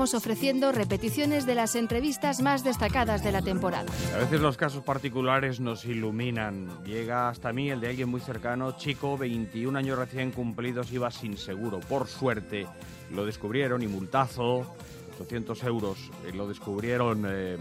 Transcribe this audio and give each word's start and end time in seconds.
Estamos 0.00 0.14
ofreciendo 0.14 0.72
repeticiones 0.72 1.44
de 1.44 1.54
las 1.54 1.74
entrevistas 1.74 2.40
más 2.40 2.64
destacadas 2.64 3.22
de 3.22 3.32
la 3.32 3.42
temporada. 3.42 3.84
A 4.14 4.16
veces 4.16 4.40
los 4.40 4.56
casos 4.56 4.82
particulares 4.82 5.60
nos 5.60 5.84
iluminan. 5.84 6.82
Llega 6.84 7.28
hasta 7.28 7.52
mí 7.52 7.68
el 7.68 7.82
de 7.82 7.88
alguien 7.88 8.08
muy 8.08 8.22
cercano, 8.22 8.78
chico, 8.78 9.18
21 9.18 9.78
años 9.78 9.98
recién 9.98 10.30
cumplidos, 10.30 10.90
iba 10.90 11.10
sin 11.10 11.36
seguro. 11.36 11.80
Por 11.80 12.06
suerte 12.06 12.66
lo 13.10 13.26
descubrieron 13.26 13.82
y 13.82 13.88
multazo, 13.88 14.74
800 15.20 15.62
euros. 15.64 15.98
Eh, 16.26 16.32
lo 16.32 16.48
descubrieron 16.48 17.26
eh, 17.28 17.58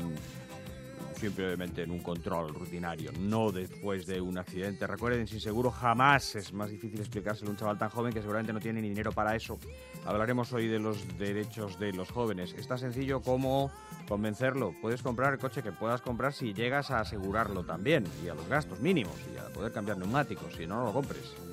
simplemente 1.19 1.83
en 1.83 1.91
un 1.91 1.99
control 1.99 2.53
rutinario, 2.53 3.11
no 3.19 3.51
después 3.51 4.05
de 4.07 4.21
un 4.21 4.37
accidente. 4.37 4.87
Recuerden, 4.87 5.27
sin 5.27 5.39
seguro 5.39 5.69
jamás 5.69 6.35
es 6.35 6.53
más 6.53 6.69
difícil 6.69 6.99
explicárselo 6.99 7.49
a 7.49 7.51
un 7.51 7.57
chaval 7.57 7.77
tan 7.77 7.89
joven 7.89 8.13
que 8.13 8.21
seguramente 8.21 8.53
no 8.53 8.59
tiene 8.59 8.81
ni 8.81 8.89
dinero 8.89 9.11
para 9.11 9.35
eso. 9.35 9.59
Hablaremos 10.05 10.53
hoy 10.53 10.67
de 10.67 10.79
los 10.79 11.17
derechos 11.17 11.77
de 11.79 11.93
los 11.93 12.09
jóvenes. 12.09 12.53
Es 12.57 12.67
tan 12.67 12.79
sencillo 12.79 13.21
como 13.21 13.71
convencerlo. 14.07 14.73
Puedes 14.81 15.01
comprar 15.01 15.33
el 15.33 15.39
coche 15.39 15.61
que 15.61 15.71
puedas 15.71 16.01
comprar 16.01 16.33
si 16.33 16.53
llegas 16.53 16.89
a 16.91 17.01
asegurarlo 17.01 17.63
también 17.63 18.05
y 18.23 18.29
a 18.29 18.33
los 18.33 18.47
gastos 18.47 18.79
mínimos 18.79 19.15
y 19.33 19.37
a 19.37 19.53
poder 19.53 19.71
cambiar 19.71 19.97
neumáticos, 19.97 20.55
si 20.55 20.65
no, 20.65 20.77
no 20.77 20.85
lo 20.85 20.93
compres 20.93 21.48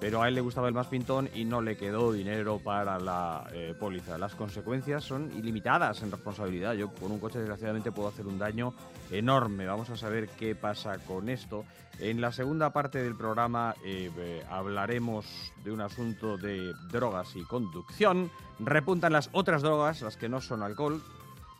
pero 0.00 0.22
a 0.22 0.28
él 0.28 0.34
le 0.34 0.40
gustaba 0.40 0.68
el 0.68 0.74
más 0.74 0.86
pintón 0.86 1.28
y 1.34 1.44
no 1.44 1.60
le 1.60 1.76
quedó 1.76 2.12
dinero 2.12 2.60
para 2.62 2.98
la 2.98 3.48
eh, 3.52 3.74
póliza. 3.78 4.16
Las 4.16 4.34
consecuencias 4.34 5.02
son 5.02 5.32
ilimitadas 5.36 6.02
en 6.02 6.10
responsabilidad. 6.10 6.74
Yo 6.74 6.92
con 6.92 7.10
un 7.10 7.18
coche 7.18 7.40
desgraciadamente 7.40 7.90
puedo 7.90 8.08
hacer 8.08 8.26
un 8.26 8.38
daño 8.38 8.74
enorme. 9.10 9.66
Vamos 9.66 9.90
a 9.90 9.96
saber 9.96 10.28
qué 10.28 10.54
pasa 10.54 10.98
con 10.98 11.28
esto. 11.28 11.64
En 11.98 12.20
la 12.20 12.30
segunda 12.30 12.72
parte 12.72 13.02
del 13.02 13.16
programa 13.16 13.74
eh, 13.84 14.10
eh, 14.16 14.44
hablaremos 14.48 15.26
de 15.64 15.72
un 15.72 15.80
asunto 15.80 16.36
de 16.36 16.72
drogas 16.92 17.34
y 17.34 17.42
conducción. 17.42 18.30
Repuntan 18.60 19.12
las 19.12 19.30
otras 19.32 19.62
drogas, 19.62 20.02
las 20.02 20.16
que 20.16 20.28
no 20.28 20.40
son 20.40 20.62
alcohol, 20.62 21.02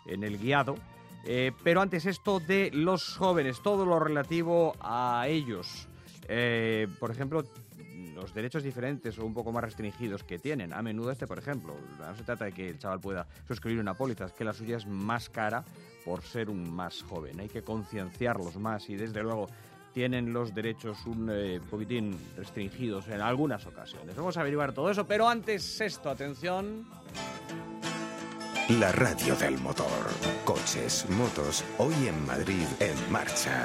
en 0.06 0.22
el 0.22 0.38
guiado. 0.38 0.76
pero 1.64 1.80
antes 1.82 2.06
esto 2.06 2.38
de 2.38 2.70
los 2.72 3.16
jóvenes, 3.16 3.60
todo 3.62 3.84
lo 3.84 3.98
relativo 3.98 4.74
a 4.80 5.26
ellos. 5.26 5.88
por 7.00 7.10
ejemplo, 7.10 7.42
los 8.20 8.34
derechos 8.34 8.62
diferentes 8.62 9.18
o 9.18 9.24
un 9.24 9.32
poco 9.32 9.52
más 9.52 9.64
restringidos 9.64 10.24
que 10.24 10.38
tienen. 10.38 10.72
A 10.72 10.82
menudo 10.82 11.10
este, 11.10 11.26
por 11.26 11.38
ejemplo, 11.38 11.76
no 11.98 12.16
se 12.16 12.24
trata 12.24 12.46
de 12.46 12.52
que 12.52 12.68
el 12.68 12.78
chaval 12.78 13.00
pueda 13.00 13.26
suscribir 13.46 13.80
una 13.80 13.94
póliza, 13.94 14.26
es 14.26 14.32
que 14.32 14.44
la 14.44 14.52
suya 14.52 14.76
es 14.76 14.86
más 14.86 15.30
cara 15.30 15.64
por 16.04 16.22
ser 16.22 16.50
un 16.50 16.70
más 16.70 17.02
joven. 17.02 17.40
Hay 17.40 17.48
que 17.48 17.62
concienciarlos 17.62 18.56
más 18.56 18.88
y 18.90 18.96
desde 18.96 19.22
luego 19.22 19.46
tienen 19.92 20.32
los 20.32 20.54
derechos 20.54 21.06
un 21.06 21.28
eh, 21.30 21.60
poquitín 21.70 22.18
restringidos 22.36 23.08
en 23.08 23.20
algunas 23.20 23.66
ocasiones. 23.66 24.16
Vamos 24.16 24.36
a 24.36 24.40
averiguar 24.40 24.72
todo 24.72 24.90
eso, 24.90 25.06
pero 25.06 25.28
antes 25.28 25.80
esto, 25.80 26.10
atención. 26.10 26.86
La 28.68 28.92
radio 28.92 29.34
del 29.36 29.58
motor. 29.58 29.86
Coches, 30.44 31.06
motos, 31.10 31.64
hoy 31.78 31.94
en 32.06 32.26
Madrid 32.26 32.66
en 32.80 33.12
marcha. 33.12 33.64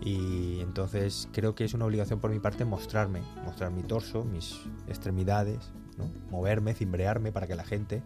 Y 0.00 0.60
entonces 0.60 1.28
creo 1.32 1.54
que 1.54 1.64
es 1.64 1.74
una 1.74 1.84
obligación 1.84 2.20
por 2.20 2.30
mi 2.30 2.38
parte 2.38 2.64
mostrarme, 2.64 3.20
mostrar 3.44 3.70
mi 3.70 3.82
torso, 3.82 4.24
mis 4.24 4.60
extremidades, 4.86 5.70
¿no? 5.96 6.08
moverme, 6.30 6.74
cimbrearme 6.74 7.32
para 7.32 7.46
que 7.46 7.56
la 7.56 7.64
gente 7.64 8.02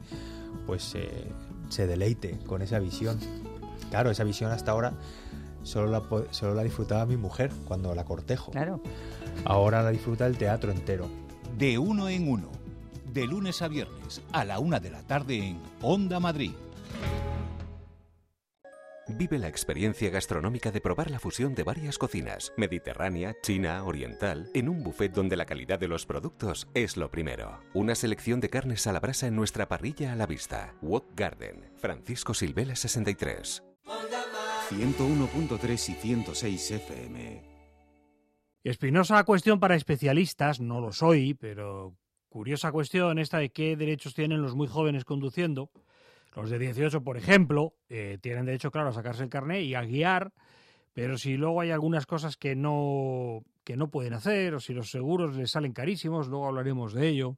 pues 0.66 0.94
eh, 0.94 1.30
se 1.68 1.86
deleite 1.86 2.38
con 2.46 2.62
esa 2.62 2.78
visión. 2.78 3.18
Claro, 3.90 4.10
esa 4.10 4.24
visión 4.24 4.50
hasta 4.50 4.70
ahora 4.70 4.94
solo 5.62 5.90
la, 5.90 6.02
solo 6.30 6.54
la 6.54 6.62
disfrutaba 6.62 7.06
mi 7.06 7.16
mujer 7.16 7.50
cuando 7.66 7.94
la 7.94 8.04
cortejo. 8.04 8.52
Claro. 8.52 8.80
Ahora 9.44 9.82
la 9.82 9.90
disfruta 9.90 10.26
el 10.26 10.36
teatro 10.36 10.72
entero. 10.72 11.08
De 11.58 11.78
uno 11.78 12.08
en 12.08 12.28
uno, 12.30 12.48
de 13.12 13.26
lunes 13.26 13.60
a 13.62 13.68
viernes 13.68 14.22
a 14.32 14.44
la 14.44 14.58
una 14.58 14.80
de 14.80 14.90
la 14.90 15.02
tarde 15.02 15.36
en 15.36 15.60
Onda 15.82 16.20
Madrid. 16.20 16.52
Vive 19.14 19.38
la 19.38 19.48
experiencia 19.48 20.08
gastronómica 20.10 20.70
de 20.70 20.80
probar 20.80 21.10
la 21.10 21.18
fusión 21.18 21.54
de 21.54 21.64
varias 21.64 21.98
cocinas, 21.98 22.52
mediterránea, 22.56 23.36
china, 23.42 23.84
oriental, 23.84 24.50
en 24.54 24.68
un 24.68 24.82
buffet 24.82 25.12
donde 25.12 25.36
la 25.36 25.44
calidad 25.44 25.78
de 25.78 25.88
los 25.88 26.06
productos 26.06 26.66
es 26.74 26.96
lo 26.96 27.10
primero. 27.10 27.60
Una 27.74 27.94
selección 27.94 28.40
de 28.40 28.48
carnes 28.48 28.86
a 28.86 28.92
la 28.92 29.00
brasa 29.00 29.26
en 29.26 29.36
nuestra 29.36 29.68
parrilla 29.68 30.12
a 30.12 30.16
la 30.16 30.26
vista. 30.26 30.74
Wok 30.80 31.14
Garden, 31.14 31.70
Francisco 31.76 32.32
Silvela 32.32 32.74
63. 32.74 33.62
101.3 34.70 35.72
y 35.72 35.94
106 35.94 36.70
FM. 36.70 37.42
Espinosa 38.64 39.22
cuestión 39.24 39.60
para 39.60 39.74
especialistas, 39.74 40.60
no 40.60 40.80
lo 40.80 40.92
soy, 40.92 41.34
pero 41.34 41.96
curiosa 42.28 42.72
cuestión 42.72 43.18
esta 43.18 43.38
de 43.38 43.50
qué 43.50 43.76
derechos 43.76 44.14
tienen 44.14 44.40
los 44.40 44.54
muy 44.54 44.68
jóvenes 44.68 45.04
conduciendo. 45.04 45.70
Los 46.34 46.50
de 46.50 46.58
18, 46.58 47.02
por 47.02 47.16
ejemplo, 47.18 47.74
eh, 47.88 48.18
tienen 48.20 48.46
derecho, 48.46 48.70
claro, 48.70 48.88
a 48.88 48.92
sacarse 48.92 49.22
el 49.22 49.28
carnet 49.28 49.64
y 49.64 49.74
a 49.74 49.82
guiar, 49.82 50.32
pero 50.94 51.18
si 51.18 51.36
luego 51.36 51.60
hay 51.60 51.70
algunas 51.70 52.06
cosas 52.06 52.36
que 52.36 52.56
no, 52.56 53.44
que 53.64 53.76
no 53.76 53.88
pueden 53.88 54.14
hacer, 54.14 54.54
o 54.54 54.60
si 54.60 54.72
los 54.72 54.90
seguros 54.90 55.36
les 55.36 55.50
salen 55.50 55.72
carísimos, 55.72 56.28
luego 56.28 56.48
hablaremos 56.48 56.94
de 56.94 57.08
ello, 57.08 57.36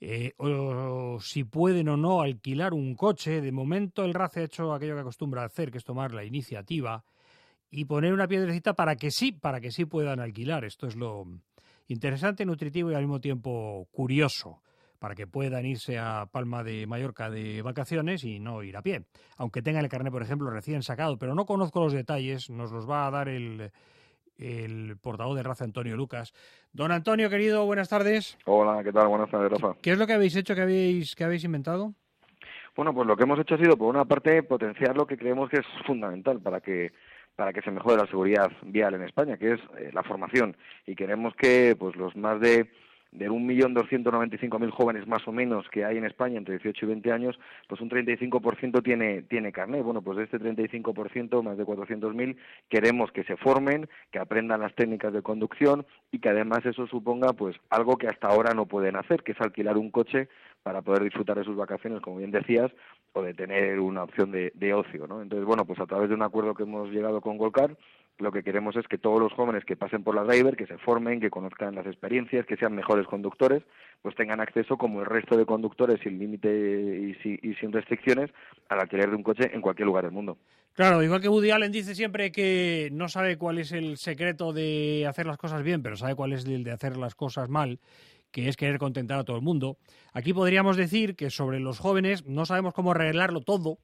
eh, 0.00 0.32
o 0.36 1.18
si 1.20 1.44
pueden 1.44 1.88
o 1.88 1.96
no 1.96 2.20
alquilar 2.20 2.74
un 2.74 2.94
coche, 2.94 3.40
de 3.40 3.50
momento 3.50 4.04
el 4.04 4.14
RACE 4.14 4.40
ha 4.40 4.44
hecho 4.44 4.72
aquello 4.72 4.94
que 4.94 5.00
acostumbra 5.00 5.44
hacer, 5.44 5.70
que 5.70 5.78
es 5.78 5.84
tomar 5.84 6.12
la 6.12 6.24
iniciativa 6.24 7.04
y 7.70 7.86
poner 7.86 8.12
una 8.12 8.28
piedrecita 8.28 8.74
para 8.74 8.96
que 8.96 9.10
sí, 9.10 9.32
para 9.32 9.60
que 9.60 9.72
sí 9.72 9.86
puedan 9.86 10.20
alquilar. 10.20 10.64
Esto 10.64 10.86
es 10.86 10.96
lo 10.96 11.24
interesante, 11.88 12.44
nutritivo 12.44 12.92
y 12.92 12.94
al 12.94 13.02
mismo 13.02 13.20
tiempo 13.20 13.88
curioso 13.90 14.60
para 14.98 15.14
que 15.14 15.26
puedan 15.26 15.66
irse 15.66 15.98
a 15.98 16.26
Palma 16.30 16.64
de 16.64 16.86
Mallorca 16.86 17.30
de 17.30 17.62
vacaciones 17.62 18.24
y 18.24 18.40
no 18.40 18.62
ir 18.62 18.76
a 18.76 18.82
pie. 18.82 19.04
Aunque 19.36 19.62
tengan 19.62 19.84
el 19.84 19.90
carnet, 19.90 20.12
por 20.12 20.22
ejemplo, 20.22 20.50
recién 20.50 20.82
sacado, 20.82 21.18
pero 21.18 21.34
no 21.34 21.46
conozco 21.46 21.80
los 21.80 21.92
detalles, 21.92 22.50
nos 22.50 22.72
los 22.72 22.88
va 22.88 23.06
a 23.06 23.10
dar 23.10 23.28
el, 23.28 23.70
el 24.38 24.96
portavoz 25.00 25.36
de 25.36 25.42
Raza, 25.42 25.64
Antonio 25.64 25.96
Lucas. 25.96 26.32
Don 26.72 26.92
Antonio, 26.92 27.30
querido, 27.30 27.64
buenas 27.66 27.88
tardes. 27.88 28.38
Hola, 28.46 28.82
¿qué 28.82 28.92
tal? 28.92 29.08
Buenas 29.08 29.30
tardes, 29.30 29.52
Rafa. 29.52 29.78
¿Qué 29.80 29.92
es 29.92 29.98
lo 29.98 30.06
que 30.06 30.14
habéis 30.14 30.36
hecho, 30.36 30.54
que 30.54 30.62
habéis, 30.62 31.14
que 31.14 31.24
habéis 31.24 31.44
inventado? 31.44 31.94
Bueno, 32.76 32.94
pues 32.94 33.06
lo 33.06 33.16
que 33.16 33.24
hemos 33.24 33.40
hecho 33.40 33.56
ha 33.56 33.58
sido, 33.58 33.76
por 33.76 33.88
una 33.88 34.04
parte, 34.04 34.42
potenciar 34.42 34.96
lo 34.96 35.06
que 35.06 35.16
creemos 35.16 35.50
que 35.50 35.58
es 35.58 35.66
fundamental 35.86 36.40
para 36.40 36.60
que 36.60 36.92
para 37.38 37.52
que 37.52 37.62
se 37.62 37.70
mejore 37.70 37.98
la 37.98 38.06
seguridad 38.08 38.50
vial 38.62 38.94
en 38.94 39.04
España, 39.04 39.36
que 39.36 39.52
es 39.52 39.60
eh, 39.78 39.90
la 39.92 40.02
formación. 40.02 40.56
Y 40.86 40.96
queremos 40.96 41.36
que 41.36 41.76
pues 41.78 41.94
los 41.94 42.16
más 42.16 42.40
de 42.40 42.68
de 43.10 43.30
1.295.000 43.30 44.70
jóvenes 44.70 45.06
más 45.06 45.26
o 45.26 45.32
menos 45.32 45.68
que 45.70 45.84
hay 45.84 45.96
en 45.96 46.04
España 46.04 46.36
entre 46.38 46.58
18 46.58 46.84
y 46.84 46.88
20 46.88 47.12
años, 47.12 47.38
pues 47.66 47.80
un 47.80 47.88
35% 47.88 48.82
tiene, 48.82 49.22
tiene 49.22 49.52
carnet. 49.52 49.82
Bueno, 49.82 50.02
pues 50.02 50.18
de 50.18 50.24
este 50.24 50.38
35%, 50.38 51.42
más 51.42 51.56
de 51.56 51.64
400.000, 51.64 52.36
queremos 52.68 53.10
que 53.12 53.24
se 53.24 53.36
formen, 53.36 53.88
que 54.10 54.18
aprendan 54.18 54.60
las 54.60 54.74
técnicas 54.74 55.12
de 55.12 55.22
conducción 55.22 55.86
y 56.12 56.18
que 56.18 56.28
además 56.28 56.64
eso 56.66 56.86
suponga 56.86 57.32
pues 57.32 57.56
algo 57.70 57.96
que 57.96 58.08
hasta 58.08 58.28
ahora 58.28 58.52
no 58.54 58.66
pueden 58.66 58.96
hacer, 58.96 59.22
que 59.22 59.32
es 59.32 59.40
alquilar 59.40 59.78
un 59.78 59.90
coche 59.90 60.28
para 60.62 60.82
poder 60.82 61.02
disfrutar 61.04 61.38
de 61.38 61.44
sus 61.44 61.56
vacaciones, 61.56 62.02
como 62.02 62.18
bien 62.18 62.30
decías, 62.30 62.70
o 63.14 63.22
de 63.22 63.32
tener 63.32 63.80
una 63.80 64.02
opción 64.02 64.30
de, 64.30 64.52
de 64.54 64.74
ocio, 64.74 65.06
¿no? 65.06 65.22
Entonces, 65.22 65.46
bueno, 65.46 65.64
pues 65.64 65.80
a 65.80 65.86
través 65.86 66.08
de 66.08 66.14
un 66.14 66.22
acuerdo 66.22 66.54
que 66.54 66.64
hemos 66.64 66.90
llegado 66.90 67.20
con 67.20 67.38
Golcar, 67.38 67.76
lo 68.18 68.32
que 68.32 68.42
queremos 68.42 68.76
es 68.76 68.86
que 68.88 68.98
todos 68.98 69.20
los 69.20 69.32
jóvenes 69.32 69.64
que 69.64 69.76
pasen 69.76 70.02
por 70.02 70.14
la 70.14 70.24
driver, 70.24 70.56
que 70.56 70.66
se 70.66 70.78
formen, 70.78 71.20
que 71.20 71.30
conozcan 71.30 71.74
las 71.74 71.86
experiencias, 71.86 72.46
que 72.46 72.56
sean 72.56 72.74
mejores 72.74 73.06
conductores, 73.06 73.62
pues 74.02 74.14
tengan 74.16 74.40
acceso, 74.40 74.76
como 74.76 75.00
el 75.00 75.06
resto 75.06 75.36
de 75.36 75.46
conductores, 75.46 76.00
sin 76.02 76.18
límite 76.18 76.48
y, 77.22 77.54
sin 77.54 77.72
restricciones, 77.72 78.30
al 78.68 78.80
alquiler 78.80 79.10
de 79.10 79.16
un 79.16 79.22
coche 79.22 79.50
en 79.52 79.60
cualquier 79.60 79.86
lugar 79.86 80.04
del 80.04 80.12
mundo. 80.12 80.36
Claro, 80.74 81.02
igual 81.02 81.20
que 81.20 81.28
Woody 81.28 81.50
Allen 81.50 81.72
dice 81.72 81.94
siempre 81.94 82.30
que 82.30 82.88
no 82.92 83.08
sabe 83.08 83.36
cuál 83.36 83.58
es 83.58 83.72
el 83.72 83.96
secreto 83.96 84.52
de 84.52 85.06
hacer 85.08 85.26
las 85.26 85.36
cosas 85.36 85.62
bien, 85.62 85.82
pero 85.82 85.96
sabe 85.96 86.14
cuál 86.14 86.32
es 86.32 86.44
el 86.44 86.62
de 86.62 86.70
hacer 86.72 86.96
las 86.96 87.14
cosas 87.14 87.48
mal, 87.48 87.80
que 88.30 88.48
es 88.48 88.56
querer 88.56 88.78
contentar 88.78 89.18
a 89.18 89.24
todo 89.24 89.36
el 89.36 89.42
mundo. 89.42 89.78
Aquí 90.12 90.32
podríamos 90.32 90.76
decir 90.76 91.16
que 91.16 91.30
sobre 91.30 91.58
los 91.60 91.78
jóvenes 91.78 92.26
no 92.26 92.46
sabemos 92.46 92.74
cómo 92.74 92.92
arreglarlo 92.92 93.40
todo, 93.40 93.78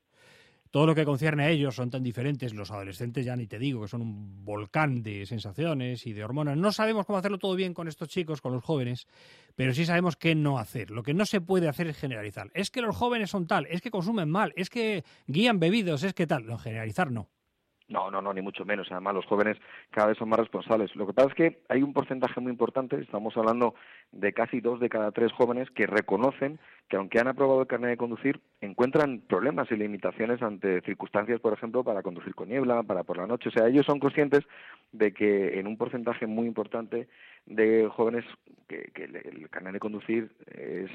todo 0.74 0.86
lo 0.86 0.94
que 0.96 1.04
concierne 1.04 1.44
a 1.44 1.50
ellos 1.50 1.76
son 1.76 1.88
tan 1.88 2.02
diferentes, 2.02 2.52
los 2.52 2.72
adolescentes 2.72 3.24
ya 3.24 3.36
ni 3.36 3.46
te 3.46 3.60
digo, 3.60 3.82
que 3.82 3.86
son 3.86 4.02
un 4.02 4.44
volcán 4.44 5.04
de 5.04 5.24
sensaciones 5.24 6.04
y 6.04 6.12
de 6.12 6.24
hormonas. 6.24 6.56
No 6.56 6.72
sabemos 6.72 7.06
cómo 7.06 7.16
hacerlo 7.16 7.38
todo 7.38 7.54
bien 7.54 7.74
con 7.74 7.86
estos 7.86 8.08
chicos, 8.08 8.40
con 8.40 8.52
los 8.52 8.64
jóvenes, 8.64 9.06
pero 9.54 9.72
sí 9.72 9.86
sabemos 9.86 10.16
qué 10.16 10.34
no 10.34 10.58
hacer. 10.58 10.90
Lo 10.90 11.04
que 11.04 11.14
no 11.14 11.26
se 11.26 11.40
puede 11.40 11.68
hacer 11.68 11.86
es 11.86 11.96
generalizar. 11.96 12.50
Es 12.54 12.72
que 12.72 12.82
los 12.82 12.96
jóvenes 12.96 13.30
son 13.30 13.46
tal, 13.46 13.68
es 13.70 13.82
que 13.82 13.92
consumen 13.92 14.28
mal, 14.28 14.52
es 14.56 14.68
que 14.68 15.04
guían 15.28 15.60
bebidos, 15.60 16.02
es 16.02 16.12
que 16.12 16.26
tal. 16.26 16.44
No, 16.44 16.58
generalizar 16.58 17.12
no. 17.12 17.28
No, 17.86 18.10
no, 18.10 18.22
no, 18.22 18.32
ni 18.32 18.40
mucho 18.40 18.64
menos. 18.64 18.90
Además, 18.90 19.14
los 19.14 19.26
jóvenes 19.26 19.58
cada 19.90 20.08
vez 20.08 20.16
son 20.16 20.30
más 20.30 20.38
responsables. 20.38 20.94
Lo 20.96 21.06
que 21.06 21.12
pasa 21.12 21.28
es 21.28 21.34
que 21.34 21.58
hay 21.68 21.82
un 21.82 21.92
porcentaje 21.92 22.40
muy 22.40 22.50
importante, 22.50 22.98
estamos 22.98 23.36
hablando 23.36 23.74
de 24.10 24.32
casi 24.32 24.60
dos 24.60 24.80
de 24.80 24.88
cada 24.88 25.10
tres 25.12 25.32
jóvenes 25.32 25.70
que 25.70 25.86
reconocen 25.86 26.58
que 26.88 26.96
aunque 26.96 27.18
han 27.18 27.28
aprobado 27.28 27.60
el 27.60 27.66
carnet 27.66 27.90
de 27.90 27.96
conducir, 27.96 28.40
encuentran 28.60 29.20
problemas 29.26 29.70
y 29.70 29.76
limitaciones 29.76 30.42
ante 30.42 30.80
circunstancias, 30.82 31.40
por 31.40 31.52
ejemplo, 31.52 31.84
para 31.84 32.02
conducir 32.02 32.34
con 32.34 32.48
niebla, 32.48 32.82
para 32.82 33.04
por 33.04 33.16
la 33.16 33.26
noche. 33.26 33.48
O 33.48 33.52
sea, 33.52 33.68
ellos 33.68 33.86
son 33.86 34.00
conscientes 34.00 34.44
de 34.92 35.12
que 35.12 35.58
en 35.58 35.66
un 35.66 35.76
porcentaje 35.76 36.26
muy 36.26 36.46
importante 36.46 37.08
de 37.46 37.88
jóvenes 37.88 38.24
que, 38.68 38.90
el 38.94 39.48
carnet 39.50 39.74
de 39.74 39.80
conducir 39.80 40.30
es, 40.46 40.90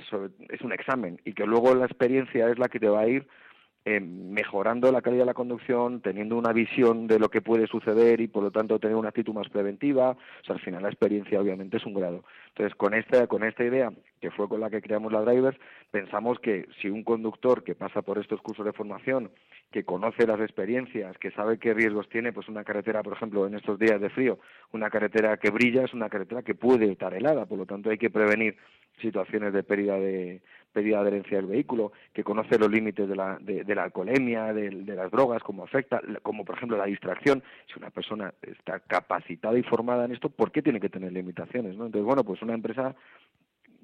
es 0.49 0.61
un 0.61 0.73
examen 0.73 1.19
y 1.23 1.33
que 1.33 1.45
luego 1.45 1.75
la 1.75 1.85
experiencia 1.85 2.49
es 2.49 2.57
la 2.57 2.67
que 2.67 2.79
te 2.79 2.89
va 2.89 3.01
a 3.01 3.07
ir 3.07 3.27
eh, 3.85 3.99
mejorando 4.01 4.91
la 4.91 5.01
calidad 5.01 5.21
de 5.21 5.27
la 5.27 5.33
conducción, 5.33 6.01
teniendo 6.01 6.37
una 6.37 6.51
visión 6.51 7.07
de 7.07 7.17
lo 7.17 7.29
que 7.29 7.41
puede 7.41 7.65
suceder 7.67 8.19
y 8.21 8.27
por 8.27 8.43
lo 8.43 8.51
tanto 8.51 8.77
tener 8.77 8.95
una 8.95 9.09
actitud 9.09 9.33
más 9.33 9.49
preventiva. 9.49 10.11
O 10.11 10.45
sea, 10.45 10.55
al 10.55 10.61
final 10.61 10.83
la 10.83 10.89
experiencia 10.89 11.39
obviamente 11.39 11.77
es 11.77 11.85
un 11.85 11.93
grado. 11.93 12.23
Entonces, 12.49 12.75
con 12.75 12.93
esta, 12.93 13.27
con 13.27 13.43
esta 13.43 13.63
idea, 13.63 13.91
que 14.19 14.31
fue 14.31 14.49
con 14.49 14.59
la 14.59 14.69
que 14.69 14.81
creamos 14.81 15.13
la 15.13 15.21
Drivers, 15.21 15.57
pensamos 15.91 16.39
que 16.39 16.67
si 16.81 16.89
un 16.89 17.03
conductor 17.03 17.63
que 17.63 17.75
pasa 17.75 18.01
por 18.01 18.17
estos 18.17 18.41
cursos 18.41 18.65
de 18.65 18.73
formación, 18.73 19.31
que 19.71 19.83
conoce 19.83 20.25
las 20.25 20.39
experiencias, 20.39 21.17
que 21.19 21.31
sabe 21.31 21.59
qué 21.59 21.73
riesgos 21.73 22.09
tiene, 22.09 22.33
pues 22.33 22.47
una 22.49 22.63
carretera, 22.63 23.03
por 23.03 23.13
ejemplo, 23.13 23.45
en 23.45 23.53
estos 23.53 23.77
días 23.77 24.01
de 24.01 24.09
frío, 24.09 24.39
una 24.71 24.89
carretera 24.89 25.37
que 25.37 25.51
brilla 25.51 25.83
es 25.83 25.93
una 25.93 26.09
carretera 26.09 26.41
que 26.41 26.55
puede 26.55 26.91
estar 26.91 27.13
helada, 27.13 27.45
por 27.45 27.59
lo 27.59 27.65
tanto 27.65 27.89
hay 27.89 27.97
que 27.97 28.09
prevenir 28.09 28.57
situaciones 28.99 29.53
de 29.53 29.63
pérdida 29.63 29.99
de, 29.99 30.41
pérdida 30.73 30.97
de 30.97 31.01
adherencia 31.01 31.37
del 31.37 31.45
vehículo, 31.45 31.91
que 32.13 32.23
conoce 32.23 32.57
los 32.57 32.69
límites 32.69 33.07
de 33.07 33.15
la, 33.15 33.37
de, 33.39 33.63
la 33.75 33.83
alcoholemia, 33.83 34.53
de, 34.53 34.71
las 34.71 35.11
drogas, 35.11 35.43
cómo 35.43 35.63
afecta, 35.63 36.01
como 36.23 36.43
por 36.43 36.55
ejemplo 36.55 36.77
la 36.77 36.85
distracción. 36.85 37.43
Si 37.67 37.79
una 37.79 37.91
persona 37.91 38.33
está 38.41 38.79
capacitada 38.79 39.57
y 39.57 39.63
formada 39.63 40.05
en 40.05 40.13
esto, 40.13 40.29
¿por 40.29 40.51
qué 40.51 40.61
tiene 40.61 40.79
que 40.79 40.89
tener 40.89 41.11
limitaciones? 41.13 41.77
¿no? 41.77 41.85
Entonces, 41.85 42.05
bueno, 42.05 42.23
pues 42.23 42.41
una 42.41 42.53
empresa 42.53 42.95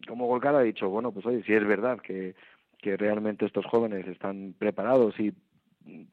como 0.07 0.27
Golcar 0.27 0.55
ha 0.55 0.61
dicho, 0.61 0.89
bueno, 0.89 1.11
pues 1.11 1.25
oye, 1.25 1.43
si 1.43 1.53
es 1.53 1.65
verdad 1.65 1.99
que, 1.99 2.35
que 2.79 2.97
realmente 2.97 3.45
estos 3.45 3.65
jóvenes 3.65 4.07
están 4.07 4.53
preparados 4.57 5.19
y 5.19 5.33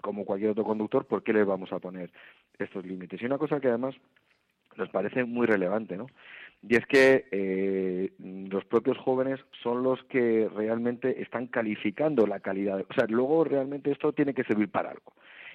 como 0.00 0.24
cualquier 0.24 0.50
otro 0.50 0.64
conductor, 0.64 1.04
¿por 1.06 1.22
qué 1.22 1.32
les 1.32 1.46
vamos 1.46 1.72
a 1.72 1.78
poner 1.78 2.10
estos 2.58 2.84
límites? 2.84 3.20
Y 3.20 3.26
una 3.26 3.38
cosa 3.38 3.60
que 3.60 3.68
además 3.68 3.94
nos 4.76 4.88
parece 4.88 5.24
muy 5.24 5.46
relevante, 5.46 5.96
¿no? 5.96 6.06
Y 6.62 6.76
es 6.76 6.86
que 6.86 7.26
eh, 7.32 8.12
los 8.18 8.64
propios 8.64 8.96
jóvenes 8.98 9.40
son 9.62 9.82
los 9.82 10.02
que 10.04 10.48
realmente 10.54 11.20
están 11.20 11.48
calificando 11.48 12.26
la 12.26 12.40
calidad. 12.40 12.84
O 12.88 12.94
sea, 12.94 13.06
luego 13.08 13.42
realmente 13.44 13.90
esto 13.90 14.12
tiene 14.12 14.32
que 14.32 14.44
servir 14.44 14.70
para 14.70 14.90
algo. 14.90 15.12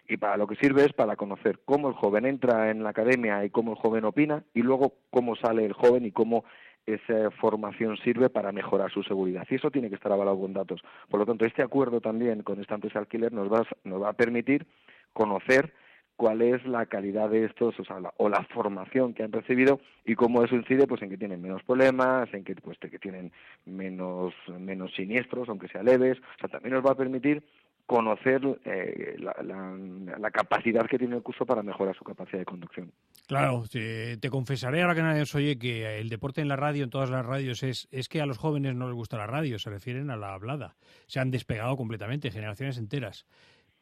Y 0.10 0.18
para 0.18 0.38
lo 0.38 0.48
que 0.48 0.56
sirve 0.56 0.86
es 0.86 0.94
para 0.94 1.16
conocer 1.16 1.60
cómo 1.66 1.90
el 1.90 1.94
joven 1.94 2.26
entra 2.26 2.72
en 2.72 2.84
la 2.84 2.90
academia 2.90 3.44
y 3.46 3.50
cómo 3.50 3.72
el 3.72 3.78
joven 3.78 4.06
opina 4.06 4.44
y 4.54 4.62
luego 4.62 4.94
cómo 5.10 5.36
sale 5.36 5.66
el 5.66 5.74
joven 5.74 6.06
y 6.06 6.12
cómo 6.12 6.44
esa 6.88 7.30
formación 7.32 7.98
sirve 7.98 8.30
para 8.30 8.52
mejorar 8.52 8.92
su 8.92 9.04
seguridad. 9.04 9.46
Y 9.50 9.56
eso 9.56 9.70
tiene 9.70 9.90
que 9.90 9.96
estar 9.96 10.12
avalado 10.12 10.40
con 10.40 10.54
datos. 10.54 10.82
Por 11.10 11.20
lo 11.20 11.26
tanto, 11.26 11.46
este 11.46 11.62
acuerdo 11.62 12.02
también 12.02 12.42
con 12.44 12.60
esta 12.60 12.76
empresa 12.76 13.00
alquiler 13.00 13.34
nos 13.34 13.52
va, 13.52 13.68
nos 13.84 14.02
va 14.02 14.10
a 14.10 14.14
permitir 14.14 14.66
conocer 15.14 15.74
cuál 16.16 16.42
es 16.42 16.66
la 16.66 16.88
calidad 16.88 17.30
de 17.30 17.46
estos, 17.46 17.80
o, 17.80 17.86
sea, 17.86 18.00
la, 18.00 18.14
o 18.18 18.28
la 18.28 18.44
formación 18.46 19.14
que 19.14 19.24
han 19.24 19.32
recibido 19.32 19.80
y 20.04 20.16
cómo 20.16 20.44
eso 20.44 20.56
incide 20.56 20.88
pues 20.88 21.02
en 21.04 21.10
que 21.10 21.18
tienen 21.18 21.42
menos 21.42 21.62
problemas, 21.64 22.34
en 22.34 22.44
que 22.44 22.56
pues 22.56 22.78
que 22.80 22.98
tienen 22.98 23.32
menos 23.66 24.34
menos 24.60 24.94
siniestros, 24.96 25.48
aunque 25.48 25.68
sea 25.68 25.84
leves, 25.84 26.18
o 26.18 26.40
sea, 26.40 26.50
también 26.50 26.74
nos 26.74 26.86
va 26.86 26.92
a 26.92 26.96
permitir 26.96 27.44
conocer 27.86 28.42
eh, 28.66 29.16
la, 29.20 29.36
la, 29.44 30.18
la, 30.18 30.32
capacidad 30.32 30.86
que 30.88 30.98
tiene 30.98 31.16
el 31.16 31.24
curso 31.24 31.46
para 31.46 31.64
mejorar 31.64 31.96
su 31.96 32.04
capacidad 32.04 32.40
de 32.40 32.46
conducción. 32.46 32.92
Claro, 33.28 33.66
te, 33.70 34.30
confesaré 34.30 34.82
ahora 34.82 34.96
que 34.96 35.02
nadie 35.02 35.22
os 35.22 35.36
oye 35.36 35.60
que 35.60 36.00
el 36.00 36.08
deporte 36.08 36.40
en 36.40 36.48
la 36.48 36.56
radio, 36.56 36.86
en 36.86 36.90
todas 36.90 37.10
las 37.10 37.26
radios, 37.26 37.62
es, 37.62 37.90
es 37.92 38.08
que 38.08 38.22
a 38.22 38.26
los 38.26 38.38
jóvenes 38.38 38.74
no 38.74 38.88
les 38.88 38.96
gusta 38.96 39.18
la 39.18 39.28
radio, 39.28 39.60
se 39.60 39.70
refieren 39.70 40.10
a 40.10 40.16
la 40.16 40.34
hablada. 40.34 40.76
Se 41.08 41.20
han 41.20 41.30
despegado 41.30 41.76
completamente, 41.76 42.32
generaciones 42.32 42.78
enteras. 42.78 43.28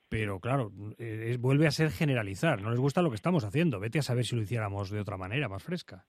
Pero 0.09 0.39
claro, 0.39 0.71
es, 0.97 1.39
vuelve 1.39 1.67
a 1.67 1.71
ser 1.71 1.91
generalizar, 1.91 2.59
no 2.59 2.71
les 2.71 2.79
gusta 2.79 3.03
lo 3.03 3.11
que 3.11 3.17
estamos 3.17 3.43
haciendo. 3.43 3.79
Vete 3.79 3.99
a 3.99 4.01
saber 4.01 4.25
si 4.25 4.35
lo 4.35 4.41
hiciéramos 4.41 4.89
de 4.89 4.99
otra 4.99 5.15
manera, 5.15 5.47
más 5.47 5.63
fresca. 5.63 6.05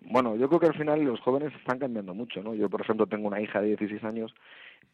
Bueno, 0.00 0.34
yo 0.36 0.48
creo 0.48 0.60
que 0.60 0.66
al 0.66 0.78
final 0.78 1.02
los 1.02 1.20
jóvenes 1.20 1.52
están 1.54 1.78
cambiando 1.78 2.14
mucho, 2.14 2.42
¿no? 2.42 2.54
Yo, 2.54 2.70
por 2.70 2.80
ejemplo, 2.80 3.06
tengo 3.06 3.28
una 3.28 3.40
hija 3.40 3.60
de 3.60 3.68
16 3.76 4.04
años 4.04 4.34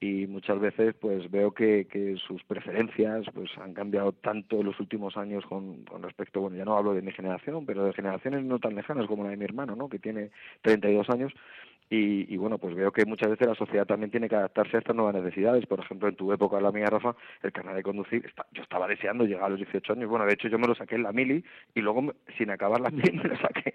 y 0.00 0.26
muchas 0.26 0.58
veces 0.58 0.94
pues 1.00 1.30
veo 1.30 1.52
que, 1.52 1.86
que 1.86 2.16
sus 2.16 2.42
preferencias 2.42 3.24
pues 3.32 3.50
han 3.58 3.72
cambiado 3.72 4.12
tanto 4.12 4.58
en 4.58 4.66
los 4.66 4.80
últimos 4.80 5.16
años 5.16 5.44
con, 5.46 5.84
con 5.84 6.02
respecto, 6.02 6.40
bueno, 6.40 6.56
ya 6.56 6.64
no 6.64 6.76
hablo 6.76 6.92
de 6.92 7.02
mi 7.02 7.12
generación, 7.12 7.64
pero 7.64 7.84
de 7.84 7.92
generaciones 7.92 8.42
no 8.44 8.58
tan 8.58 8.74
lejanas 8.74 9.06
como 9.06 9.22
la 9.22 9.30
de 9.30 9.36
mi 9.36 9.44
hermano, 9.44 9.76
¿no? 9.76 9.88
Que 9.88 10.00
tiene 10.00 10.30
32 10.62 11.08
años 11.10 11.32
y, 11.92 12.32
y, 12.32 12.38
bueno, 12.38 12.56
pues 12.56 12.74
veo 12.74 12.90
que 12.90 13.04
muchas 13.04 13.28
veces 13.28 13.46
la 13.46 13.54
sociedad 13.54 13.84
también 13.84 14.10
tiene 14.10 14.26
que 14.26 14.34
adaptarse 14.34 14.76
a 14.76 14.80
estas 14.80 14.96
nuevas 14.96 15.14
necesidades. 15.14 15.66
Por 15.66 15.78
ejemplo, 15.78 16.08
en 16.08 16.16
tu 16.16 16.32
época, 16.32 16.58
la 16.58 16.72
mía, 16.72 16.86
Rafa, 16.86 17.14
el 17.42 17.52
carnet 17.52 17.74
de 17.74 17.82
conducir, 17.82 18.24
está, 18.24 18.46
yo 18.52 18.62
estaba 18.62 18.88
deseando 18.88 19.26
llegar 19.26 19.44
a 19.44 19.48
los 19.50 19.58
18 19.58 19.92
años. 19.92 20.08
Bueno, 20.08 20.24
de 20.24 20.32
hecho, 20.32 20.48
yo 20.48 20.58
me 20.58 20.66
lo 20.66 20.74
saqué 20.74 20.94
en 20.94 21.02
la 21.02 21.12
mili 21.12 21.44
y 21.74 21.80
luego, 21.82 22.14
sin 22.38 22.48
acabar 22.48 22.80
la 22.80 22.88
mili, 22.88 23.12
me 23.22 23.24
lo 23.24 23.36
saqué, 23.36 23.74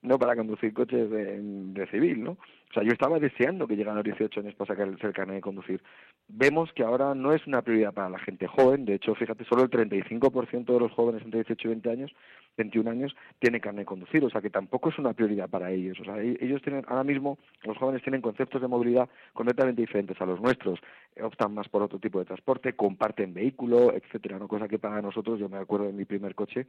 no 0.00 0.18
para 0.18 0.34
conducir 0.34 0.72
coches 0.72 1.10
de, 1.10 1.40
de 1.42 1.86
civil, 1.88 2.24
¿no? 2.24 2.38
O 2.70 2.74
sea, 2.74 2.82
yo 2.82 2.92
estaba 2.92 3.18
deseando 3.18 3.66
que 3.66 3.76
llegaran 3.76 3.96
los 3.96 4.04
18 4.04 4.40
años 4.40 4.54
para 4.54 4.74
sacar 4.74 4.88
el 4.88 5.12
carnet 5.12 5.36
de 5.36 5.40
conducir. 5.40 5.82
Vemos 6.28 6.72
que 6.74 6.82
ahora 6.82 7.14
no 7.14 7.32
es 7.32 7.46
una 7.46 7.62
prioridad 7.62 7.94
para 7.94 8.10
la 8.10 8.18
gente 8.18 8.46
joven. 8.46 8.84
De 8.84 8.94
hecho, 8.94 9.14
fíjate, 9.14 9.44
solo 9.44 9.62
el 9.62 9.70
35% 9.70 10.64
de 10.66 10.80
los 10.80 10.92
jóvenes 10.92 11.22
entre 11.22 11.40
18 11.40 11.66
y 11.66 11.70
20 11.70 11.90
años 11.90 12.12
21 12.58 12.90
años 12.90 13.16
tiene 13.38 13.60
carne 13.60 13.80
de 13.80 13.86
conducir, 13.86 14.22
o 14.24 14.30
sea 14.30 14.42
que 14.42 14.50
tampoco 14.50 14.90
es 14.90 14.98
una 14.98 15.14
prioridad 15.14 15.48
para 15.48 15.70
ellos. 15.70 15.98
O 16.00 16.04
sea, 16.04 16.20
e-, 16.20 16.36
ellos 16.40 16.60
tienen, 16.60 16.84
ahora 16.88 17.04
mismo, 17.04 17.38
los 17.62 17.78
jóvenes 17.78 18.02
tienen 18.02 18.20
conceptos 18.20 18.60
de 18.60 18.68
movilidad 18.68 19.08
completamente 19.32 19.80
diferentes 19.80 20.20
a 20.20 20.26
los 20.26 20.40
nuestros. 20.40 20.78
Optan 21.22 21.54
más 21.54 21.68
por 21.68 21.82
otro 21.82 21.98
tipo 21.98 22.18
de 22.18 22.26
transporte, 22.26 22.74
comparten 22.74 23.32
vehículo, 23.32 23.94
etcétera, 23.94 24.38
¿no? 24.38 24.48
Cosa 24.48 24.68
que 24.68 24.78
para 24.78 25.00
nosotros, 25.00 25.38
yo 25.38 25.48
me 25.48 25.58
acuerdo 25.58 25.86
de 25.86 25.92
mi 25.92 26.04
primer 26.04 26.34
coche, 26.34 26.66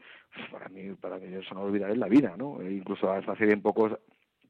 para 0.52 0.70
mí, 0.70 0.94
para 1.00 1.18
mí 1.18 1.34
eso 1.34 1.54
no 1.56 1.62
olvidar 1.62 1.92
es 1.92 1.98
la 1.98 2.08
vida, 2.08 2.36
¿no? 2.38 2.62
E 2.62 2.72
incluso 2.72 3.12
hace 3.12 3.46
bien 3.46 3.62
pocos 3.62 3.98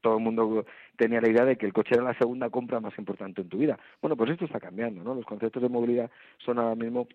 todo 0.00 0.16
el 0.16 0.22
mundo 0.22 0.64
tenía 0.96 1.20
la 1.20 1.28
idea 1.28 1.44
de 1.44 1.56
que 1.56 1.66
el 1.66 1.72
coche 1.72 1.94
era 1.94 2.04
la 2.04 2.18
segunda 2.18 2.50
compra 2.50 2.80
más 2.80 2.96
importante 2.98 3.42
en 3.42 3.48
tu 3.48 3.58
vida. 3.58 3.78
Bueno, 4.00 4.16
pues 4.16 4.30
esto 4.30 4.44
está 4.44 4.60
cambiando, 4.60 5.02
¿no? 5.02 5.14
Los 5.14 5.24
conceptos 5.24 5.62
de 5.62 5.68
movilidad 5.68 6.10
son 6.38 6.58
ahora 6.58 6.74
mismo 6.74 7.06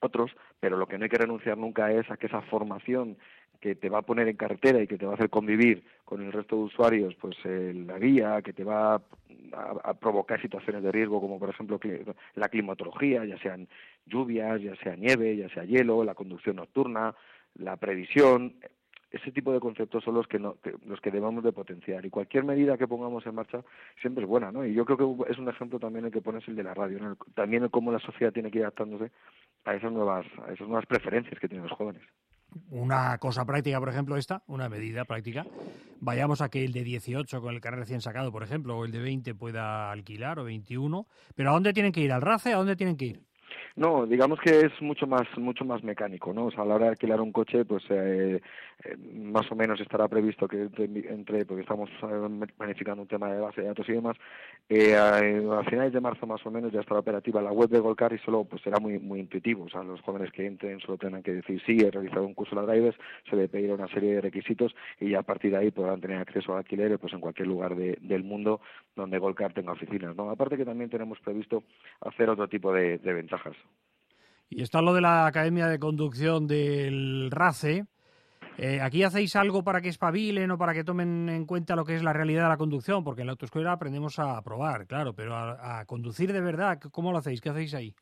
otros, 0.00 0.32
pero 0.60 0.76
lo 0.76 0.86
que 0.86 0.98
no 0.98 1.04
hay 1.04 1.10
que 1.10 1.18
renunciar 1.18 1.56
nunca 1.56 1.92
es 1.92 2.10
a 2.10 2.16
que 2.16 2.26
esa 2.26 2.42
formación 2.42 3.16
que 3.60 3.76
te 3.76 3.88
va 3.88 3.98
a 3.98 4.02
poner 4.02 4.26
en 4.26 4.36
carretera 4.36 4.82
y 4.82 4.88
que 4.88 4.98
te 4.98 5.06
va 5.06 5.12
a 5.12 5.14
hacer 5.14 5.30
convivir 5.30 5.84
con 6.04 6.20
el 6.20 6.32
resto 6.32 6.56
de 6.56 6.62
usuarios, 6.62 7.14
pues 7.20 7.36
eh, 7.44 7.72
la 7.86 7.96
guía, 7.96 8.42
que 8.42 8.52
te 8.52 8.64
va 8.64 8.96
a, 8.96 9.00
a, 9.84 9.94
provocar 9.94 10.42
situaciones 10.42 10.82
de 10.82 10.90
riesgo, 10.90 11.20
como 11.20 11.38
por 11.38 11.48
ejemplo 11.48 11.78
la 12.34 12.48
climatología, 12.48 13.24
ya 13.24 13.38
sean 13.38 13.68
lluvias, 14.04 14.60
ya 14.60 14.74
sea 14.82 14.96
nieve, 14.96 15.36
ya 15.36 15.48
sea 15.50 15.62
hielo, 15.62 16.02
la 16.02 16.16
conducción 16.16 16.56
nocturna, 16.56 17.14
la 17.54 17.76
previsión, 17.76 18.54
ese 19.12 19.30
tipo 19.30 19.52
de 19.52 19.60
conceptos 19.60 20.02
son 20.04 20.14
los 20.14 20.26
que, 20.26 20.38
no, 20.38 20.56
que, 20.62 20.74
los 20.86 21.00
que 21.00 21.10
debemos 21.10 21.44
de 21.44 21.52
potenciar 21.52 22.04
y 22.04 22.10
cualquier 22.10 22.44
medida 22.44 22.78
que 22.78 22.88
pongamos 22.88 23.24
en 23.26 23.34
marcha 23.34 23.62
siempre 24.00 24.24
es 24.24 24.28
buena, 24.28 24.50
¿no? 24.50 24.64
Y 24.64 24.74
yo 24.74 24.84
creo 24.84 24.96
que 24.96 25.30
es 25.32 25.38
un 25.38 25.48
ejemplo 25.48 25.78
también 25.78 26.06
el 26.06 26.10
que 26.10 26.22
pones 26.22 26.46
el 26.48 26.56
de 26.56 26.64
la 26.64 26.74
radio, 26.74 26.98
¿no? 26.98 27.16
también 27.34 27.62
el 27.62 27.70
cómo 27.70 27.92
la 27.92 27.98
sociedad 27.98 28.32
tiene 28.32 28.50
que 28.50 28.58
ir 28.58 28.64
adaptándose 28.64 29.10
a 29.64 29.74
esas 29.74 29.92
nuevas 29.92 30.26
a 30.46 30.52
esas 30.52 30.66
nuevas 30.66 30.86
preferencias 30.86 31.38
que 31.38 31.48
tienen 31.48 31.68
los 31.68 31.76
jóvenes 31.76 32.02
una 32.70 33.18
cosa 33.18 33.44
práctica, 33.44 33.78
por 33.78 33.88
ejemplo, 33.88 34.16
esta, 34.16 34.42
una 34.46 34.68
medida 34.68 35.04
práctica, 35.04 35.46
vayamos 36.00 36.40
a 36.42 36.48
que 36.48 36.64
el 36.64 36.72
de 36.72 36.84
18 36.84 37.40
con 37.40 37.54
el 37.54 37.60
carnet 37.60 37.80
recién 37.80 38.00
sacado, 38.00 38.32
por 38.32 38.42
ejemplo, 38.42 38.76
o 38.76 38.84
el 38.84 38.92
de 38.92 39.00
20 39.00 39.34
pueda 39.34 39.90
alquilar, 39.90 40.38
o 40.38 40.44
21, 40.44 41.06
pero 41.34 41.50
¿a 41.50 41.52
dónde 41.52 41.72
tienen 41.72 41.92
que 41.92 42.00
ir? 42.00 42.12
¿Al 42.12 42.22
RACE? 42.22 42.52
¿A 42.52 42.56
dónde 42.56 42.76
tienen 42.76 42.96
que 42.96 43.06
ir? 43.06 43.20
No, 43.74 44.06
digamos 44.06 44.38
que 44.40 44.60
es 44.60 44.82
mucho 44.82 45.06
más 45.06 45.26
mucho 45.38 45.64
más 45.64 45.82
mecánico, 45.82 46.32
¿no? 46.34 46.46
O 46.46 46.50
sea, 46.50 46.62
a 46.62 46.66
la 46.66 46.74
hora 46.74 46.84
de 46.86 46.90
alquilar 46.90 47.20
un 47.20 47.32
coche, 47.32 47.64
pues 47.64 47.82
eh, 47.88 48.40
eh, 48.84 48.96
más 49.14 49.50
o 49.50 49.54
menos 49.54 49.80
estará 49.80 50.08
previsto 50.08 50.48
que 50.48 50.68
entre, 50.82 51.44
porque 51.44 51.62
estamos 51.62 51.90
eh, 52.02 52.46
planificando 52.56 53.02
un 53.02 53.08
tema 53.08 53.32
de 53.32 53.40
base 53.40 53.60
de 53.60 53.68
datos 53.68 53.88
y 53.88 53.92
demás, 53.92 54.16
eh, 54.68 54.96
a, 54.96 55.18
a, 55.18 55.64
finales 55.64 55.92
de 55.92 56.00
marzo 56.00 56.26
más 56.26 56.44
o 56.44 56.50
menos 56.50 56.72
ya 56.72 56.80
estará 56.80 57.00
operativa 57.00 57.40
la 57.42 57.52
web 57.52 57.68
de 57.68 57.80
Golcar 57.80 58.12
y 58.12 58.18
solo 58.18 58.44
pues 58.44 58.62
será 58.62 58.78
muy 58.78 58.98
muy 58.98 59.20
intuitivo, 59.20 59.64
o 59.64 59.68
sea, 59.68 59.82
los 59.82 60.00
jóvenes 60.00 60.30
que 60.32 60.46
entren 60.46 60.80
solo 60.80 60.98
tendrán 60.98 61.22
que 61.22 61.32
decir 61.34 61.62
sí, 61.64 61.78
he 61.80 61.90
realizado 61.90 62.26
un 62.26 62.34
curso 62.34 62.56
de 62.56 62.66
la 62.66 62.72
drivers, 62.72 62.96
se 63.28 63.36
le 63.36 63.48
pedirá 63.48 63.74
una 63.74 63.88
serie 63.88 64.14
de 64.14 64.20
requisitos 64.20 64.74
y 65.00 65.10
ya 65.10 65.20
a 65.20 65.22
partir 65.22 65.52
de 65.52 65.58
ahí 65.58 65.70
podrán 65.70 66.00
tener 66.00 66.18
acceso 66.18 66.54
a 66.54 66.58
alquileres 66.58 66.98
pues 66.98 67.12
en 67.12 67.20
cualquier 67.20 67.48
lugar 67.48 67.76
de, 67.76 67.98
del 68.00 68.24
mundo 68.24 68.60
donde 68.96 69.18
Golcar 69.18 69.52
tenga 69.52 69.72
oficinas, 69.72 70.16
¿no? 70.16 70.30
Aparte 70.30 70.56
que 70.56 70.64
también 70.64 70.90
tenemos 70.90 71.18
previsto 71.20 71.64
hacer 72.00 72.30
otro 72.30 72.48
tipo 72.48 72.72
de, 72.72 72.98
de 72.98 73.12
ventajas. 73.12 73.56
Y 74.54 74.62
está 74.62 74.82
lo 74.82 74.92
de 74.92 75.00
la 75.00 75.26
Academia 75.26 75.66
de 75.66 75.78
Conducción 75.78 76.46
del 76.46 77.30
RACE. 77.30 77.86
Eh, 78.58 78.80
¿Aquí 78.80 79.02
hacéis 79.02 79.34
algo 79.36 79.64
para 79.64 79.80
que 79.80 79.88
espabilen 79.88 80.50
o 80.50 80.58
para 80.58 80.74
que 80.74 80.84
tomen 80.84 81.28
en 81.28 81.46
cuenta 81.46 81.74
lo 81.74 81.84
que 81.84 81.96
es 81.96 82.02
la 82.02 82.12
realidad 82.12 82.44
de 82.44 82.48
la 82.50 82.56
conducción? 82.56 83.02
Porque 83.02 83.22
en 83.22 83.26
la 83.26 83.32
autoescuela 83.32 83.72
aprendemos 83.72 84.18
a 84.18 84.40
probar, 84.42 84.86
claro, 84.86 85.14
pero 85.14 85.34
a, 85.34 85.84
conducir 85.86 86.32
de 86.32 86.40
verdad, 86.40 86.78
¿cómo 86.90 87.12
lo 87.12 87.18
hacéis? 87.18 87.40
¿Qué 87.40 87.48
hacéis 87.48 87.74
ahí? 87.74 87.94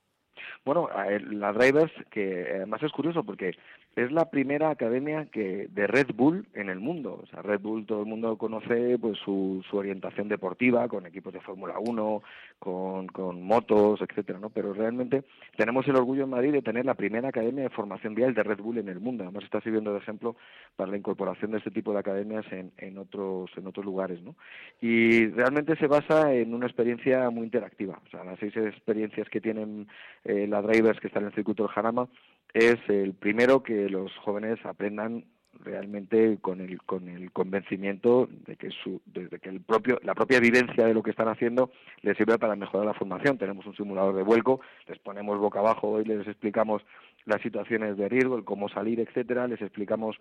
Bueno, 0.64 0.88
la 1.30 1.52
Drivers, 1.52 1.92
que 2.10 2.46
además 2.56 2.82
es 2.82 2.92
curioso 2.92 3.22
porque 3.24 3.52
es 3.96 4.12
la 4.12 4.30
primera 4.30 4.70
academia 4.70 5.26
que 5.26 5.68
de 5.68 5.86
Red 5.86 6.08
Bull 6.14 6.46
en 6.54 6.70
el 6.70 6.78
mundo. 6.78 7.20
O 7.22 7.26
sea, 7.26 7.42
Red 7.42 7.60
Bull 7.60 7.86
todo 7.86 8.00
el 8.00 8.06
mundo 8.06 8.36
conoce 8.38 8.96
pues 8.98 9.18
su, 9.18 9.64
su 9.68 9.76
orientación 9.76 10.28
deportiva 10.28 10.86
con 10.88 11.06
equipos 11.06 11.32
de 11.32 11.40
Fórmula 11.40 11.74
1, 11.78 12.22
con, 12.58 13.08
con 13.08 13.42
motos, 13.42 14.00
etcétera, 14.00 14.38
¿no? 14.38 14.50
Pero 14.50 14.72
realmente 14.72 15.24
tenemos 15.56 15.86
el 15.88 15.96
orgullo 15.96 16.24
en 16.24 16.30
Madrid 16.30 16.52
de 16.52 16.62
tener 16.62 16.84
la 16.84 16.94
primera 16.94 17.28
academia 17.28 17.64
de 17.64 17.70
formación 17.70 18.14
vial 18.14 18.32
de 18.32 18.44
Red 18.44 18.60
Bull 18.60 18.78
en 18.78 18.88
el 18.88 19.00
mundo. 19.00 19.24
Además 19.24 19.44
está 19.44 19.60
sirviendo 19.60 19.92
de 19.92 19.98
ejemplo 19.98 20.36
para 20.76 20.90
la 20.90 20.96
incorporación 20.96 21.50
de 21.50 21.58
este 21.58 21.72
tipo 21.72 21.92
de 21.92 21.98
academias 21.98 22.46
en, 22.52 22.72
en 22.78 22.96
otros 22.96 23.50
en 23.56 23.66
otros 23.66 23.84
lugares, 23.84 24.22
¿no? 24.22 24.36
Y 24.80 25.26
realmente 25.28 25.76
se 25.76 25.88
basa 25.88 26.32
en 26.32 26.54
una 26.54 26.66
experiencia 26.66 27.28
muy 27.30 27.44
interactiva. 27.44 28.00
O 28.06 28.10
sea, 28.10 28.24
las 28.24 28.38
seis 28.38 28.56
experiencias 28.56 29.28
que 29.28 29.40
tienen 29.40 29.88
eh, 30.24 30.46
la 30.46 30.62
Drivers 30.62 31.00
que 31.00 31.08
está 31.08 31.18
en 31.18 31.26
el 31.26 31.34
circuito 31.34 31.64
del 31.64 31.72
Jarama 31.72 32.08
es 32.54 32.76
el 32.88 33.14
primero 33.14 33.62
que 33.62 33.88
los 33.88 34.14
jóvenes 34.18 34.58
aprendan 34.64 35.24
realmente 35.64 36.38
con 36.40 36.60
el 36.60 36.82
con 36.82 37.08
el 37.08 37.32
convencimiento 37.32 38.28
de 38.46 38.56
que 38.56 38.70
su 38.70 39.00
de 39.06 39.28
que 39.38 39.48
el 39.48 39.60
propio 39.60 39.98
la 40.02 40.14
propia 40.14 40.40
vivencia 40.40 40.86
de 40.86 40.94
lo 40.94 41.02
que 41.02 41.10
están 41.10 41.28
haciendo 41.28 41.70
les 42.02 42.16
sirve 42.16 42.38
para 42.38 42.56
mejorar 42.56 42.86
la 42.86 42.94
formación. 42.94 43.38
Tenemos 43.38 43.66
un 43.66 43.76
simulador 43.76 44.14
de 44.14 44.22
vuelco 44.22 44.60
les 44.88 44.98
ponemos 44.98 45.38
boca 45.38 45.58
abajo 45.58 46.00
y 46.00 46.04
les 46.04 46.26
explicamos 46.26 46.82
las 47.26 47.42
situaciones 47.42 47.96
de 47.96 48.08
riesgo 48.08 48.36
el 48.36 48.44
cómo 48.44 48.68
salir 48.68 49.00
etcétera. 49.00 49.46
Les 49.46 49.60
explicamos 49.60 50.16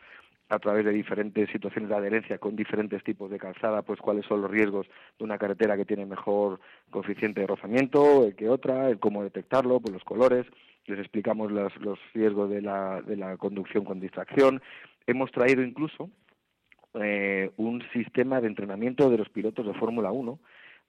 a 0.49 0.59
través 0.59 0.83
de 0.83 0.91
diferentes 0.91 1.49
situaciones 1.51 1.89
de 1.89 1.95
adherencia 1.95 2.37
con 2.37 2.55
diferentes 2.55 3.03
tipos 3.03 3.29
de 3.29 3.37
calzada 3.37 3.81
pues 3.81 3.99
cuáles 3.99 4.25
son 4.25 4.41
los 4.41 4.51
riesgos 4.51 4.87
de 5.17 5.23
una 5.23 5.37
carretera 5.37 5.77
que 5.77 5.85
tiene 5.85 6.05
mejor 6.05 6.59
coeficiente 6.89 7.41
de 7.41 7.47
rozamiento 7.47 8.27
que 8.35 8.49
otra 8.49 8.89
el 8.89 8.99
cómo 8.99 9.23
detectarlo 9.23 9.79
pues 9.79 9.93
los 9.93 10.03
colores 10.03 10.45
les 10.89 10.99
explicamos 10.99 11.51
los, 11.51 11.75
los 11.77 11.99
riesgos 12.13 12.49
de 12.49 12.61
la, 12.61 13.01
de 13.01 13.15
la 13.15 13.37
conducción 13.37 13.85
con 13.85 13.99
distracción. 13.99 14.61
Hemos 15.07 15.31
traído 15.31 15.63
incluso 15.63 16.09
eh, 16.95 17.51
un 17.57 17.83
sistema 17.93 18.41
de 18.41 18.47
entrenamiento 18.47 19.09
de 19.09 19.17
los 19.17 19.29
pilotos 19.29 19.65
de 19.65 19.73
Fórmula 19.73 20.11
1 20.11 20.39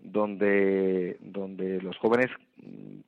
donde, 0.02 1.16
donde 1.20 1.80
los 1.82 1.96
jóvenes 1.98 2.30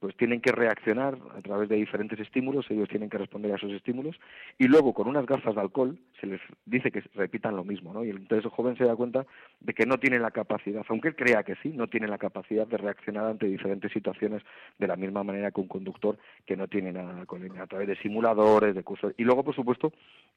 pues 0.01 0.17
tienen 0.17 0.41
que 0.41 0.51
reaccionar 0.51 1.17
a 1.37 1.43
través 1.43 1.69
de 1.69 1.77
diferentes 1.77 2.19
estímulos, 2.19 2.67
ellos 2.71 2.89
tienen 2.89 3.11
que 3.11 3.19
responder 3.19 3.53
a 3.53 3.57
esos 3.57 3.71
estímulos, 3.73 4.17
y 4.59 4.67
luego 4.67 4.93
con 4.95 5.09
unas 5.09 5.27
gafas 5.27 5.55
de 5.55 5.61
alcohol 5.61 5.99
se 6.21 6.27
les 6.27 6.41
dice 6.65 6.91
que 6.91 7.03
repitan 7.15 7.55
lo 7.55 7.65
mismo, 7.65 7.93
¿no? 7.93 8.05
Y 8.05 8.11
entonces 8.11 8.45
el 8.45 8.51
joven 8.51 8.77
se 8.77 8.85
da 8.85 8.97
cuenta 8.97 9.27
de 9.61 9.75
que 9.75 9.87
no 9.87 9.99
tiene 9.99 10.19
la 10.19 10.31
capacidad, 10.31 10.85
aunque 10.89 11.15
crea 11.15 11.43
que 11.43 11.55
sí, 11.63 11.69
no 11.69 11.87
tiene 11.87 12.09
la 12.09 12.19
capacidad 12.19 12.67
de 12.67 12.79
reaccionar 12.79 13.27
ante 13.27 13.47
diferentes 13.47 13.93
situaciones 13.93 14.43
de 14.79 14.87
la 14.87 14.97
misma 14.97 15.23
manera 15.23 15.51
que 15.51 15.61
un 15.61 15.69
conductor 15.69 16.19
que 16.47 16.57
no 16.57 16.67
tiene 16.67 16.93
nada 16.93 17.25
con 17.27 17.45
él, 17.45 17.53
a 17.61 17.67
través 17.67 17.89
de 17.89 17.97
simuladores, 17.97 18.75
de 18.75 18.83
cursos, 18.83 19.13
y 19.17 19.25
luego, 19.25 19.45
por 19.45 19.55
supuesto, 19.55 19.93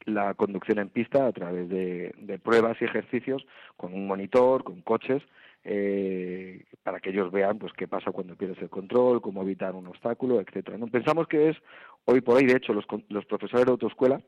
la 0.06 0.34
conducción 0.34 0.80
en 0.80 0.90
pista 0.90 1.26
a 1.26 1.32
través 1.32 1.70
de, 1.70 2.14
de 2.18 2.38
pruebas 2.38 2.78
y 2.82 2.86
ejercicios 2.86 3.46
con 3.78 3.94
un 3.94 4.08
monitor, 4.08 4.64
con 4.64 4.82
coches, 4.82 5.24
eh, 5.66 6.64
para 6.84 7.00
que 7.00 7.10
ellos 7.10 7.32
vean 7.32 7.58
pues 7.58 7.74
qué 7.74 7.88
pasa 7.88 8.12
cuando 8.12 8.36
pierdes 8.36 8.62
el 8.62 8.70
control, 8.70 9.22
cómo 9.22 9.42
evitar 9.42 9.74
un 9.74 9.88
obstáculo, 9.88 10.40
etcétera. 10.40 10.78
¿no? 10.78 10.88
Pensamos 10.88 11.28
que 11.28 11.50
es 11.50 11.58
hoy 12.06 12.22
por 12.22 12.38
hoy, 12.38 12.46
de 12.46 12.56
hecho, 12.56 12.74
los, 12.74 12.86
los 13.10 13.26
profesores 13.26 13.66
de 13.66 13.72
autoescuela 13.72 14.22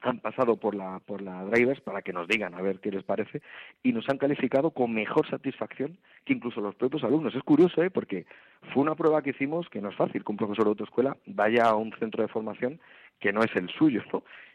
han 0.00 0.20
pasado 0.20 0.56
por 0.56 0.74
la 0.74 1.00
por 1.00 1.22
la 1.22 1.44
drivers 1.46 1.80
para 1.80 2.02
que 2.02 2.12
nos 2.12 2.28
digan 2.28 2.54
a 2.54 2.62
ver 2.62 2.78
qué 2.78 2.90
les 2.90 3.02
parece 3.02 3.42
y 3.82 3.92
nos 3.92 4.08
han 4.08 4.18
calificado 4.18 4.70
con 4.70 4.94
mejor 4.94 5.28
satisfacción 5.28 5.98
que 6.24 6.34
incluso 6.34 6.60
los 6.60 6.74
propios 6.76 7.02
alumnos. 7.02 7.34
Es 7.34 7.42
curioso, 7.42 7.82
¿eh? 7.82 7.90
porque 7.90 8.26
fue 8.72 8.82
una 8.82 8.94
prueba 8.94 9.22
que 9.22 9.30
hicimos 9.30 9.68
que 9.68 9.80
no 9.80 9.88
es 9.88 9.96
fácil 9.96 10.22
que 10.22 10.32
un 10.32 10.38
profesor 10.38 10.64
de 10.64 10.70
autoescuela 10.70 11.16
vaya 11.26 11.64
a 11.64 11.74
un 11.74 11.92
centro 11.98 12.22
de 12.22 12.28
formación 12.28 12.80
que 13.18 13.32
no 13.32 13.40
es 13.40 13.54
el 13.56 13.68
suyo. 13.70 14.02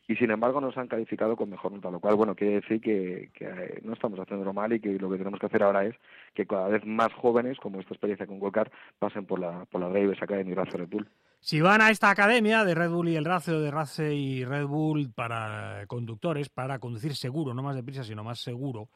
Y 0.07 0.15
sin 0.15 0.31
embargo 0.31 0.59
nos 0.59 0.77
han 0.77 0.87
calificado 0.87 1.35
con 1.35 1.49
mejor 1.49 1.71
nota, 1.71 1.89
lo 1.89 1.99
cual, 1.99 2.15
bueno, 2.15 2.35
quiere 2.35 2.55
decir 2.55 2.81
que, 2.81 3.29
que 3.33 3.45
eh, 3.45 3.79
no 3.83 3.93
estamos 3.93 4.19
haciéndolo 4.19 4.53
mal 4.53 4.73
y 4.73 4.79
que 4.79 4.99
lo 4.99 5.09
que 5.09 5.17
tenemos 5.17 5.39
que 5.39 5.45
hacer 5.45 5.63
ahora 5.63 5.85
es 5.85 5.95
que 6.33 6.45
cada 6.45 6.67
vez 6.67 6.85
más 6.85 7.13
jóvenes, 7.13 7.57
como 7.59 7.79
esta 7.79 7.93
experiencia 7.93 8.27
con 8.27 8.39
Golcar, 8.39 8.71
pasen 8.99 9.25
por 9.25 9.39
la, 9.39 9.65
por 9.65 9.79
la 9.79 9.89
Davis 9.89 10.21
Academy 10.21 10.51
y 10.51 10.55
Red 10.55 10.87
Bull. 10.89 11.07
Si 11.39 11.61
van 11.61 11.81
a 11.81 11.89
esta 11.89 12.09
academia 12.09 12.63
de 12.63 12.75
Red 12.75 12.89
Bull 12.89 13.09
y 13.09 13.15
el 13.15 13.25
Race 13.25 13.51
o 13.51 13.59
de 13.59 13.71
Race 13.71 14.13
y 14.13 14.45
Red 14.45 14.65
Bull 14.65 15.11
para 15.13 15.85
conductores, 15.87 16.49
para 16.49 16.79
conducir 16.79 17.15
seguro, 17.15 17.53
no 17.53 17.63
más 17.63 17.75
deprisa, 17.75 18.03
sino 18.03 18.23
más 18.23 18.39
seguro, 18.39 18.89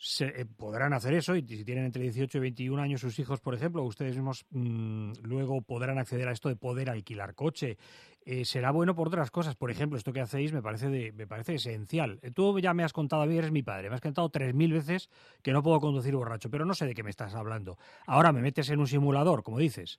se, 0.00 0.26
eh, 0.26 0.46
podrán 0.46 0.92
hacer 0.92 1.12
eso 1.14 1.34
y 1.34 1.42
si 1.42 1.64
tienen 1.64 1.84
entre 1.84 2.02
18 2.04 2.38
y 2.38 2.40
21 2.40 2.80
años 2.80 3.00
sus 3.00 3.18
hijos, 3.18 3.40
por 3.40 3.54
ejemplo, 3.54 3.82
ustedes 3.82 4.14
mismos 4.14 4.46
mmm, 4.50 5.12
luego 5.22 5.60
podrán 5.60 5.98
acceder 5.98 6.28
a 6.28 6.32
esto 6.32 6.48
de 6.48 6.56
poder 6.56 6.88
alquilar 6.88 7.34
coche. 7.34 7.76
Eh, 8.24 8.44
será 8.44 8.70
bueno 8.70 8.94
por 8.94 9.08
otras 9.08 9.30
cosas. 9.30 9.56
Por 9.56 9.70
ejemplo, 9.70 9.98
esto 9.98 10.12
que 10.12 10.20
hacéis 10.20 10.52
me 10.52 10.62
parece, 10.62 10.88
de, 10.88 11.12
me 11.12 11.26
parece 11.26 11.54
esencial. 11.54 12.20
Eh, 12.22 12.30
tú 12.30 12.58
ya 12.60 12.74
me 12.74 12.84
has 12.84 12.92
contado 12.92 13.22
a 13.22 13.26
mí, 13.26 13.36
eres 13.36 13.50
mi 13.50 13.62
padre, 13.62 13.88
me 13.88 13.96
has 13.96 14.00
contado 14.00 14.28
tres 14.28 14.54
mil 14.54 14.72
veces 14.72 15.10
que 15.42 15.52
no 15.52 15.62
puedo 15.62 15.80
conducir 15.80 16.14
borracho, 16.14 16.48
pero 16.48 16.64
no 16.64 16.74
sé 16.74 16.86
de 16.86 16.94
qué 16.94 17.02
me 17.02 17.10
estás 17.10 17.34
hablando. 17.34 17.76
Ahora 18.06 18.32
me 18.32 18.40
metes 18.40 18.70
en 18.70 18.78
un 18.78 18.86
simulador, 18.86 19.42
como 19.42 19.58
dices, 19.58 19.98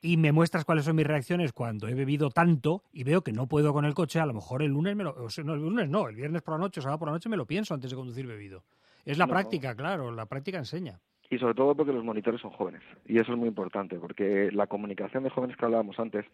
y 0.00 0.16
me 0.16 0.30
muestras 0.30 0.64
cuáles 0.64 0.84
son 0.84 0.94
mis 0.94 1.06
reacciones 1.06 1.52
cuando 1.52 1.88
he 1.88 1.94
bebido 1.94 2.30
tanto 2.30 2.84
y 2.92 3.02
veo 3.02 3.22
que 3.22 3.32
no 3.32 3.48
puedo 3.48 3.72
con 3.72 3.84
el 3.84 3.94
coche, 3.94 4.20
a 4.20 4.26
lo 4.26 4.34
mejor 4.34 4.62
el 4.62 4.70
lunes 4.70 4.94
me 4.94 5.02
lo, 5.02 5.16
no, 5.44 5.54
el 5.54 5.60
lunes 5.60 5.88
no, 5.88 6.08
el 6.08 6.14
viernes 6.14 6.42
por 6.42 6.54
la 6.54 6.58
noche 6.58 6.78
o 6.80 6.82
sábado 6.82 7.00
por 7.00 7.08
la 7.08 7.14
noche 7.14 7.28
me 7.28 7.36
lo 7.36 7.46
pienso 7.46 7.74
antes 7.74 7.90
de 7.90 7.96
conducir 7.96 8.26
bebido. 8.26 8.62
Es 9.08 9.16
la 9.16 9.26
no. 9.26 9.32
práctica, 9.32 9.74
claro, 9.74 10.10
la 10.12 10.26
práctica 10.26 10.58
enseña. 10.58 11.00
Y 11.30 11.38
sobre 11.38 11.54
todo 11.54 11.74
porque 11.74 11.94
los 11.94 12.04
monitores 12.04 12.42
son 12.42 12.50
jóvenes. 12.50 12.82
Y 13.06 13.18
eso 13.18 13.32
es 13.32 13.38
muy 13.38 13.48
importante, 13.48 13.98
porque 13.98 14.50
la 14.52 14.66
comunicación 14.66 15.22
de 15.24 15.30
jóvenes 15.30 15.56
que 15.56 15.64
hablábamos 15.64 15.98
antes 15.98 16.26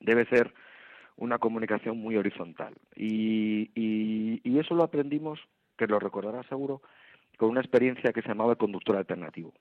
debe 0.00 0.26
ser 0.26 0.52
una 1.16 1.38
comunicación 1.38 1.96
muy 1.98 2.16
horizontal. 2.16 2.74
Y, 2.96 3.70
y, 3.74 4.40
y 4.42 4.58
eso 4.58 4.74
lo 4.74 4.82
aprendimos, 4.82 5.38
que 5.78 5.86
lo 5.86 6.00
recordarás 6.00 6.46
seguro, 6.46 6.82
con 7.36 7.50
una 7.50 7.60
experiencia 7.60 8.12
que 8.12 8.22
se 8.22 8.28
llamaba 8.28 8.56
conductor 8.56 8.96
alternativo. 8.96 9.54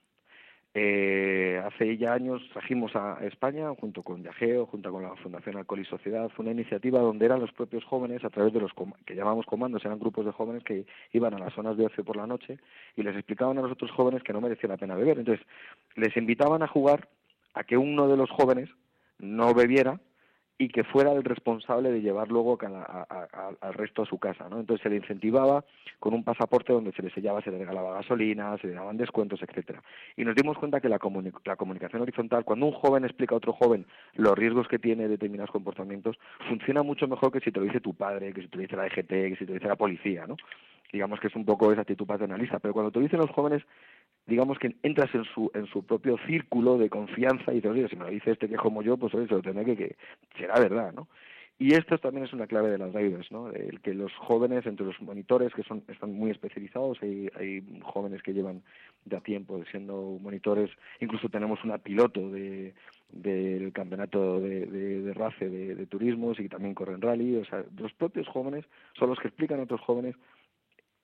Eh, 0.75 1.59
hace 1.65 1.97
ya 1.97 2.13
años 2.13 2.41
trajimos 2.53 2.95
a 2.95 3.17
España, 3.25 3.73
junto 3.79 4.03
con 4.03 4.23
Yageo, 4.23 4.67
junto 4.67 4.91
con 4.91 5.01
la 5.01 5.15
Fundación 5.15 5.57
Alcohol 5.57 5.79
y 5.79 5.85
Sociedad, 5.85 6.29
una 6.37 6.51
iniciativa 6.51 6.99
donde 6.99 7.25
eran 7.25 7.39
los 7.39 7.51
propios 7.51 7.83
jóvenes, 7.85 8.23
a 8.23 8.29
través 8.29 8.53
de 8.53 8.59
los 8.59 8.71
que 9.05 9.15
llamamos 9.15 9.45
comandos, 9.47 9.83
eran 9.83 9.99
grupos 9.99 10.25
de 10.25 10.31
jóvenes 10.31 10.63
que 10.63 10.85
iban 11.11 11.33
a 11.33 11.39
las 11.39 11.53
zonas 11.53 11.75
de 11.75 11.87
ocio 11.87 12.03
por 12.03 12.17
la 12.17 12.27
noche 12.27 12.59
y 12.95 13.01
les 13.01 13.15
explicaban 13.15 13.57
a 13.57 13.61
los 13.61 13.71
otros 13.71 13.91
jóvenes 13.91 14.21
que 14.21 14.33
no 14.33 14.41
merecía 14.41 14.69
la 14.69 14.77
pena 14.77 14.95
beber. 14.95 15.17
Entonces, 15.17 15.45
les 15.95 16.15
invitaban 16.15 16.61
a 16.61 16.67
jugar 16.67 17.09
a 17.55 17.63
que 17.63 17.77
uno 17.77 18.07
de 18.07 18.17
los 18.17 18.29
jóvenes 18.29 18.69
no 19.17 19.53
bebiera 19.53 19.99
y 20.61 20.67
que 20.67 20.83
fuera 20.83 21.13
el 21.13 21.23
responsable 21.23 21.89
de 21.89 22.01
llevar 22.01 22.27
luego 22.27 22.59
al 22.61 23.73
resto 23.73 24.01
a 24.01 24.05
su 24.05 24.19
casa, 24.19 24.49
¿no? 24.49 24.59
Entonces 24.59 24.83
se 24.83 24.89
le 24.89 24.97
incentivaba 24.97 25.63
con 25.99 26.13
un 26.13 26.25
pasaporte 26.25 26.73
donde 26.73 26.91
se 26.91 27.01
le 27.01 27.09
sellaba, 27.11 27.41
se 27.41 27.49
le 27.49 27.59
regalaba 27.59 27.93
gasolina, 27.93 28.57
se 28.57 28.67
le 28.67 28.73
daban 28.73 28.97
descuentos, 28.97 29.41
etcétera. 29.41 29.81
Y 30.17 30.25
nos 30.25 30.35
dimos 30.35 30.57
cuenta 30.57 30.81
que 30.81 30.89
la, 30.89 30.99
comuni 30.99 31.31
la 31.45 31.55
comunicación 31.55 32.01
horizontal, 32.01 32.43
cuando 32.43 32.65
un 32.65 32.73
joven 32.73 33.05
explica 33.05 33.35
a 33.35 33.37
otro 33.37 33.53
joven 33.53 33.85
los 34.15 34.37
riesgos 34.37 34.67
que 34.67 34.79
tiene 34.79 35.07
determinados 35.07 35.49
comportamientos, 35.49 36.19
funciona 36.49 36.83
mucho 36.83 37.07
mejor 37.07 37.31
que 37.31 37.39
si 37.39 37.53
te 37.53 37.59
lo 37.61 37.65
dice 37.65 37.79
tu 37.79 37.93
padre, 37.93 38.33
que 38.33 38.41
si 38.41 38.49
te 38.49 38.57
lo 38.57 38.61
dice 38.63 38.75
la 38.75 38.87
EGT, 38.87 39.07
que 39.07 39.35
si 39.39 39.45
te 39.45 39.51
lo 39.51 39.53
dice 39.53 39.67
la 39.67 39.77
policía, 39.77 40.27
¿no? 40.27 40.35
digamos 40.91 41.19
que 41.19 41.27
es 41.27 41.35
un 41.35 41.45
poco 41.45 41.71
esa 41.71 41.81
actitud 41.81 42.05
paternalista, 42.05 42.59
pero 42.59 42.73
cuando 42.73 42.91
te 42.91 42.99
lo 42.99 43.03
dicen 43.03 43.19
los 43.19 43.29
jóvenes, 43.29 43.63
digamos 44.29 44.57
que 44.59 44.75
entras 44.83 45.13
en 45.13 45.25
su 45.25 45.51
en 45.53 45.65
su 45.67 45.83
propio 45.83 46.17
círculo 46.25 46.77
de 46.77 46.89
confianza 46.89 47.51
y 47.51 47.55
dices, 47.55 47.71
oye, 47.71 47.89
si 47.89 47.95
me 47.95 48.05
lo 48.05 48.11
dice 48.11 48.31
este 48.31 48.47
que 48.47 48.55
como 48.55 48.81
yo, 48.81 48.97
pues 48.97 49.13
oye, 49.13 49.27
se 49.27 49.33
lo 49.33 49.41
tendré 49.41 49.65
que, 49.65 49.75
que 49.75 49.95
será 50.37 50.59
verdad, 50.59 50.93
¿no? 50.93 51.07
Y 51.61 51.73
esto 51.73 51.97
también 51.97 52.23
es 52.25 52.31
una 52.31 52.47
clave 52.47 52.69
de 52.69 52.77
las 52.77 52.93
drivers, 52.93 53.29
¿no? 53.33 53.51
El 53.51 53.81
que 53.81 53.93
los 53.93 54.13
jóvenes, 54.13 54.65
entre 54.65 54.85
los 54.85 55.01
monitores, 55.01 55.53
que 55.53 55.63
son 55.63 55.83
están 55.89 56.13
muy 56.13 56.31
especializados, 56.31 56.97
hay, 57.01 57.29
hay 57.37 57.81
jóvenes 57.83 58.23
que 58.23 58.31
llevan 58.31 58.63
ya 59.03 59.19
tiempo 59.19 59.61
siendo 59.69 60.17
monitores, 60.21 60.69
incluso 61.01 61.27
tenemos 61.27 61.61
una 61.65 61.77
piloto 61.77 62.29
de 62.29 62.73
del 63.11 63.73
campeonato 63.73 64.39
de, 64.39 64.67
de, 64.67 65.01
de 65.01 65.13
RACE 65.13 65.49
de, 65.49 65.75
de 65.75 65.85
turismos 65.87 66.39
y 66.39 66.47
también 66.47 66.75
corren 66.75 67.01
rally, 67.01 67.37
o 67.37 67.45
sea, 67.45 67.65
los 67.77 67.91
propios 67.93 68.27
jóvenes 68.27 68.63
son 68.97 69.09
los 69.09 69.19
que 69.19 69.27
explican 69.27 69.59
a 69.59 69.63
otros 69.63 69.81
jóvenes 69.81 70.15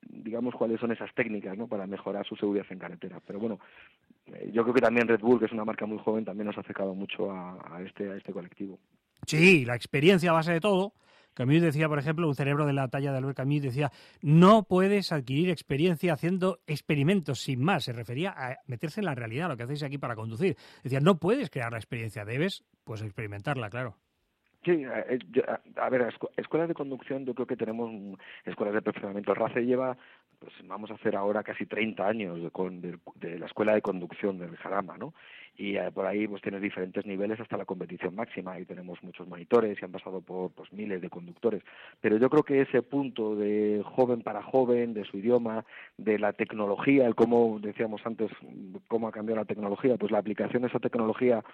digamos 0.08 0.54
cuáles 0.54 0.80
son 0.80 0.92
esas 0.92 1.12
técnicas 1.14 1.56
¿no? 1.56 1.66
para 1.66 1.86
mejorar 1.86 2.26
su 2.26 2.36
seguridad 2.36 2.66
en 2.70 2.78
carretera. 2.78 3.20
Pero 3.26 3.38
bueno, 3.38 3.58
eh, 4.26 4.50
yo 4.52 4.62
creo 4.62 4.74
que 4.74 4.80
también 4.80 5.08
Red 5.08 5.20
Bull, 5.20 5.38
que 5.38 5.46
es 5.46 5.52
una 5.52 5.64
marca 5.64 5.86
muy 5.86 5.98
joven, 5.98 6.24
también 6.24 6.46
nos 6.46 6.56
ha 6.56 6.60
acercado 6.60 6.94
mucho 6.94 7.30
a, 7.30 7.80
este, 7.84 8.10
a 8.10 8.16
este 8.16 8.32
colectivo. 8.32 8.78
Sí, 9.26 9.64
la 9.64 9.74
experiencia 9.74 10.30
a 10.30 10.34
base 10.34 10.52
de 10.52 10.60
todo. 10.60 10.92
Camus 11.34 11.60
decía, 11.60 11.86
por 11.86 11.98
ejemplo, 11.98 12.26
un 12.26 12.34
cerebro 12.34 12.64
de 12.64 12.72
la 12.72 12.88
talla 12.88 13.12
de 13.12 13.18
Albert 13.18 13.36
Camus 13.36 13.60
decía, 13.60 13.92
no 14.22 14.62
puedes 14.62 15.12
adquirir 15.12 15.50
experiencia 15.50 16.14
haciendo 16.14 16.60
experimentos 16.66 17.40
sin 17.40 17.62
más. 17.62 17.84
Se 17.84 17.92
refería 17.92 18.30
a 18.30 18.56
meterse 18.66 19.00
en 19.00 19.06
la 19.06 19.14
realidad, 19.14 19.48
lo 19.48 19.56
que 19.56 19.64
hacéis 19.64 19.82
aquí 19.82 19.98
para 19.98 20.16
conducir. 20.16 20.56
Decía, 20.82 21.00
no 21.00 21.18
puedes 21.18 21.50
crear 21.50 21.72
la 21.72 21.78
experiencia, 21.78 22.24
debes 22.24 22.64
pues 22.84 23.02
experimentarla, 23.02 23.68
claro. 23.68 23.96
Sí, 24.66 24.82
eh, 24.84 25.18
a 25.76 25.88
ver, 25.90 26.12
escuelas 26.36 26.66
de 26.66 26.74
conducción, 26.74 27.24
yo 27.24 27.34
creo 27.34 27.46
que 27.46 27.56
tenemos 27.56 27.88
escuelas 28.44 28.74
de 28.74 28.82
perfeccionamiento. 28.82 29.32
RACE 29.32 29.64
lleva, 29.64 29.96
pues 30.40 30.52
vamos 30.64 30.90
a 30.90 30.94
hacer 30.94 31.14
ahora 31.14 31.44
casi 31.44 31.66
30 31.66 32.04
años 32.04 32.42
de, 32.42 32.50
con, 32.50 32.80
de, 32.80 32.98
de 33.14 33.38
la 33.38 33.46
escuela 33.46 33.74
de 33.76 33.80
conducción 33.82 34.38
del 34.38 34.56
Jarama, 34.56 34.98
¿no? 34.98 35.14
Y 35.56 35.76
eh, 35.76 35.92
por 35.94 36.04
ahí 36.04 36.26
pues 36.26 36.42
tienes 36.42 36.60
diferentes 36.60 37.06
niveles 37.06 37.38
hasta 37.38 37.56
la 37.56 37.64
competición 37.64 38.16
máxima. 38.16 38.54
Ahí 38.54 38.64
tenemos 38.64 39.00
muchos 39.04 39.28
monitores 39.28 39.78
y 39.80 39.84
han 39.84 39.92
pasado 39.92 40.20
por 40.20 40.50
pues, 40.50 40.72
miles 40.72 41.00
de 41.00 41.10
conductores. 41.10 41.62
Pero 42.00 42.16
yo 42.16 42.28
creo 42.28 42.42
que 42.42 42.62
ese 42.62 42.82
punto 42.82 43.36
de 43.36 43.84
joven 43.84 44.22
para 44.22 44.42
joven, 44.42 44.94
de 44.94 45.04
su 45.04 45.18
idioma, 45.18 45.64
de 45.96 46.18
la 46.18 46.32
tecnología, 46.32 47.06
el 47.06 47.14
cómo 47.14 47.60
decíamos 47.60 48.04
antes, 48.04 48.32
cómo 48.88 49.06
ha 49.06 49.12
cambiado 49.12 49.40
la 49.40 49.46
tecnología, 49.46 49.96
pues 49.96 50.10
la 50.10 50.18
aplicación 50.18 50.62
de 50.62 50.68
esa 50.68 50.80
tecnología 50.80 51.44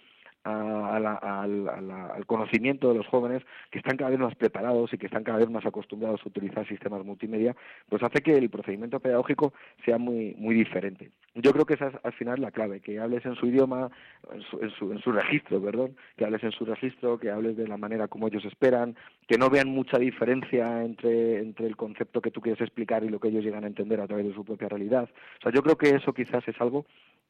a, 0.44 0.98
la, 1.00 1.14
a, 1.14 1.46
la, 1.46 2.06
al 2.06 2.26
conocimiento 2.26 2.88
de 2.88 2.96
los 2.96 3.06
jóvenes 3.06 3.42
que 3.70 3.78
están 3.78 3.96
cada 3.96 4.10
vez 4.10 4.18
más 4.18 4.34
preparados 4.34 4.92
y 4.92 4.98
que 4.98 5.06
están 5.06 5.24
cada 5.24 5.38
vez 5.38 5.48
más 5.50 5.64
acostumbrados 5.64 6.20
a 6.24 6.28
utilizar 6.28 6.66
sistemas 6.66 7.04
multimedia, 7.04 7.54
pues 7.88 8.02
hace 8.02 8.20
que 8.20 8.36
el 8.36 8.50
procedimiento 8.50 9.00
pedagógico 9.00 9.52
sea 9.84 9.98
muy 9.98 10.34
muy 10.38 10.54
diferente. 10.54 11.10
Yo 11.34 11.52
creo 11.52 11.64
que 11.64 11.74
esa 11.74 11.88
es 11.88 11.94
al 12.02 12.12
final 12.12 12.42
la 12.42 12.50
clave, 12.50 12.80
que 12.80 12.98
hables 12.98 13.24
en 13.24 13.34
su 13.36 13.46
idioma, 13.46 13.90
en 14.34 14.42
su, 14.42 14.60
en 14.60 14.70
su, 14.70 14.92
en 14.92 14.98
su 14.98 15.12
registro, 15.12 15.62
perdón, 15.62 15.96
que 16.16 16.26
hables 16.26 16.42
en 16.44 16.52
su 16.52 16.66
registro, 16.66 17.18
que 17.18 17.30
hables 17.30 17.56
de 17.56 17.66
la 17.66 17.78
manera 17.78 18.06
como 18.08 18.28
ellos 18.28 18.44
esperan, 18.44 18.96
que 19.26 19.38
no 19.38 19.48
vean 19.48 19.68
mucha 19.68 19.98
diferencia 19.98 20.84
entre, 20.84 21.38
entre 21.38 21.66
el 21.66 21.76
concepto 21.76 22.20
que 22.20 22.30
tú 22.30 22.42
quieres 22.42 22.60
explicar 22.60 23.02
y 23.02 23.08
lo 23.08 23.18
que 23.18 23.28
ellos 23.28 23.44
llegan 23.44 23.64
a 23.64 23.68
entender 23.68 24.00
a 24.00 24.06
través 24.06 24.26
de 24.26 24.34
su 24.34 24.44
propia 24.44 24.68
realidad. 24.68 25.08
O 25.38 25.42
sea, 25.42 25.52
yo 25.52 25.62
creo 25.62 25.76
que 25.76 25.90
eso 25.90 26.12
quizás 26.12 26.46
es 26.46 26.60
algo 26.60 26.84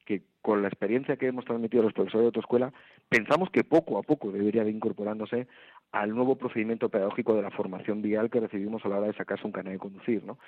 que 0.04 0.22
con 0.40 0.62
la 0.62 0.68
experiencia 0.68 1.16
que 1.16 1.28
hemos 1.28 1.44
transmitido 1.44 1.84
los 1.84 1.92
profesores 1.92 2.22
de 2.22 2.26
autoescuela, 2.26 2.72
pensamos 3.08 3.50
que 3.50 3.62
poco 3.62 3.98
a 3.98 4.02
poco 4.02 4.32
debería 4.32 4.64
de 4.64 4.70
incorporándose 4.70 5.46
al 5.92 6.14
nuevo 6.14 6.36
procedimiento 6.36 6.88
pedagógico 6.88 7.34
de 7.34 7.42
la 7.42 7.50
formación 7.50 8.02
vial 8.02 8.30
que 8.30 8.40
recibimos 8.40 8.84
a 8.84 8.88
la 8.88 8.98
hora 8.98 9.06
de 9.08 9.14
sacarse 9.14 9.46
un 9.46 9.52
carnet 9.52 9.74
de 9.74 9.78
conducir, 9.78 10.24
¿no? 10.24 10.38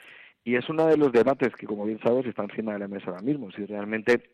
Y 0.42 0.56
es 0.56 0.68
uno 0.68 0.86
de 0.86 0.96
los 0.96 1.12
debates 1.12 1.54
que, 1.54 1.66
como 1.66 1.84
bien 1.84 2.00
sabes, 2.02 2.26
están 2.26 2.50
encima 2.50 2.72
de 2.72 2.78
la 2.80 2.88
mesa 2.88 3.10
ahora 3.10 3.22
mismo, 3.22 3.50
si 3.50 3.64
realmente 3.66 4.30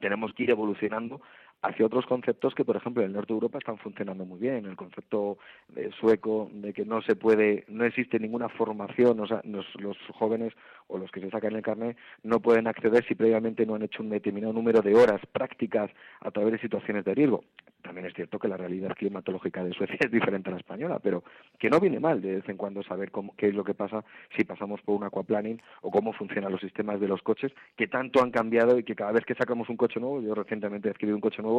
tenemos 0.00 0.32
que 0.34 0.44
ir 0.44 0.50
evolucionando 0.50 1.20
hacia 1.62 1.86
otros 1.86 2.06
conceptos 2.06 2.54
que, 2.54 2.64
por 2.64 2.76
ejemplo, 2.76 3.02
en 3.02 3.08
el 3.08 3.14
norte 3.14 3.32
de 3.32 3.36
Europa 3.36 3.58
están 3.58 3.78
funcionando 3.78 4.24
muy 4.24 4.38
bien. 4.38 4.64
El 4.66 4.76
concepto 4.76 5.38
sueco 6.00 6.50
de 6.52 6.72
que 6.72 6.84
no 6.84 7.02
se 7.02 7.16
puede, 7.16 7.64
no 7.68 7.84
existe 7.84 8.18
ninguna 8.18 8.48
formación, 8.48 9.20
o 9.20 9.26
sea, 9.26 9.42
los, 9.44 9.66
jóvenes 10.18 10.52
o 10.88 10.98
los 10.98 11.10
que 11.10 11.20
se 11.20 11.30
sacan 11.30 11.54
el 11.54 11.62
carnet 11.62 11.96
no 12.22 12.40
pueden 12.40 12.66
acceder 12.66 13.04
si 13.06 13.14
previamente 13.14 13.66
no 13.66 13.74
han 13.74 13.82
hecho 13.82 14.02
un 14.02 14.10
determinado 14.10 14.52
número 14.52 14.80
de 14.80 14.94
horas 14.94 15.20
prácticas 15.32 15.90
a 16.20 16.30
través 16.30 16.52
de 16.52 16.58
situaciones 16.60 17.04
de 17.04 17.14
riesgo. 17.14 17.44
También 17.82 18.06
es 18.06 18.14
cierto 18.14 18.38
que 18.38 18.48
la 18.48 18.56
realidad 18.56 18.94
climatológica 18.96 19.64
de 19.64 19.72
Suecia 19.72 19.96
es 20.00 20.10
diferente 20.10 20.48
a 20.50 20.52
la 20.52 20.58
española, 20.58 20.98
pero 20.98 21.22
que 21.58 21.70
no 21.70 21.80
viene 21.80 22.00
mal 22.00 22.20
de 22.20 22.36
vez 22.36 22.48
en 22.48 22.56
cuando 22.56 22.82
saber 22.82 23.10
cómo, 23.10 23.34
qué 23.36 23.48
es 23.48 23.54
lo 23.54 23.64
que 23.64 23.74
pasa 23.74 24.04
si 24.36 24.44
pasamos 24.44 24.80
por 24.82 24.96
un 24.96 25.04
aquaplaning 25.04 25.60
o 25.82 25.90
cómo 25.90 26.12
funcionan 26.12 26.52
los 26.52 26.60
sistemas 26.60 27.00
de 27.00 27.08
los 27.08 27.22
coches, 27.22 27.52
que 27.76 27.86
tanto 27.86 28.22
han 28.22 28.30
cambiado 28.30 28.78
y 28.78 28.84
que 28.84 28.94
cada 28.94 29.12
vez 29.12 29.24
que 29.24 29.34
sacamos 29.34 29.68
un 29.68 29.76
coche 29.76 30.00
nuevo, 30.00 30.20
yo 30.20 30.34
recientemente 30.34 30.88
he 30.88 30.90
adquirido 30.90 31.16
un 31.16 31.22
coche 31.22 31.42
nuevo 31.42 31.49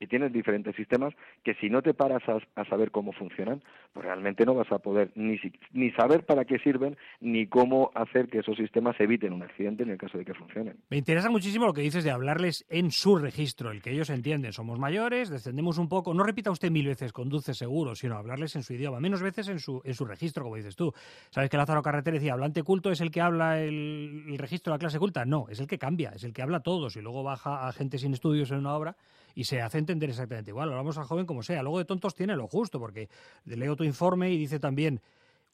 y 0.00 0.06
tienes 0.06 0.32
diferentes 0.32 0.74
sistemas 0.74 1.14
que 1.44 1.54
si 1.54 1.68
no 1.68 1.82
te 1.82 1.92
paras 1.92 2.22
a, 2.26 2.64
saber 2.64 2.90
cómo 2.90 3.12
funcionan, 3.12 3.62
pues 3.92 4.06
realmente 4.06 4.46
no 4.46 4.54
vas 4.54 4.72
a 4.72 4.78
poder 4.78 5.10
ni, 5.14 5.38
ni 5.72 5.90
saber 5.92 6.24
para 6.24 6.46
qué 6.46 6.58
sirven 6.58 6.96
ni 7.20 7.46
cómo 7.46 7.90
hacer 7.94 8.28
que 8.28 8.38
esos 8.38 8.56
sistemas 8.56 8.98
eviten 8.98 9.34
un 9.34 9.42
accidente 9.42 9.82
en 9.82 9.90
el 9.90 9.98
caso 9.98 10.16
de 10.16 10.24
que 10.24 10.32
funcionen. 10.32 10.78
Me 10.88 10.96
interesa 10.96 11.28
muchísimo 11.28 11.66
lo 11.66 11.74
que 11.74 11.82
dices 11.82 12.02
de 12.02 12.10
hablarles 12.10 12.64
en 12.70 12.90
su 12.90 13.18
registro, 13.18 13.70
el 13.70 13.82
que 13.82 13.90
ellos 13.90 14.08
entienden. 14.08 14.54
Somos 14.54 14.78
mayores, 14.78 15.28
descendemos 15.28 15.76
un 15.76 15.88
poco, 15.88 16.14
no 16.14 16.22
repita 16.22 16.50
usted 16.50 16.70
mil 16.70 16.86
veces 16.86 17.12
conduce 17.12 17.52
seguro, 17.52 17.94
sino 17.94 18.16
hablarles 18.16 18.56
en 18.56 18.62
su 18.62 18.72
idioma, 18.72 19.00
menos 19.00 19.22
veces 19.22 19.48
en 19.48 19.58
su, 19.58 19.82
en 19.84 19.92
su 19.92 20.06
registro, 20.06 20.44
como 20.44 20.56
dices 20.56 20.76
tú. 20.76 20.94
¿Sabes 21.28 21.50
que 21.50 21.58
Lázaro 21.58 21.82
Carretera 21.82 22.14
decía, 22.14 22.32
hablante 22.32 22.62
culto 22.62 22.90
es 22.90 23.02
el 23.02 23.10
que 23.10 23.20
habla 23.20 23.60
el, 23.60 24.34
registro 24.38 24.72
de 24.72 24.76
la 24.76 24.80
clase 24.80 24.98
culta? 24.98 25.26
No, 25.26 25.46
es 25.50 25.60
el 25.60 25.66
que 25.66 25.78
cambia, 25.78 26.12
es 26.14 26.24
el 26.24 26.32
que 26.32 26.40
habla 26.40 26.58
a 26.58 26.62
todos 26.62 26.96
y 26.96 27.02
luego 27.02 27.22
baja 27.22 27.68
a 27.68 27.72
gente 27.72 27.98
sin 27.98 28.14
estudios 28.14 28.50
en 28.50 28.58
una 28.58 28.74
obra 28.74 28.96
y 29.34 29.44
se 29.44 29.60
hace 29.60 29.78
entender 29.78 30.10
exactamente 30.10 30.50
igual. 30.50 30.70
Hablamos 30.70 30.98
al 30.98 31.04
joven 31.04 31.26
como 31.26 31.42
sea. 31.42 31.62
Luego 31.62 31.78
de 31.78 31.84
tontos 31.84 32.14
tiene 32.14 32.36
lo 32.36 32.46
justo, 32.46 32.78
porque 32.78 33.08
leo 33.44 33.76
tu 33.76 33.84
informe 33.84 34.30
y 34.30 34.38
dice 34.38 34.58
también, 34.58 35.00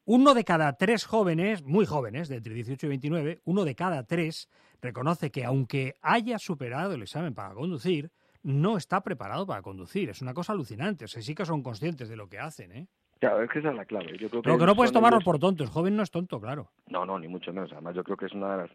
uno 0.04 0.34
de 0.34 0.44
cada 0.44 0.72
tres 0.74 1.04
jóvenes, 1.04 1.62
muy 1.64 1.84
jóvenes, 1.84 2.28
de 2.28 2.36
entre 2.36 2.54
18 2.54 2.86
y 2.86 2.88
29, 2.88 3.40
uno 3.44 3.64
de 3.64 3.74
cada 3.74 4.04
tres 4.04 4.48
reconoce 4.80 5.30
que 5.30 5.44
aunque 5.44 5.94
haya 6.00 6.38
superado 6.38 6.94
el 6.94 7.02
examen 7.02 7.34
para 7.34 7.54
conducir, 7.54 8.10
no 8.42 8.76
está 8.76 9.02
preparado 9.02 9.46
para 9.46 9.62
conducir. 9.62 10.08
Es 10.08 10.22
una 10.22 10.32
cosa 10.32 10.52
alucinante. 10.52 11.06
O 11.06 11.08
sea, 11.08 11.22
sí 11.22 11.34
que 11.34 11.44
son 11.44 11.62
conscientes 11.62 12.08
de 12.08 12.16
lo 12.16 12.28
que 12.28 12.38
hacen, 12.38 12.70
¿eh? 12.72 12.86
Claro, 13.18 13.42
es 13.42 13.50
que 13.50 13.58
esa 13.60 13.70
es 13.70 13.76
la 13.76 13.84
clave. 13.84 14.16
Yo 14.18 14.28
creo 14.28 14.42
que, 14.42 14.58
que 14.58 14.66
no 14.66 14.76
puedes 14.76 14.92
tomarlo 14.92 15.20
por 15.20 15.38
tonto. 15.38 15.64
El 15.64 15.70
joven 15.70 15.96
no 15.96 16.02
es 16.02 16.10
tonto, 16.10 16.38
claro. 16.40 16.70
No, 16.86 17.06
no, 17.06 17.18
ni 17.18 17.28
mucho 17.28 17.52
menos. 17.52 17.72
Además, 17.72 17.96
yo 17.96 18.04
creo 18.04 18.16
que 18.16 18.26
es 18.26 18.32
una 18.32 18.56
de 18.56 18.62
las 18.62 18.70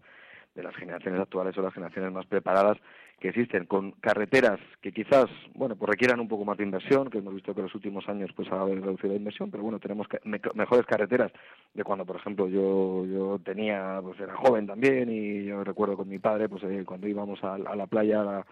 de 0.55 0.63
las 0.63 0.75
generaciones 0.75 1.21
actuales 1.21 1.57
o 1.57 1.61
las 1.61 1.73
generaciones 1.73 2.11
más 2.11 2.25
preparadas 2.25 2.77
que 3.21 3.29
existen, 3.29 3.65
con 3.65 3.91
carreteras 3.91 4.59
que 4.81 4.91
quizás, 4.91 5.27
bueno, 5.53 5.75
pues 5.75 5.91
requieran 5.91 6.19
un 6.19 6.27
poco 6.27 6.43
más 6.43 6.57
de 6.57 6.63
inversión, 6.63 7.07
que 7.09 7.19
hemos 7.19 7.35
visto 7.35 7.53
que 7.53 7.59
en 7.59 7.67
los 7.67 7.75
últimos 7.75 8.09
años 8.09 8.31
pues 8.35 8.51
ha 8.51 8.65
reducido 8.65 9.09
la 9.09 9.19
inversión, 9.19 9.51
pero 9.51 9.61
bueno, 9.61 9.79
tenemos 9.79 10.07
mejores 10.55 10.87
carreteras 10.87 11.31
de 11.73 11.83
cuando, 11.83 12.03
por 12.03 12.15
ejemplo, 12.15 12.47
yo 12.47 13.05
yo 13.05 13.39
tenía, 13.45 13.99
pues 14.01 14.19
era 14.19 14.35
joven 14.35 14.65
también 14.65 15.09
y 15.11 15.45
yo 15.45 15.63
recuerdo 15.63 15.95
con 15.95 16.09
mi 16.09 16.17
padre, 16.17 16.49
pues 16.49 16.63
eh, 16.63 16.83
cuando 16.83 17.07
íbamos 17.07 17.43
a, 17.43 17.59
la 17.59 17.85
playa, 17.85 18.21
a, 18.21 18.45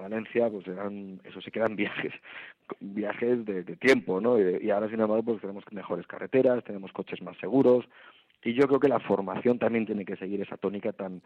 Valencia, 0.00 0.48
pues 0.48 0.66
eran, 0.66 1.20
eso 1.24 1.42
sí 1.42 1.50
que 1.50 1.58
eran 1.58 1.76
viajes, 1.76 2.12
viajes 2.80 3.44
de, 3.44 3.64
tiempo, 3.76 4.20
¿no? 4.20 4.38
Y, 4.38 4.64
y, 4.64 4.70
ahora, 4.70 4.88
sin 4.88 5.00
embargo, 5.00 5.24
pues 5.24 5.40
tenemos 5.42 5.64
mejores 5.72 6.06
carreteras, 6.06 6.64
tenemos 6.64 6.90
coches 6.92 7.20
más 7.20 7.36
seguros, 7.36 7.84
y 8.44 8.52
yo 8.52 8.66
creo 8.68 8.78
que 8.78 8.88
la 8.88 9.00
formación 9.00 9.58
también 9.58 9.86
tiene 9.86 10.04
que 10.04 10.16
seguir 10.16 10.40
esa 10.40 10.56
tónica 10.56 10.92
tan 10.92 11.22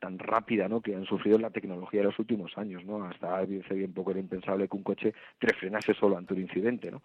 tan 0.00 0.18
rápida 0.18 0.68
¿no? 0.68 0.80
que 0.80 0.94
han 0.94 1.06
sufrido 1.06 1.38
la 1.38 1.50
tecnología 1.50 2.00
de 2.00 2.06
los 2.06 2.18
últimos 2.18 2.56
años. 2.58 2.84
¿no? 2.84 3.04
Hasta 3.04 3.38
hace 3.38 3.74
bien 3.74 3.92
poco 3.92 4.10
era 4.10 4.20
impensable 4.20 4.68
que 4.68 4.76
un 4.76 4.82
coche 4.82 5.14
te 5.38 5.54
frenase 5.54 5.94
solo 5.94 6.18
ante 6.18 6.34
un 6.34 6.40
incidente. 6.40 6.90
¿no? 6.90 7.02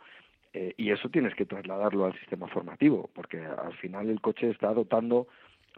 Eh, 0.54 0.74
y 0.76 0.92
eso 0.92 1.10
tienes 1.10 1.34
que 1.36 1.46
trasladarlo 1.46 2.06
al 2.06 2.20
sistema 2.20 2.48
formativo, 2.48 3.10
porque 3.14 3.42
al 3.42 3.74
final 3.78 4.10
el 4.10 4.20
coche 4.20 4.50
está 4.50 4.74
dotando 4.74 5.28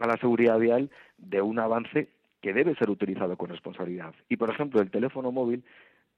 a 0.00 0.06
la 0.06 0.16
seguridad 0.16 0.58
vial 0.58 0.90
de 1.18 1.40
un 1.40 1.58
avance 1.60 2.08
que 2.40 2.52
debe 2.52 2.74
ser 2.74 2.90
utilizado 2.90 3.36
con 3.36 3.50
responsabilidad. 3.50 4.14
Y, 4.28 4.36
por 4.36 4.50
ejemplo, 4.50 4.80
el 4.80 4.90
teléfono 4.90 5.30
móvil 5.30 5.62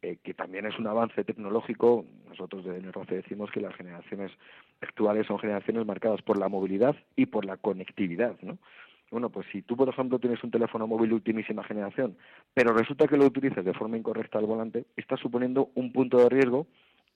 eh, 0.06 0.18
que 0.22 0.34
también 0.34 0.66
es 0.66 0.78
un 0.78 0.86
avance 0.86 1.24
tecnológico. 1.24 2.04
Nosotros 2.28 2.64
de 2.64 2.80
NRC 2.80 3.10
decimos 3.10 3.50
que 3.50 3.60
las 3.60 3.74
generaciones 3.74 4.30
actuales 4.80 5.26
son 5.26 5.40
generaciones 5.40 5.84
marcadas 5.84 6.22
por 6.22 6.38
la 6.38 6.48
movilidad 6.48 6.94
y 7.16 7.26
por 7.26 7.44
la 7.44 7.56
conectividad, 7.56 8.36
¿no? 8.42 8.56
Bueno, 9.10 9.30
pues 9.30 9.48
si 9.50 9.62
tú, 9.62 9.76
por 9.76 9.88
ejemplo, 9.88 10.20
tienes 10.20 10.44
un 10.44 10.52
teléfono 10.52 10.86
móvil 10.86 11.08
de 11.08 11.16
ultimísima 11.16 11.64
generación, 11.64 12.16
pero 12.54 12.72
resulta 12.72 13.08
que 13.08 13.16
lo 13.16 13.24
utilizas 13.24 13.64
de 13.64 13.74
forma 13.74 13.96
incorrecta 13.96 14.38
al 14.38 14.46
volante, 14.46 14.84
estás 14.96 15.18
suponiendo 15.18 15.70
un 15.74 15.92
punto 15.92 16.18
de 16.18 16.28
riesgo 16.28 16.68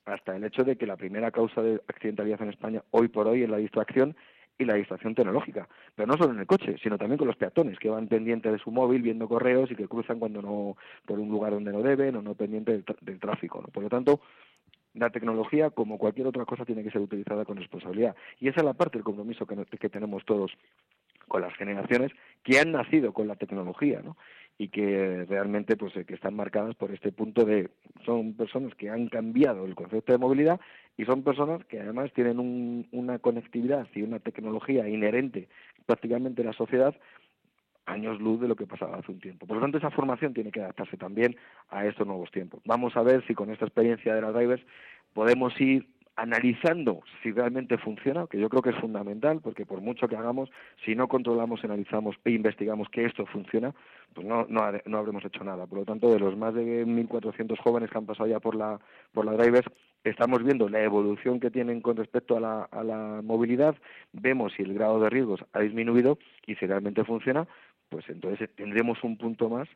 hasta 0.05 0.35
el 0.35 0.43
hecho 0.43 0.65
de 0.65 0.75
que 0.77 0.87
la 0.87 0.97
primera 0.97 1.31
causa 1.31 1.63
de 1.63 1.81
accidentalidad 1.87 2.43
en 2.43 2.49
España 2.49 2.83
hoy 2.91 3.07
por 3.07 3.29
hoy 3.29 3.45
es 3.45 3.49
la 3.49 3.59
distracción 3.59 4.17
y 4.61 4.67
la 4.67 4.75
distracción 4.75 5.15
tecnológica, 5.15 5.69
pero 5.95 6.07
no 6.07 6.17
solo 6.17 6.35
en 6.35 6.41
el 6.41 6.47
coche, 6.47 6.77
sino 6.83 6.99
también 6.99 7.19
con 7.19 7.27
los 7.27 7.37
peatones 7.37 7.79
que 7.79 7.89
van 7.89 8.09
pendientes 8.09 8.53
de 8.53 8.59
su 8.59 8.71
móvil 8.71 9.03
viendo 9.03 9.27
correos 9.27 9.71
y 9.71 9.77
que 9.77 9.89
cruzan 9.89 10.19
cuando 10.19 10.43
no 10.43 10.77
por 11.07 11.19
un 11.19 11.31
lugar 11.31 11.53
donde 11.53 11.73
no 11.73 11.83
deben 11.83 12.17
o 12.17 12.23
no 12.23 12.35
pendientes 12.35 12.85
del, 13.01 13.19
tráfico. 13.19 13.63
Por 13.73 13.83
lo 13.83 13.89
tanto, 13.89 14.21
la 14.95 15.11
tecnología, 15.11 15.71
como 15.71 15.99
cualquier 15.99 16.27
otra 16.27 16.45
cosa, 16.45 16.65
tiene 16.65 16.85
que 16.85 16.91
ser 16.91 17.01
utilizada 17.01 17.45
con 17.45 17.57
responsabilidad. 17.57 18.15
Y 18.39 18.49
esa 18.49 18.61
es 18.61 18.67
la 18.67 18.75
parte 18.75 18.99
del 18.99 19.05
compromiso 19.05 19.47
que, 19.47 19.57
que 19.79 19.89
tenemos 19.89 20.25
todos 20.25 20.53
con 21.27 21.41
las 21.41 21.55
generaciones 21.55 22.13
que 22.43 22.59
han 22.59 22.73
nacido 22.73 23.13
con 23.13 23.29
la 23.29 23.37
tecnología, 23.37 24.03
¿no? 24.03 24.17
y 24.61 24.69
que 24.69 25.25
realmente 25.27 25.75
pues 25.75 25.97
eh, 25.97 26.05
que 26.05 26.13
están 26.13 26.35
marcadas 26.35 26.75
por 26.75 26.93
este 26.93 27.13
punto 27.13 27.47
de 27.47 27.71
son 28.05 28.35
personas 28.35 28.75
que 28.75 28.91
han 28.91 29.09
cambiado 29.09 29.65
el 29.65 29.75
concepto 29.75 30.13
de 30.13 30.19
movilidad 30.19 30.61
y 31.01 31.07
son 31.07 31.23
personas 31.23 31.65
que 31.65 31.81
además 31.81 32.13
tienen 32.13 32.87
una 32.93 33.19
conectividad 33.21 33.89
y 33.95 34.03
una 34.03 34.19
tecnología 34.19 34.87
inherente 34.87 35.49
prácticamente 35.87 36.43
en 36.43 36.49
la 36.49 36.53
sociedad 36.53 36.95
años 37.87 38.21
luz 38.21 38.39
de 38.39 38.49
lo 38.49 38.55
que 38.55 38.67
pasaba 38.67 38.99
hace 38.99 39.11
un 39.11 39.19
tiempo. 39.19 39.47
Por 39.47 39.57
lo 39.57 39.63
tanto, 39.63 39.79
esa 39.79 39.91
formación 39.91 40.35
tiene 40.35 40.53
que 40.53 40.61
adaptarse 40.61 40.99
también 40.99 41.37
a 41.71 41.87
estos 41.87 42.07
nuevos 42.07 42.31
tiempos. 42.31 42.61
Vamos 42.67 42.95
a 42.99 43.03
ver 43.03 43.27
si 43.27 43.35
con 43.35 43.51
esta 43.51 43.65
experiencia 43.65 44.15
de 44.15 44.21
las 44.21 44.35
drivers 44.35 44.63
podemos 45.15 45.59
ir 45.59 45.89
analizando 46.21 47.01
si 47.23 47.33
realmente 47.33 47.79
funciona, 47.79 48.27
que 48.27 48.39
yo 48.39 48.51
creo 48.51 48.61
que 48.61 48.71
es 48.71 48.77
fundamental, 48.77 49.41
porque 49.43 49.65
por 49.65 49.81
mucho 49.81 50.07
que 50.07 50.17
hagamos, 50.17 50.51
si 50.85 50.95
no 50.95 51.09
controlamos, 51.09 51.65
analizamos 51.65 52.15
e 52.27 52.33
investigamos 52.33 52.91
que 52.91 53.07
esto 53.07 53.25
funciona, 53.25 53.75
pues 54.13 54.27
no, 54.27 54.45
no, 54.51 54.61
no 54.85 54.99
habremos 54.99 55.25
hecho 55.25 55.43
nada. 55.45 55.67
Por 55.67 55.79
lo 55.79 55.85
tanto, 55.87 56.13
de 56.13 56.19
los 56.19 56.37
más 56.37 56.53
de 56.53 56.85
1.400 56.85 57.59
jóvenes 57.59 57.91
que 57.91 57.97
han 57.97 58.05
pasado 58.05 58.29
ya 58.29 58.39
por 58.39 58.55
la, 58.55 58.79
por 59.13 59.25
la 59.25 59.33
Drivers, 59.33 59.67
estamos 60.05 60.45
viendo 60.45 60.69
la 60.69 60.83
evolución 60.83 61.41
que 61.41 61.51
tienen 61.51 61.81
con 61.81 61.97
respecto 61.97 62.37
a 62.37 62.41
la, 62.41 62.63
a 62.65 62.85
la 62.85 63.23
movilidad, 63.25 63.75
vemos 64.13 64.53
si 64.55 64.63
el 64.63 64.75
grado 64.75 65.01
de 65.01 65.09
riesgos 65.09 65.41
ha 65.55 65.61
disminuido 65.61 66.19
y 66.47 66.55
si 66.57 66.67
realmente 66.67 67.03
funciona, 67.03 67.49
pues 67.89 68.05
entonces 68.11 68.51
tendremos 68.57 69.03
un 69.05 69.17
punto 69.17 69.49
más 69.49 69.69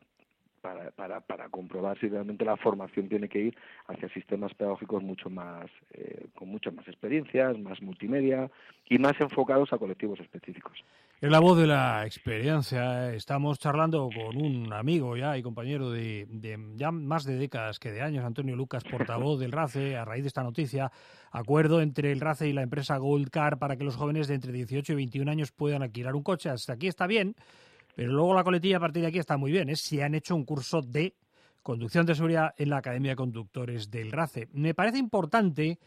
para, 0.65 0.89
para, 0.91 1.21
para 1.21 1.49
comprobar 1.49 1.99
si 1.99 2.07
realmente 2.07 2.43
la 2.43 2.57
formación 2.57 3.07
tiene 3.07 3.29
que 3.29 3.39
ir 3.39 3.57
hacia 3.87 4.09
sistemas 4.09 4.51
pedagógicos 4.55 5.03
mucho 5.03 5.29
más, 5.29 5.67
eh, 5.93 6.25
con 6.33 6.49
muchas 6.49 6.73
más 6.73 6.87
experiencias, 6.87 7.55
más 7.59 7.79
multimedia 7.83 8.49
y 8.89 8.97
más 8.97 9.13
enfocados 9.19 9.71
a 9.73 9.77
colectivos 9.77 10.19
específicos. 10.19 10.83
Es 11.21 11.29
la 11.29 11.39
voz 11.39 11.59
de 11.59 11.67
la 11.67 12.03
experiencia. 12.03 13.13
Estamos 13.13 13.59
charlando 13.59 14.09
con 14.09 14.37
un 14.41 14.73
amigo 14.73 15.15
ya 15.15 15.37
y 15.37 15.43
compañero 15.43 15.91
de, 15.91 16.25
de, 16.29 16.57
ya 16.75 16.89
más 16.91 17.25
de 17.25 17.37
décadas 17.37 17.77
que 17.77 17.91
de 17.91 18.01
años, 18.01 18.25
Antonio 18.25 18.55
Lucas, 18.55 18.83
portavoz 18.83 19.39
del 19.39 19.51
RACE, 19.51 19.95
a 19.97 20.03
raíz 20.03 20.23
de 20.23 20.29
esta 20.29 20.41
noticia. 20.41 20.91
Acuerdo 21.31 21.79
entre 21.79 22.11
el 22.11 22.21
RACE 22.21 22.47
y 22.47 22.53
la 22.53 22.63
empresa 22.63 22.97
Gold 22.97 23.29
Car 23.29 23.59
para 23.59 23.77
que 23.77 23.83
los 23.83 23.97
jóvenes 23.97 24.27
de 24.27 24.33
entre 24.33 24.51
18 24.51 24.93
y 24.93 24.95
21 24.95 25.29
años 25.29 25.51
puedan 25.51 25.83
alquilar 25.83 26.15
un 26.15 26.23
coche. 26.23 26.49
Hasta 26.49 26.73
aquí 26.73 26.87
está 26.87 27.05
bien. 27.05 27.35
Pero 27.95 28.11
luego 28.11 28.33
la 28.33 28.43
coletilla 28.43 28.77
a 28.77 28.81
partir 28.81 29.01
de 29.01 29.07
aquí 29.07 29.19
está 29.19 29.37
muy 29.37 29.51
bien, 29.51 29.69
es 29.69 29.81
si 29.81 30.01
han 30.01 30.15
hecho 30.15 30.35
un 30.35 30.45
curso 30.45 30.81
de 30.81 31.15
conducción 31.63 32.05
de 32.05 32.13
seguridad 32.13 32.53
en 32.57 32.69
la 32.69 32.77
Academia 32.77 33.13
de 33.13 33.15
Conductores 33.15 33.89
del 33.89 34.11
RACE. 34.11 34.49
Me 34.53 34.75
parece 34.75 34.99
importante, 34.99 35.79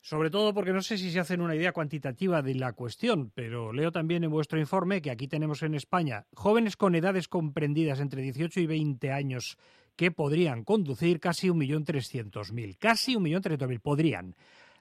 sobre 0.00 0.30
todo 0.30 0.54
porque 0.54 0.72
no 0.72 0.80
sé 0.80 0.96
si 0.96 1.10
se 1.10 1.20
hacen 1.20 1.40
una 1.40 1.54
idea 1.54 1.72
cuantitativa 1.72 2.40
de 2.40 2.54
la 2.54 2.72
cuestión, 2.72 3.30
pero 3.34 3.72
leo 3.72 3.92
también 3.92 4.24
en 4.24 4.30
vuestro 4.30 4.58
informe 4.58 5.02
que 5.02 5.10
aquí 5.10 5.28
tenemos 5.28 5.62
en 5.62 5.74
España 5.74 6.24
jóvenes 6.34 6.76
con 6.76 6.94
edades 6.94 7.28
comprendidas 7.28 8.00
entre 8.00 8.22
18 8.22 8.60
y 8.60 8.66
20 8.66 9.12
años 9.12 9.58
que 9.96 10.12
podrían 10.12 10.62
conducir 10.62 11.18
casi 11.18 11.48
1.300.000. 11.48 12.78
Casi 12.78 13.16
1.300.000 13.16 13.80
podrían. 13.80 14.36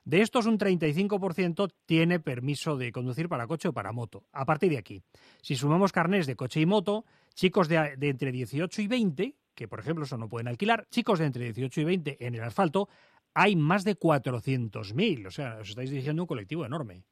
De 0.07 0.21
estos, 0.21 0.45
un 0.45 0.57
35% 0.57 1.69
tiene 1.85 2.21
permiso 2.21 2.77
de 2.77 2.93
conducir 2.93 3.27
para 3.27 3.45
coche 3.45 3.67
o 3.67 3.73
para 3.73 3.91
moto. 3.91 4.23
A 4.31 4.45
partir 4.45 4.71
de 4.71 4.77
aquí, 4.77 5.01
si 5.41 5.55
sumamos 5.55 5.91
carnés 5.91 6.25
de 6.25 6.37
coche 6.37 6.61
y 6.61 6.65
moto, 6.65 7.03
chicos 7.33 7.67
de, 7.67 7.97
entre 7.99 8.31
18 8.31 8.83
y 8.83 8.87
20, 8.87 9.33
que 9.53 9.67
por 9.67 9.81
ejemplo 9.81 10.05
eso 10.05 10.17
no 10.17 10.29
pueden 10.29 10.47
alquilar, 10.47 10.87
chicos 10.89 11.19
de 11.19 11.25
entre 11.25 11.43
18 11.43 11.81
y 11.81 11.83
20 11.83 12.25
en 12.25 12.35
el 12.35 12.41
asfalto, 12.41 12.87
hay 13.33 13.57
más 13.57 13.83
de 13.83 13.99
400.000. 13.99 15.27
O 15.27 15.31
sea, 15.31 15.57
os 15.59 15.71
estáis 15.71 15.91
dirigiendo 15.91 16.23
un 16.23 16.27
colectivo 16.27 16.65
enorme. 16.65 17.03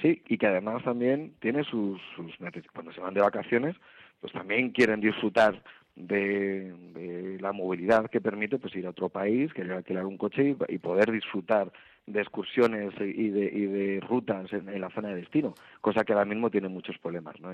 Sí, 0.00 0.22
y 0.26 0.38
que 0.38 0.46
además 0.46 0.82
también 0.84 1.34
tiene 1.38 1.64
sus, 1.64 2.00
sus 2.16 2.34
cuando 2.72 2.94
se 2.94 3.00
van 3.02 3.12
de 3.12 3.20
vacaciones, 3.20 3.76
pues 4.20 4.32
también 4.32 4.70
quieren 4.70 5.02
disfrutar 5.02 5.62
de, 5.96 7.38
la 7.40 7.52
movilidad 7.52 8.08
que 8.08 8.22
permite 8.22 8.58
pues 8.58 8.74
ir 8.74 8.86
a 8.86 8.90
otro 8.90 9.08
país, 9.10 9.52
que 9.52 9.62
alquilar 9.62 10.06
un 10.06 10.16
coche 10.16 10.56
y, 10.68 10.78
poder 10.78 11.12
disfrutar 11.12 11.70
de 12.06 12.20
excursiones 12.20 12.92
y 13.00 13.28
de, 13.28 13.44
y 13.44 13.66
de 13.66 14.00
rutas 14.00 14.52
en, 14.52 14.80
la 14.80 14.90
zona 14.90 15.08
de 15.08 15.16
destino, 15.16 15.54
cosa 15.80 16.04
que 16.04 16.12
ahora 16.12 16.24
mismo 16.24 16.50
tiene 16.50 16.68
muchos 16.68 16.98
problemas, 16.98 17.40
¿no? 17.40 17.50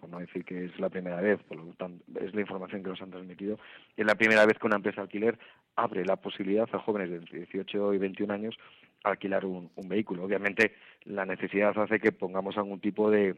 por 0.00 0.08
no 0.08 0.18
decir 0.18 0.44
que 0.44 0.64
es 0.64 0.80
la 0.80 0.88
primera 0.88 1.20
vez, 1.20 1.42
por 1.42 1.58
lo 1.58 1.72
tanto, 1.74 2.02
es 2.20 2.34
la 2.34 2.40
información 2.40 2.82
que 2.82 2.90
nos 2.90 3.02
han 3.02 3.10
transmitido, 3.10 3.58
es 3.96 4.06
la 4.06 4.14
primera 4.14 4.46
vez 4.46 4.58
que 4.58 4.66
una 4.66 4.76
empresa 4.76 5.02
alquiler 5.02 5.38
abre 5.76 6.04
la 6.04 6.16
posibilidad 6.16 6.68
a 6.72 6.78
jóvenes 6.78 7.10
de 7.10 7.18
18 7.20 7.94
y 7.94 7.98
21 7.98 8.32
años 8.32 8.56
alquilar 9.04 9.44
un 9.44 9.70
vehículo. 9.88 10.24
Obviamente 10.24 10.74
la 11.04 11.26
necesidad 11.26 11.76
hace 11.76 11.98
que 11.98 12.12
pongamos 12.12 12.56
algún 12.56 12.80
tipo 12.80 13.10
de, 13.10 13.34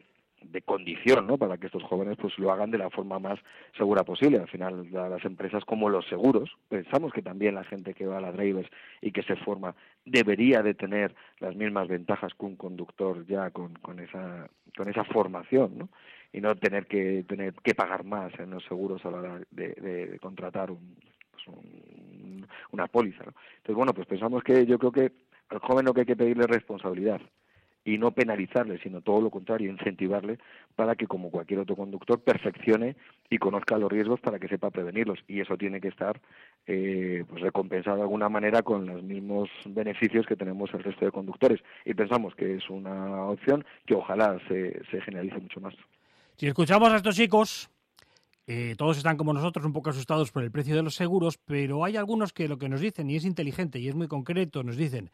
de 0.51 0.61
condición 0.61 1.27
¿no? 1.27 1.37
para 1.37 1.57
que 1.57 1.67
estos 1.67 1.83
jóvenes 1.83 2.17
pues 2.19 2.37
lo 2.37 2.51
hagan 2.51 2.71
de 2.71 2.77
la 2.77 2.89
forma 2.89 3.19
más 3.19 3.39
segura 3.77 4.03
posible. 4.03 4.39
Al 4.39 4.47
final, 4.47 4.87
las 4.91 5.25
empresas 5.25 5.63
como 5.65 5.89
los 5.89 6.07
seguros, 6.07 6.49
pensamos 6.69 7.11
que 7.13 7.21
también 7.21 7.55
la 7.55 7.63
gente 7.63 7.93
que 7.93 8.05
va 8.05 8.17
a 8.17 8.21
la 8.21 8.31
drivers 8.31 8.69
y 9.01 9.11
que 9.11 9.23
se 9.23 9.35
forma 9.37 9.75
debería 10.05 10.61
de 10.61 10.73
tener 10.73 11.15
las 11.39 11.55
mismas 11.55 11.87
ventajas 11.87 12.33
que 12.33 12.45
un 12.45 12.55
conductor 12.55 13.25
ya 13.25 13.49
con, 13.51 13.73
con 13.75 13.99
esa 13.99 14.49
con 14.75 14.89
esa 14.89 15.05
formación, 15.05 15.77
¿no? 15.77 15.89
y 16.33 16.41
no 16.41 16.53
tener 16.55 16.85
que 16.85 17.23
tener 17.23 17.53
que 17.53 17.75
pagar 17.75 18.03
más 18.03 18.37
en 18.39 18.49
los 18.49 18.63
seguros 18.65 19.05
a 19.05 19.11
la 19.11 19.17
hora 19.19 19.41
de, 19.51 20.17
contratar 20.21 20.69
pues 20.69 21.47
un, 21.47 22.45
una 22.71 22.87
póliza. 22.87 23.23
Entonces, 23.23 23.75
bueno, 23.75 23.93
pues 23.93 24.05
pensamos 24.07 24.43
que 24.43 24.65
yo 24.65 24.77
creo 24.77 24.91
que 24.91 25.11
al 25.49 25.59
joven 25.59 25.85
lo 25.85 25.93
que 25.93 26.01
hay 26.01 26.05
que 26.05 26.17
pedirle 26.17 26.43
es 26.43 26.49
responsabilidad 26.49 27.21
y 27.85 27.99
no 27.99 28.11
penalizarle, 28.11 28.79
sino 28.79 29.01
todo 29.01 29.21
lo 29.21 29.29
contrario, 29.29 29.69
incentivarle 29.71 30.39
para 30.75 30.95
que, 30.95 31.07
como 31.07 31.29
cualquier 31.31 31.59
otro 31.61 31.75
conductor, 31.75 32.19
perfeccione 32.19 32.95
y 33.29 33.37
conozca 33.37 33.77
los 33.77 33.91
riesgos 33.91 34.19
para 34.19 34.39
que 34.39 34.47
sepa 34.47 34.71
prevenirlos. 34.71 35.19
Y 35.27 35.39
eso 35.39 35.55
tiene 35.55 35.79
que 35.79 35.89
estar 35.89 36.19
eh, 36.67 37.23
pues 37.29 37.41
recompensado 37.41 37.97
de 37.97 38.01
alguna 38.01 38.27
manera 38.27 38.63
con 38.63 38.85
los 38.85 39.03
mismos 39.03 39.49
beneficios 39.65 40.25
que 40.25 40.35
tenemos 40.35 40.73
el 40.73 40.83
resto 40.83 41.05
de 41.05 41.11
conductores. 41.11 41.61
Y 41.85 41.93
pensamos 41.93 42.35
que 42.35 42.55
es 42.55 42.69
una 42.69 43.25
opción 43.25 43.63
que 43.85 43.93
ojalá 43.93 44.37
se, 44.47 44.81
se 44.91 44.99
generalice 45.01 45.39
mucho 45.39 45.61
más. 45.61 45.75
Si 46.35 46.47
escuchamos 46.47 46.91
a 46.91 46.97
estos 46.97 47.15
chicos, 47.15 47.69
eh, 48.47 48.75
todos 48.77 48.97
están 48.97 49.17
como 49.17 49.33
nosotros 49.33 49.65
un 49.65 49.73
poco 49.73 49.89
asustados 49.89 50.31
por 50.31 50.43
el 50.43 50.51
precio 50.51 50.75
de 50.75 50.83
los 50.83 50.95
seguros, 50.95 51.37
pero 51.37 51.83
hay 51.83 51.97
algunos 51.97 52.33
que 52.33 52.47
lo 52.47 52.57
que 52.57 52.69
nos 52.69 52.81
dicen, 52.81 53.09
y 53.09 53.15
es 53.15 53.25
inteligente 53.25 53.79
y 53.79 53.87
es 53.87 53.95
muy 53.95 54.07
concreto, 54.07 54.63
nos 54.63 54.75
dicen, 54.77 55.09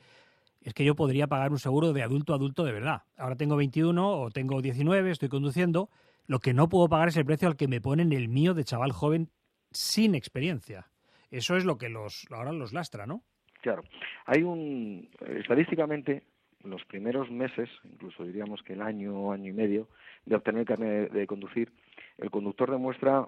es 0.64 0.74
que 0.74 0.86
yo 0.86 0.96
podría 0.96 1.28
pagar 1.28 1.52
un 1.52 1.60
seguro 1.60 1.92
de 1.92 2.04
adulto 2.04 2.34
a 2.34 2.36
adulto 2.36 2.64
de 2.64 2.72
verdad. 2.72 3.04
Ahora 3.18 3.36
tengo 3.36 3.56
21 3.56 4.10
o 4.10 4.30
tengo 4.30 4.62
19, 4.62 5.12
estoy 5.12 5.30
conduciendo. 5.30 5.90
Lo 6.28 6.40
que 6.40 6.54
no 6.54 6.70
puedo 6.70 6.88
pagar 6.88 7.08
es 7.08 7.18
el 7.18 7.26
precio 7.26 7.48
al 7.48 7.58
que 7.58 7.68
me 7.68 7.82
ponen 7.82 8.14
el 8.14 8.30
mío 8.30 8.54
de 8.54 8.64
chaval 8.64 8.92
joven 8.92 9.30
sin 9.72 10.14
experiencia. 10.14 10.88
Eso 11.32 11.56
es 11.56 11.66
lo 11.66 11.78
que 11.78 11.90
los 11.90 12.28
ahora 12.32 12.52
los 12.52 12.74
lastra, 12.74 13.08
¿no? 13.08 13.24
Claro. 13.62 13.84
Hay 14.26 14.44
un 14.44 15.10
estadísticamente 15.40 16.24
los 16.64 16.84
primeros 16.86 17.32
meses, 17.32 17.70
incluso 17.84 18.24
diríamos 18.24 18.62
que 18.62 18.74
el 18.74 18.82
año, 18.84 19.32
año 19.32 19.50
y 19.50 19.54
medio 19.54 19.88
de 20.26 20.36
obtener 20.36 20.62
el 20.62 20.68
carnet 20.68 21.12
de, 21.12 21.26
conducir, 21.26 21.72
el 22.20 22.30
conductor 22.30 22.70
demuestra 22.70 23.28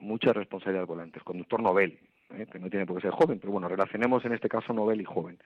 mucha 0.00 0.32
responsabilidad 0.32 0.82
al 0.82 0.86
volante, 0.86 1.18
el 1.18 1.24
conductor 1.24 1.62
novel, 1.62 2.00
¿eh? 2.34 2.46
que 2.50 2.58
no 2.58 2.68
tiene 2.68 2.86
por 2.86 2.96
qué 2.96 3.02
ser 3.02 3.12
joven, 3.12 3.38
pero 3.38 3.52
bueno, 3.52 3.68
relacionemos 3.68 4.24
en 4.24 4.32
este 4.32 4.48
caso 4.48 4.72
novel 4.72 5.00
y 5.00 5.04
joven 5.04 5.38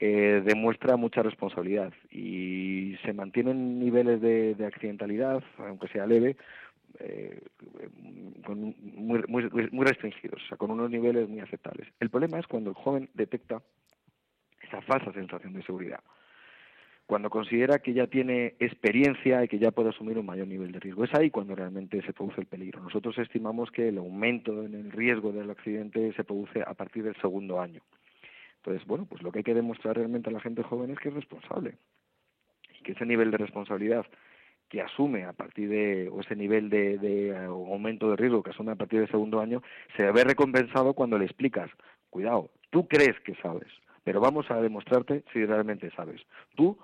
eh, 0.00 0.42
demuestra 0.44 0.96
mucha 0.96 1.22
responsabilidad 1.22 1.92
y 2.10 2.96
se 3.04 3.12
mantienen 3.12 3.80
niveles 3.80 4.20
de, 4.20 4.54
accidentalidad, 4.64 5.42
aunque 5.58 5.88
sea 5.88 6.06
leve, 6.06 6.36
eh, 7.00 7.40
muy, 8.46 9.24
muy, 9.26 9.50
muy, 9.72 9.84
restringidos, 9.84 10.40
o 10.44 10.46
sea, 10.46 10.56
con 10.56 10.70
unos 10.70 10.88
niveles 10.88 11.28
muy 11.28 11.40
aceptables. 11.40 11.88
El 11.98 12.10
problema 12.10 12.38
es 12.38 12.46
cuando 12.46 12.70
el 12.70 12.76
joven 12.76 13.08
detecta 13.14 13.60
esa 14.62 14.80
falsa 14.82 15.12
sensación 15.12 15.52
de 15.52 15.62
seguridad, 15.62 16.00
cuando 17.06 17.28
considera 17.28 17.80
que 17.80 17.92
ya 17.92 18.06
tiene 18.06 18.54
experiencia 18.60 19.42
y 19.42 19.48
que 19.48 19.58
ya 19.58 19.72
puede 19.72 19.88
asumir 19.88 20.16
un 20.16 20.26
mayor 20.26 20.46
nivel 20.46 20.70
de 20.70 20.78
riesgo. 20.78 21.04
Es 21.04 21.14
ahí 21.14 21.30
cuando 21.30 21.56
realmente 21.56 22.02
se 22.02 22.12
produce 22.12 22.40
el 22.40 22.46
peligro. 22.46 22.82
Nosotros 22.82 23.18
estimamos 23.18 23.72
que 23.72 23.88
el 23.88 23.98
aumento 23.98 24.62
en 24.62 24.74
el 24.74 24.92
riesgo 24.92 25.32
del 25.32 25.50
accidente 25.50 26.12
se 26.12 26.22
produce 26.22 26.62
a 26.64 26.74
partir 26.74 27.02
del 27.02 27.16
segundo 27.16 27.60
año. 27.60 27.80
Entonces, 28.58 28.86
bueno, 28.86 29.06
pues 29.06 29.22
lo 29.22 29.32
que 29.32 29.38
hay 29.38 29.44
que 29.44 29.54
demostrar 29.54 29.96
realmente 29.96 30.30
a 30.30 30.32
la 30.32 30.40
gente 30.40 30.62
joven 30.62 30.90
es 30.90 30.98
que 30.98 31.08
es 31.08 31.14
responsable 31.14 31.78
y 32.78 32.82
que 32.82 32.92
ese 32.92 33.06
nivel 33.06 33.30
de 33.30 33.38
responsabilidad 33.38 34.06
que 34.68 34.82
asume 34.82 35.24
a 35.24 35.32
partir 35.32 35.68
de, 35.68 36.08
o 36.12 36.20
ese 36.20 36.36
nivel 36.36 36.68
de, 36.68 36.98
de 36.98 37.36
aumento 37.46 38.10
de 38.10 38.16
riesgo 38.16 38.42
que 38.42 38.50
asume 38.50 38.72
a 38.72 38.76
partir 38.76 39.00
del 39.00 39.10
segundo 39.10 39.40
año, 39.40 39.62
se 39.96 40.10
ve 40.10 40.24
recompensado 40.24 40.92
cuando 40.92 41.18
le 41.18 41.24
explicas, 41.24 41.70
cuidado, 42.10 42.50
tú 42.70 42.86
crees 42.86 43.18
que 43.20 43.34
sabes, 43.36 43.68
pero 44.04 44.20
vamos 44.20 44.50
a 44.50 44.60
demostrarte 44.60 45.24
si 45.32 45.44
realmente 45.44 45.90
sabes. 45.92 46.20
Tú 46.54 46.78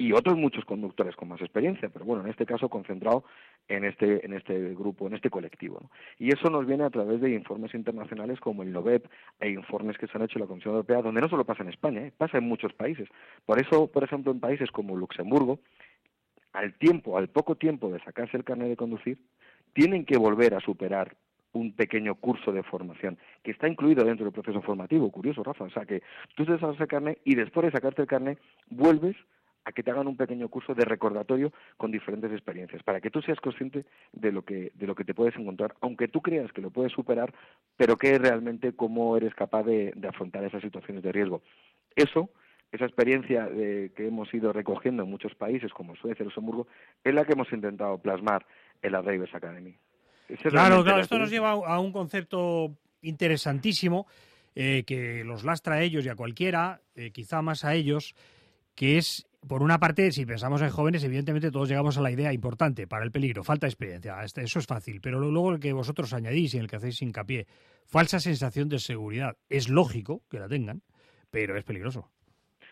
y 0.00 0.12
otros 0.12 0.38
muchos 0.38 0.64
conductores 0.64 1.14
con 1.14 1.28
más 1.28 1.42
experiencia, 1.42 1.90
pero 1.90 2.06
bueno, 2.06 2.24
en 2.24 2.30
este 2.30 2.46
caso 2.46 2.70
concentrado 2.70 3.22
en 3.68 3.84
este, 3.84 4.24
en 4.24 4.32
este 4.32 4.72
grupo, 4.72 5.06
en 5.06 5.12
este 5.12 5.28
colectivo. 5.28 5.90
Y 6.18 6.32
eso 6.32 6.48
nos 6.48 6.66
viene 6.66 6.84
a 6.84 6.90
través 6.90 7.20
de 7.20 7.34
informes 7.34 7.74
internacionales 7.74 8.40
como 8.40 8.62
el 8.62 8.72
NOVEP 8.72 9.04
e 9.40 9.50
informes 9.50 9.98
que 9.98 10.06
se 10.06 10.16
han 10.16 10.22
hecho 10.22 10.38
en 10.38 10.40
la 10.40 10.46
Comisión 10.46 10.72
Europea, 10.72 11.02
donde 11.02 11.20
no 11.20 11.28
solo 11.28 11.44
pasa 11.44 11.64
en 11.64 11.68
España, 11.68 12.00
¿eh? 12.00 12.12
pasa 12.16 12.38
en 12.38 12.44
muchos 12.44 12.72
países. 12.72 13.10
Por 13.44 13.60
eso, 13.60 13.88
por 13.88 14.02
ejemplo, 14.02 14.32
en 14.32 14.40
países 14.40 14.70
como 14.70 14.96
Luxemburgo, 14.96 15.58
al 16.54 16.72
tiempo, 16.78 17.18
al 17.18 17.28
poco 17.28 17.56
tiempo 17.56 17.92
de 17.92 18.00
sacarse 18.00 18.38
el 18.38 18.44
carnet 18.44 18.70
de 18.70 18.76
conducir, 18.76 19.18
tienen 19.74 20.06
que 20.06 20.16
volver 20.16 20.54
a 20.54 20.60
superar 20.60 21.14
un 21.52 21.74
pequeño 21.74 22.14
curso 22.14 22.52
de 22.52 22.62
formación 22.62 23.18
que 23.42 23.50
está 23.50 23.68
incluido 23.68 24.02
dentro 24.02 24.24
del 24.24 24.32
proceso 24.32 24.62
formativo. 24.62 25.10
Curioso, 25.10 25.42
Rafa. 25.42 25.64
O 25.64 25.70
sea, 25.70 25.84
que 25.84 26.02
tú 26.36 26.46
te 26.46 26.58
sacas 26.58 26.80
el 26.80 26.88
carnet 26.88 27.20
y 27.22 27.34
después 27.34 27.66
de 27.66 27.72
sacarte 27.72 28.00
el 28.00 28.08
carnet 28.08 28.38
vuelves 28.70 29.14
a 29.70 29.72
que 29.72 29.82
te 29.82 29.90
hagan 29.90 30.06
un 30.06 30.16
pequeño 30.16 30.48
curso 30.48 30.74
de 30.74 30.84
recordatorio 30.84 31.52
con 31.76 31.90
diferentes 31.90 32.30
experiencias, 32.32 32.82
para 32.82 33.00
que 33.00 33.10
tú 33.10 33.22
seas 33.22 33.40
consciente 33.40 33.86
de 34.12 34.32
lo 34.32 34.42
que, 34.42 34.72
de 34.74 34.86
lo 34.86 34.94
que 34.94 35.04
te 35.04 35.14
puedes 35.14 35.36
encontrar, 35.36 35.74
aunque 35.80 36.08
tú 36.08 36.20
creas 36.20 36.52
que 36.52 36.60
lo 36.60 36.70
puedes 36.70 36.92
superar, 36.92 37.32
pero 37.76 37.96
que 37.96 38.18
realmente 38.18 38.74
cómo 38.74 39.16
eres 39.16 39.34
capaz 39.34 39.62
de, 39.64 39.94
afrontar 40.08 40.44
esas 40.44 40.62
situaciones 40.62 41.02
de 41.02 41.12
riesgo. 41.12 41.42
Eso, 41.94 42.30
esa 42.72 42.84
experiencia 42.84 43.46
de, 43.46 43.92
que 43.96 44.08
hemos 44.08 44.32
ido 44.34 44.52
recogiendo 44.52 45.04
en 45.04 45.10
muchos 45.10 45.34
países 45.34 45.72
como 45.72 45.96
Suecia 45.96 46.22
y 46.22 46.26
Luxemburgo, 46.26 46.66
es 47.04 47.14
la 47.14 47.24
que 47.24 47.32
hemos 47.32 47.52
intentado 47.52 47.98
plasmar 47.98 48.44
en 48.82 48.92
la 48.92 49.02
Drivers 49.02 49.34
Academy. 49.34 49.76
claro, 50.42 50.82
claro, 50.82 51.00
esto 51.00 51.18
nos 51.18 51.30
lleva 51.30 51.50
a 51.50 51.78
un 51.78 51.92
concepto 51.92 52.72
interesantísimo 53.02 54.06
eh, 54.56 54.82
que 54.84 55.22
los 55.24 55.44
lastra 55.44 55.76
a 55.76 55.82
ellos 55.82 56.04
y 56.04 56.08
a 56.08 56.16
cualquiera, 56.16 56.80
eh, 56.96 57.12
quizá 57.12 57.40
más 57.40 57.64
a 57.64 57.74
ellos, 57.74 58.14
que 58.74 58.98
es 58.98 59.26
por 59.46 59.62
una 59.62 59.78
parte, 59.78 60.12
si 60.12 60.26
pensamos 60.26 60.60
en 60.62 60.70
jóvenes, 60.70 61.02
evidentemente 61.04 61.50
todos 61.50 61.68
llegamos 61.68 61.96
a 61.98 62.02
la 62.02 62.10
idea 62.10 62.32
importante 62.32 62.86
para 62.86 63.04
el 63.04 63.10
peligro, 63.10 63.42
falta 63.42 63.66
experiencia, 63.66 64.22
este, 64.22 64.42
eso 64.42 64.58
es 64.58 64.66
fácil, 64.66 65.00
pero 65.00 65.18
luego 65.18 65.52
el 65.52 65.60
que 65.60 65.72
vosotros 65.72 66.12
añadís 66.12 66.54
y 66.54 66.58
en 66.58 66.64
el 66.64 66.68
que 66.68 66.76
hacéis 66.76 67.00
hincapié, 67.02 67.46
falsa 67.86 68.20
sensación 68.20 68.68
de 68.68 68.78
seguridad, 68.78 69.36
es 69.48 69.68
lógico 69.68 70.22
que 70.30 70.38
la 70.38 70.48
tengan, 70.48 70.82
pero 71.30 71.56
es 71.56 71.64
peligroso. 71.64 72.10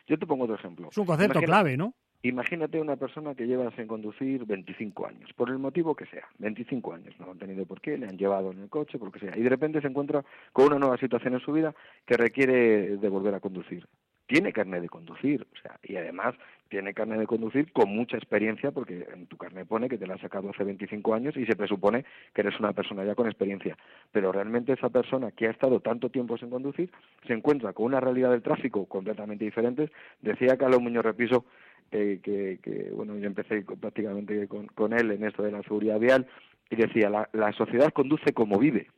Yo 0.07 0.18
te 0.18 0.26
pongo 0.26 0.44
otro 0.44 0.57
ejemplo. 0.57 0.88
Es 0.90 0.98
un 0.98 1.07
concepto 1.07 1.40
clave, 1.40 1.76
¿no? 1.76 1.94
Imagínate 2.22 2.81
una 2.81 2.96
persona 2.96 3.35
que 3.37 3.46
lleva 3.46 3.70
sin 3.76 3.87
conducir 3.87 4.44
25 4.44 5.07
años, 5.07 5.31
por 5.37 5.50
el 5.50 5.59
motivo 5.59 5.94
que 5.94 6.04
sea, 6.07 6.26
25 6.38 6.92
años, 6.92 7.14
no 7.20 7.31
han 7.31 7.38
tenido 7.38 7.64
por 7.64 7.81
qué, 7.81 7.96
le 7.96 8.07
han 8.07 8.18
llevado 8.18 8.50
en 8.50 8.59
el 8.59 8.68
coche, 8.68 8.98
por 8.98 9.09
lo 9.09 9.12
que 9.12 9.20
sea, 9.20 9.38
y 9.38 9.42
de 9.42 9.48
repente 9.48 9.81
se 9.81 9.87
encuentra 9.87 10.24
con 10.52 10.66
una 10.66 10.81
nueva 10.81 10.98
situación 10.98 11.35
en 11.35 11.40
su 11.40 11.52
vida 11.52 11.74
que 12.04 12.16
requiere 12.16 12.96
de 12.96 13.09
volver 13.09 13.35
a 13.35 13.40
conducir 13.40 13.87
tiene 14.29 14.53
carnet 14.53 14.83
de 14.83 14.88
conducir, 14.88 15.47
o 15.53 15.57
sea, 15.61 15.81
y 15.83 15.97
además 15.97 16.35
tiene 16.69 16.93
carnet 16.93 17.19
de 17.19 17.27
conducir 17.27 17.73
con 17.73 17.88
mucha 17.88 18.19
experiencia, 18.19 18.71
porque 18.71 19.07
en 19.12 19.27
tu 19.27 19.38
carnet 19.38 19.67
pone 19.67 19.88
que 19.88 19.97
te 19.97 20.07
la 20.07 20.14
has 20.14 20.21
sacado 20.21 20.51
hace 20.51 20.64
25 20.64 21.14
años 21.14 21.35
y 21.37 21.47
se 21.47 21.57
presupone 21.57 22.05
que 22.35 22.43
eres 22.43 22.61
una 22.61 22.75
persona 22.75 23.05
ya 23.05 23.14
con 23.14 23.27
experiencia. 23.27 23.77
Pero 24.12 24.31
realmente 24.31 24.75
esa 24.75 24.91
persona 24.91 25.31
que 25.33 25.47
ha 25.47 25.51
estado 25.51 25.81
tanto 25.81 26.11
tiempo 26.11 26.37
sin 26.37 26.51
conducir 26.51 26.91
se 27.27 27.33
encuentra 27.33 27.73
con 27.73 27.87
una 27.87 28.01
realidad 28.01 28.31
del 28.31 28.43
tráfico 28.43 28.85
completamente 28.85 29.47
diferente. 29.47 29.91
Decía 30.21 30.59
Carlos 30.59 30.83
Muñoz 30.83 31.07
Repiso 31.07 31.47
eh, 31.91 32.21
que, 32.23 32.59
que, 32.62 32.91
bueno, 32.93 33.17
yo 33.17 33.27
empecé 33.27 33.64
prácticamente 33.81 34.47
con, 34.47 34.67
con, 34.67 34.93
él 34.93 35.11
en 35.11 35.25
esto 35.25 35.43
de 35.43 35.53
la 35.53 35.62
seguridad 35.62 35.99
vial 35.99 36.27
y 36.69 36.77
decía, 36.77 37.09
la, 37.09 37.31
la 37.33 37.51
sociedad 37.53 37.95
conduce 37.95 38.35
como 38.35 38.59
vive. 38.59 38.88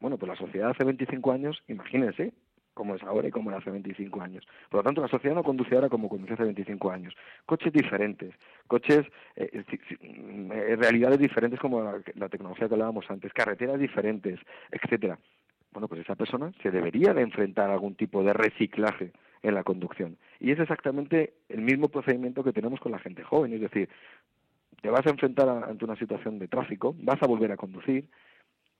Bueno, 0.00 0.18
pues 0.18 0.30
la 0.30 0.36
sociedad 0.36 0.70
hace 0.70 0.82
25 0.82 1.30
años, 1.30 1.62
imagínense, 1.68 2.32
como 2.80 2.94
es 2.94 3.02
ahora 3.02 3.28
y 3.28 3.30
como 3.30 3.50
era 3.50 3.58
hace 3.58 3.70
25 3.70 4.22
años. 4.22 4.42
Por 4.70 4.78
lo 4.78 4.84
tanto, 4.84 5.02
la 5.02 5.08
sociedad 5.08 5.34
no 5.34 5.44
conduce 5.44 5.74
ahora 5.74 5.90
como 5.90 6.08
conduce 6.08 6.32
hace 6.32 6.44
25 6.44 6.90
años. 6.90 7.14
Coches 7.44 7.70
diferentes, 7.74 8.34
coches, 8.66 9.06
eh, 9.36 9.62
eh, 10.00 10.76
realidades 10.76 11.18
diferentes 11.18 11.60
como 11.60 11.82
la, 11.82 12.28
tecnología 12.30 12.68
que 12.68 12.74
hablábamos 12.74 13.04
antes, 13.10 13.34
carreteras 13.34 13.78
diferentes, 13.78 14.40
etcétera. 14.70 15.18
Bueno, 15.72 15.88
pues 15.88 16.00
esa 16.00 16.14
persona 16.14 16.52
se 16.62 16.70
debería 16.70 17.12
de 17.12 17.20
enfrentar 17.20 17.68
a 17.68 17.74
algún 17.74 17.96
tipo 17.96 18.24
de 18.24 18.32
reciclaje 18.32 19.12
en 19.42 19.54
la 19.54 19.62
conducción. 19.62 20.16
Y 20.38 20.50
es 20.50 20.58
exactamente 20.58 21.34
el 21.50 21.60
mismo 21.60 21.90
procedimiento 21.90 22.42
que 22.42 22.54
tenemos 22.54 22.80
con 22.80 22.92
la 22.92 22.98
gente 22.98 23.22
joven, 23.22 23.52
es 23.52 23.60
decir, 23.60 23.90
te 24.80 24.88
vas 24.88 25.06
a 25.06 25.10
enfrentar 25.10 25.50
ante 25.50 25.84
una 25.84 25.96
situación 25.96 26.38
de 26.38 26.48
tráfico, 26.48 26.94
vas 26.98 27.22
a 27.22 27.26
volver 27.26 27.52
a 27.52 27.58
conducir, 27.58 28.06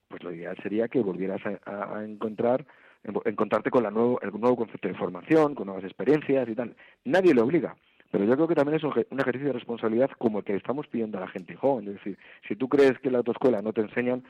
pues 0.09 0.25
lo 0.25 0.33
ideal 0.33 0.57
sería 0.63 0.89
que 0.89 1.01
volvieras 1.01 1.41
a, 1.67 2.03
encontrar 2.03 2.67
encontrarte 3.03 3.71
con 3.71 3.83
la 3.83 3.91
nuevo, 3.91 4.21
el 4.21 4.31
nuevo 4.33 4.57
concepto 4.57 4.89
de 4.89 4.95
formación, 4.95 5.55
con 5.55 5.67
nuevas 5.67 5.85
experiencias 5.85 6.49
y 6.49 6.55
tal. 6.55 6.77
Nadie 7.05 7.35
le 7.35 7.41
obliga, 7.41 7.77
pero 8.11 8.25
yo 8.25 8.35
creo 8.35 8.49
que 8.49 8.55
también 8.55 8.77
es 8.77 8.85
un, 8.85 8.93
ejercicio 9.19 9.49
de 9.49 9.53
responsabilidad 9.55 10.11
como 10.19 10.39
el 10.39 10.45
que 10.45 10.57
estamos 10.57 10.87
pidiendo 10.89 11.19
a 11.19 11.23
la 11.23 11.29
gente 11.29 11.55
joven. 11.55 11.89
Es 11.89 11.95
decir, 11.95 12.19
si 12.47 12.57
tú 12.57 12.69
crees 12.69 12.99
que 12.99 13.09
en 13.09 13.13
la 13.13 13.19
autoescuela 13.19 13.63
no 13.63 13.73
te 13.73 13.83
enseñan, 13.83 14.25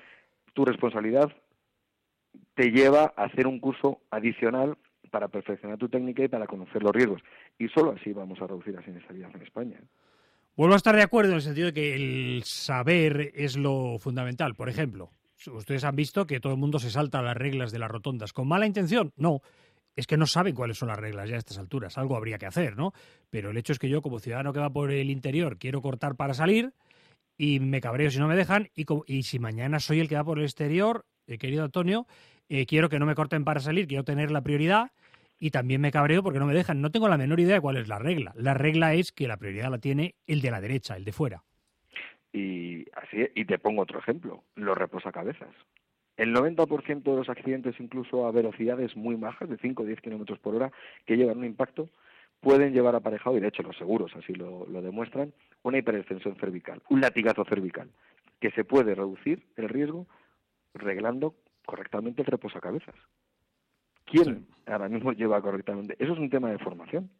tu 0.52 0.64
responsabilidad 0.64 1.32
te 2.54 2.70
lleva 2.70 3.12
a 3.16 3.24
hacer 3.24 3.46
un 3.46 3.58
curso 3.58 4.00
adicional 4.10 4.76
para 5.10 5.28
perfeccionar 5.28 5.78
tu 5.78 5.88
técnica 5.88 6.22
y 6.22 6.28
para 6.28 6.46
conocer 6.46 6.82
los 6.82 6.92
riesgos. 6.92 7.22
Y 7.58 7.68
solo 7.68 7.92
así 7.98 8.12
vamos 8.12 8.40
a 8.40 8.46
reducir 8.46 8.74
la 8.74 8.82
siniestralidad 8.82 9.34
en 9.34 9.42
España. 9.42 9.80
Vuelvo 10.56 10.74
a 10.74 10.76
estar 10.76 10.94
de 10.94 11.02
acuerdo 11.02 11.30
en 11.30 11.36
el 11.36 11.42
sentido 11.42 11.68
de 11.68 11.72
que 11.72 11.94
el 11.94 12.42
saber 12.44 13.32
es 13.34 13.56
lo 13.56 13.98
fundamental. 13.98 14.54
Por 14.54 14.68
ejemplo, 14.68 15.10
ustedes 15.48 15.84
han 15.84 15.96
visto 15.96 16.26
que 16.26 16.40
todo 16.40 16.52
el 16.52 16.58
mundo 16.58 16.78
se 16.78 16.90
salta 16.90 17.22
las 17.22 17.36
reglas 17.36 17.72
de 17.72 17.78
las 17.78 17.90
rotondas. 17.90 18.32
¿Con 18.32 18.48
mala 18.48 18.66
intención? 18.66 19.12
No. 19.16 19.40
Es 19.96 20.06
que 20.06 20.16
no 20.16 20.26
saben 20.26 20.54
cuáles 20.54 20.78
son 20.78 20.88
las 20.88 20.98
reglas 20.98 21.28
ya 21.28 21.36
a 21.36 21.38
estas 21.38 21.58
alturas. 21.58 21.98
Algo 21.98 22.16
habría 22.16 22.38
que 22.38 22.46
hacer, 22.46 22.76
¿no? 22.76 22.92
Pero 23.28 23.50
el 23.50 23.56
hecho 23.56 23.72
es 23.72 23.78
que 23.78 23.88
yo, 23.88 24.02
como 24.02 24.20
ciudadano 24.20 24.52
que 24.52 24.60
va 24.60 24.70
por 24.70 24.92
el 24.92 25.10
interior, 25.10 25.58
quiero 25.58 25.82
cortar 25.82 26.14
para 26.14 26.34
salir 26.34 26.72
y 27.36 27.60
me 27.60 27.80
cabreo 27.80 28.10
si 28.10 28.18
no 28.18 28.28
me 28.28 28.36
dejan. 28.36 28.70
Y, 28.74 28.86
y 29.06 29.22
si 29.24 29.38
mañana 29.38 29.80
soy 29.80 30.00
el 30.00 30.08
que 30.08 30.14
va 30.14 30.24
por 30.24 30.38
el 30.38 30.44
exterior, 30.44 31.04
eh, 31.26 31.38
querido 31.38 31.64
Antonio, 31.64 32.06
eh, 32.48 32.66
quiero 32.66 32.88
que 32.88 32.98
no 32.98 33.06
me 33.06 33.14
corten 33.14 33.44
para 33.44 33.60
salir, 33.60 33.86
quiero 33.86 34.04
tener 34.04 34.30
la 34.30 34.42
prioridad 34.42 34.92
y 35.38 35.50
también 35.50 35.80
me 35.80 35.90
cabreo 35.90 36.22
porque 36.22 36.38
no 36.38 36.46
me 36.46 36.54
dejan. 36.54 36.80
No 36.80 36.90
tengo 36.90 37.08
la 37.08 37.16
menor 37.16 37.40
idea 37.40 37.54
de 37.54 37.60
cuál 37.60 37.76
es 37.76 37.88
la 37.88 37.98
regla. 37.98 38.32
La 38.36 38.54
regla 38.54 38.94
es 38.94 39.10
que 39.12 39.26
la 39.26 39.36
prioridad 39.36 39.70
la 39.70 39.78
tiene 39.78 40.14
el 40.26 40.40
de 40.40 40.50
la 40.50 40.60
derecha, 40.60 40.96
el 40.96 41.04
de 41.04 41.12
fuera. 41.12 41.44
Y 42.32 42.86
así 42.92 43.28
y 43.34 43.44
te 43.44 43.58
pongo 43.58 43.82
otro 43.82 43.98
ejemplo, 43.98 44.44
los 44.54 44.76
reposacabezas. 44.76 45.54
El 46.16 46.34
90% 46.34 47.02
de 47.02 47.16
los 47.16 47.28
accidentes, 47.28 47.80
incluso 47.80 48.26
a 48.26 48.30
velocidades 48.30 48.94
muy 48.96 49.14
bajas, 49.14 49.48
de 49.48 49.56
5 49.56 49.82
o 49.82 49.86
10 49.86 50.00
kilómetros 50.00 50.38
por 50.38 50.54
hora, 50.54 50.70
que 51.06 51.16
llevan 51.16 51.38
un 51.38 51.46
impacto, 51.46 51.88
pueden 52.40 52.72
llevar 52.72 52.94
aparejado, 52.94 53.36
y 53.36 53.40
de 53.40 53.48
hecho 53.48 53.62
los 53.62 53.76
seguros 53.76 54.14
así 54.16 54.34
lo, 54.34 54.66
lo 54.66 54.82
demuestran, 54.82 55.32
una 55.62 55.78
hiperextensión 55.78 56.36
cervical, 56.36 56.82
un 56.88 57.00
latigazo 57.00 57.44
cervical, 57.44 57.90
que 58.38 58.50
se 58.50 58.64
puede 58.64 58.94
reducir 58.94 59.46
el 59.56 59.68
riesgo 59.68 60.06
reglando 60.74 61.34
correctamente 61.64 62.22
el 62.22 62.26
reposacabezas. 62.26 62.94
¿Quién 64.04 64.46
ahora 64.66 64.88
mismo 64.88 65.12
lleva 65.12 65.40
correctamente? 65.40 65.96
Eso 65.98 66.12
es 66.12 66.18
un 66.18 66.30
tema 66.30 66.50
de 66.50 66.58
formación. 66.58 67.10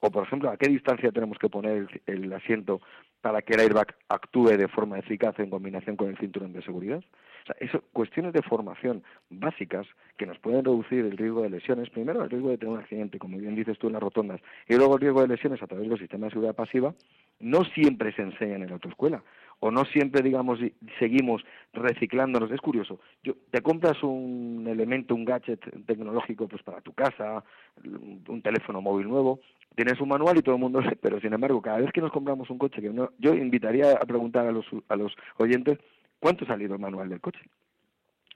O, 0.00 0.10
por 0.10 0.24
ejemplo, 0.24 0.50
a 0.50 0.56
qué 0.56 0.68
distancia 0.68 1.12
tenemos 1.12 1.38
que 1.38 1.50
poner 1.50 1.86
el, 2.06 2.32
asiento 2.32 2.80
para 3.20 3.42
que 3.42 3.52
el 3.52 3.60
airbag 3.60 3.94
actúe 4.08 4.56
de 4.56 4.66
forma 4.66 4.98
eficaz 4.98 5.38
en 5.38 5.50
combinación 5.50 5.96
con 5.96 6.08
el 6.08 6.16
cinturón 6.16 6.54
de 6.54 6.62
seguridad. 6.62 6.98
O 6.98 7.46
sea, 7.46 7.56
eso, 7.60 7.84
cuestiones 7.92 8.32
de 8.32 8.42
formación 8.42 9.02
básicas 9.28 9.86
que 10.16 10.24
nos 10.24 10.38
pueden 10.38 10.64
reducir 10.64 11.04
el 11.04 11.18
riesgo 11.18 11.42
de 11.42 11.50
lesiones. 11.50 11.90
Primero, 11.90 12.24
el 12.24 12.30
riesgo 12.30 12.48
de 12.48 12.56
tener 12.56 12.74
un 12.74 12.80
accidente, 12.80 13.18
como 13.18 13.36
bien 13.36 13.54
dices 13.54 13.78
tú 13.78 13.88
en 13.88 13.92
las 13.92 14.02
rotondas, 14.02 14.40
y 14.66 14.76
luego 14.76 14.94
el 14.94 15.00
riesgo 15.02 15.20
de 15.20 15.28
lesiones 15.28 15.62
a 15.62 15.66
través 15.66 15.88
del 15.88 15.98
sistema 15.98 16.26
de 16.26 16.30
seguridad 16.30 16.54
pasiva, 16.54 16.94
no 17.38 17.64
siempre 17.64 18.12
se 18.12 18.22
enseñan 18.22 18.62
en 18.62 18.68
la 18.68 18.74
autoescuela 18.74 19.22
o 19.60 19.70
no 19.70 19.84
siempre, 19.84 20.22
digamos, 20.22 20.58
seguimos 20.98 21.42
reciclándonos. 21.72 22.50
Es 22.50 22.60
curioso. 22.60 22.98
Yo, 23.22 23.34
te 23.50 23.62
compras 23.62 24.02
un 24.02 24.66
elemento, 24.68 25.14
un 25.14 25.24
gadget 25.24 25.60
tecnológico, 25.86 26.48
pues 26.48 26.62
para 26.62 26.80
tu 26.80 26.92
casa, 26.92 27.44
un 27.84 28.42
teléfono 28.42 28.80
móvil 28.80 29.08
nuevo, 29.08 29.40
tienes 29.76 30.00
un 30.00 30.08
manual 30.08 30.38
y 30.38 30.42
todo 30.42 30.56
el 30.56 30.60
mundo 30.60 30.80
pero 31.00 31.20
sin 31.20 31.32
embargo, 31.32 31.62
cada 31.62 31.78
vez 31.78 31.92
que 31.92 32.00
nos 32.00 32.10
compramos 32.10 32.50
un 32.50 32.58
coche, 32.58 32.80
que 32.80 32.92
yo 33.18 33.34
invitaría 33.34 33.92
a 33.92 34.06
preguntar 34.06 34.46
a 34.46 34.52
los, 34.52 34.66
a 34.88 34.96
los 34.96 35.14
oyentes, 35.36 35.78
¿cuánto 36.18 36.44
ha 36.44 36.48
salido 36.48 36.74
el 36.74 36.80
manual 36.80 37.08
del 37.08 37.20
coche? 37.20 37.40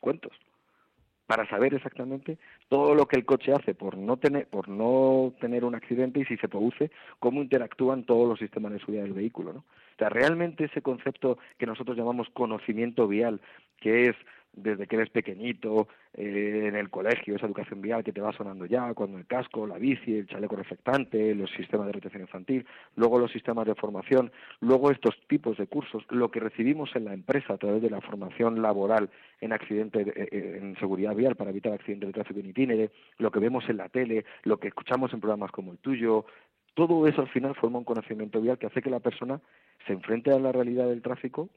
¿Cuántos? 0.00 0.32
para 1.26 1.48
saber 1.48 1.72
exactamente 1.72 2.38
todo 2.68 2.94
lo 2.94 3.06
que 3.06 3.16
el 3.16 3.24
coche 3.24 3.52
hace 3.52 3.74
por 3.74 3.96
no 3.96 4.18
tener 4.18 4.46
por 4.46 4.68
no 4.68 5.32
tener 5.40 5.64
un 5.64 5.74
accidente 5.74 6.20
y 6.20 6.24
si 6.26 6.36
se 6.36 6.48
produce 6.48 6.90
cómo 7.18 7.40
interactúan 7.40 8.04
todos 8.04 8.28
los 8.28 8.38
sistemas 8.38 8.72
de 8.72 8.80
seguridad 8.80 9.04
del 9.04 9.14
vehículo, 9.14 9.54
¿no? 9.54 9.64
O 9.94 9.98
sea, 9.98 10.08
realmente 10.08 10.64
ese 10.64 10.82
concepto 10.82 11.38
que 11.58 11.66
nosotros 11.66 11.96
llamamos 11.96 12.28
conocimiento 12.30 13.06
vial, 13.06 13.40
que 13.80 14.08
es 14.08 14.16
desde 14.56 14.86
que 14.86 14.96
eres 14.96 15.10
pequeñito, 15.10 15.88
eh, 16.16 16.66
en 16.68 16.76
el 16.76 16.90
colegio, 16.90 17.34
esa 17.34 17.46
educación 17.46 17.80
vial 17.80 18.04
que 18.04 18.12
te 18.12 18.20
va 18.20 18.32
sonando 18.32 18.66
ya, 18.66 18.94
cuando 18.94 19.18
el 19.18 19.26
casco, 19.26 19.66
la 19.66 19.78
bici, 19.78 20.16
el 20.16 20.28
chaleco 20.28 20.54
reflectante, 20.54 21.34
los 21.34 21.50
sistemas 21.50 21.86
de 21.86 21.92
retención 21.94 22.22
infantil, 22.22 22.64
luego 22.94 23.18
los 23.18 23.32
sistemas 23.32 23.66
de 23.66 23.74
formación, 23.74 24.30
luego 24.60 24.90
estos 24.90 25.16
tipos 25.26 25.56
de 25.58 25.66
cursos, 25.66 26.04
lo 26.10 26.30
que 26.30 26.38
recibimos 26.38 26.94
en 26.94 27.06
la 27.06 27.14
empresa 27.14 27.54
a 27.54 27.58
través 27.58 27.82
de 27.82 27.90
la 27.90 28.00
formación 28.00 28.62
laboral 28.62 29.10
en 29.40 29.52
accidente, 29.52 30.02
eh, 30.02 30.28
eh, 30.30 30.58
en 30.62 30.76
seguridad 30.78 31.16
vial 31.16 31.34
para 31.34 31.50
evitar 31.50 31.72
accidentes 31.72 32.08
de 32.08 32.12
tráfico 32.12 32.38
en 32.38 32.50
itinere, 32.50 32.90
lo 33.18 33.32
que 33.32 33.40
vemos 33.40 33.68
en 33.68 33.78
la 33.78 33.88
tele, 33.88 34.24
lo 34.44 34.58
que 34.58 34.68
escuchamos 34.68 35.12
en 35.12 35.20
programas 35.20 35.50
como 35.50 35.72
el 35.72 35.78
tuyo, 35.78 36.26
todo 36.74 37.06
eso 37.06 37.22
al 37.22 37.28
final 37.28 37.54
forma 37.54 37.78
un 37.78 37.84
conocimiento 37.84 38.40
vial 38.40 38.58
que 38.58 38.66
hace 38.66 38.82
que 38.82 38.90
la 38.90 39.00
persona 39.00 39.40
se 39.86 39.92
enfrente 39.92 40.32
a 40.32 40.38
la 40.38 40.52
realidad 40.52 40.86
del 40.86 41.02
tráfico 41.02 41.48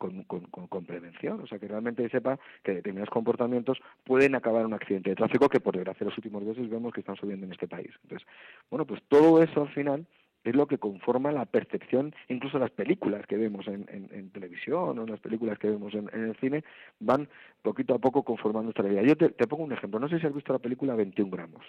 con, 0.00 0.24
con, 0.24 0.84
prevención, 0.86 1.40
o 1.40 1.46
sea, 1.46 1.58
que 1.58 1.68
realmente 1.68 2.08
sepa 2.08 2.38
que 2.62 2.72
determinados 2.72 3.10
comportamientos 3.10 3.78
pueden 4.04 4.34
acabar 4.34 4.62
en 4.62 4.68
un 4.68 4.74
accidente 4.74 5.10
de 5.10 5.16
tráfico 5.16 5.48
que 5.48 5.60
por 5.60 5.74
desgracia 5.74 6.06
los 6.06 6.16
últimos 6.16 6.42
meses 6.42 6.70
vemos 6.70 6.94
que 6.94 7.00
están 7.00 7.16
subiendo 7.16 7.44
en 7.44 7.52
este 7.52 7.68
país. 7.68 7.90
Entonces, 8.02 8.26
bueno, 8.70 8.86
pues 8.86 9.02
todo 9.08 9.42
eso 9.42 9.62
al 9.62 9.68
final 9.68 10.06
es 10.42 10.56
lo 10.56 10.66
que 10.66 10.78
conforma 10.78 11.32
la 11.32 11.44
percepción, 11.44 12.14
incluso 12.28 12.58
las 12.58 12.70
películas 12.70 13.26
que 13.26 13.36
vemos 13.36 13.66
en, 13.68 14.30
televisión 14.30 14.98
o 14.98 15.06
las 15.06 15.20
películas 15.20 15.58
que 15.58 15.68
vemos 15.68 15.92
en, 15.94 16.08
el 16.12 16.34
cine, 16.36 16.64
van 16.98 17.28
poquito 17.60 17.94
a 17.94 17.98
poco 17.98 18.22
conformando 18.22 18.72
nuestra 18.72 18.88
vida. 18.88 19.02
Yo 19.02 19.16
te, 19.16 19.46
pongo 19.46 19.64
un 19.64 19.72
ejemplo, 19.72 20.00
no 20.00 20.08
sé 20.08 20.18
si 20.18 20.26
has 20.26 20.34
visto 20.34 20.52
la 20.52 20.58
película 20.58 20.94
21 20.94 21.30
gramos. 21.30 21.62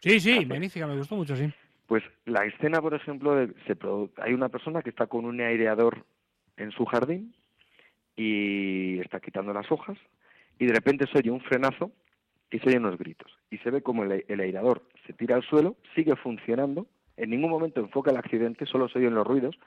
Sí, 0.00 0.20
sí, 0.20 0.46
magnífica, 0.46 0.86
me 0.86 0.96
gustó 0.96 1.16
mucho, 1.16 1.36
sí. 1.36 1.52
Pues 1.86 2.02
la 2.24 2.44
escena, 2.44 2.80
por 2.80 2.94
ejemplo, 2.94 3.46
se, 3.66 3.76
hay 4.22 4.32
una 4.32 4.48
persona 4.48 4.82
que 4.82 4.90
está 4.90 5.06
con 5.06 5.24
un 5.24 5.40
aireador 5.40 6.04
en 6.56 6.70
su 6.70 6.84
jardín 6.86 7.34
y 8.16 9.00
está 9.00 9.20
quitando 9.20 9.52
las 9.52 9.70
hojas 9.70 9.98
y 10.58 10.66
de 10.66 10.72
repente 10.72 11.06
se 11.12 11.18
oye 11.18 11.30
un 11.30 11.40
frenazo 11.40 11.92
y 12.50 12.58
se 12.58 12.68
oyen 12.68 12.84
unos 12.84 12.98
gritos 12.98 13.38
y 13.50 13.58
se 13.58 13.70
ve 13.70 13.82
como 13.82 14.04
el, 14.04 14.40
airador 14.40 14.82
se 15.06 15.12
tira 15.12 15.36
al 15.36 15.42
suelo, 15.42 15.76
sigue 15.94 16.16
funcionando, 16.16 16.86
en 17.16 17.30
ningún 17.30 17.50
momento 17.50 17.80
enfoca 17.80 18.10
el 18.10 18.16
accidente, 18.16 18.66
solo 18.66 18.88
se 18.88 18.98
oyen 18.98 19.14
los 19.14 19.26
ruidos 19.26 19.58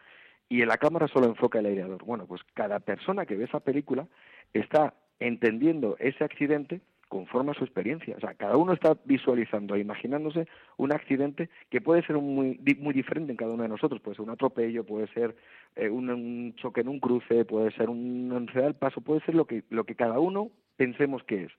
y 0.49 0.61
en 0.61 0.69
la 0.69 0.77
cámara 0.77 1.07
solo 1.07 1.27
enfoca 1.27 1.59
el 1.59 1.67
aireador. 1.67 2.03
Bueno, 2.03 2.25
pues 2.25 2.41
cada 2.53 2.79
persona 2.79 3.25
que 3.25 3.35
ve 3.35 3.45
esa 3.45 3.59
película 3.59 4.07
está 4.53 4.93
entendiendo 5.19 5.97
ese 5.99 6.23
accidente 6.23 6.81
conforme 7.07 7.51
a 7.51 7.53
su 7.53 7.63
experiencia. 7.63 8.15
O 8.17 8.19
sea, 8.19 8.33
cada 8.33 8.57
uno 8.57 8.73
está 8.73 8.97
visualizando 9.05 9.75
e 9.75 9.79
imaginándose 9.79 10.47
un 10.77 10.91
accidente 10.91 11.49
que 11.69 11.81
puede 11.81 12.03
ser 12.03 12.17
muy, 12.17 12.59
muy 12.79 12.93
diferente 12.93 13.31
en 13.31 13.37
cada 13.37 13.53
uno 13.53 13.63
de 13.63 13.69
nosotros. 13.69 14.01
Puede 14.01 14.15
ser 14.15 14.25
un 14.25 14.31
atropello, 14.31 14.85
puede 14.85 15.07
ser 15.07 15.35
eh, 15.75 15.89
un, 15.89 16.53
choque 16.55 16.81
en 16.81 16.89
un 16.89 16.99
cruce, 16.99 17.45
puede 17.45 17.71
ser 17.71 17.89
un 17.89 18.31
enredar 18.35 18.75
paso, 18.75 19.01
puede 19.01 19.21
ser 19.21 19.35
lo 19.35 19.45
que, 19.45 19.63
lo 19.69 19.85
que 19.85 19.95
cada 19.95 20.19
uno 20.19 20.49
pensemos 20.75 21.23
que 21.23 21.43
es. 21.43 21.51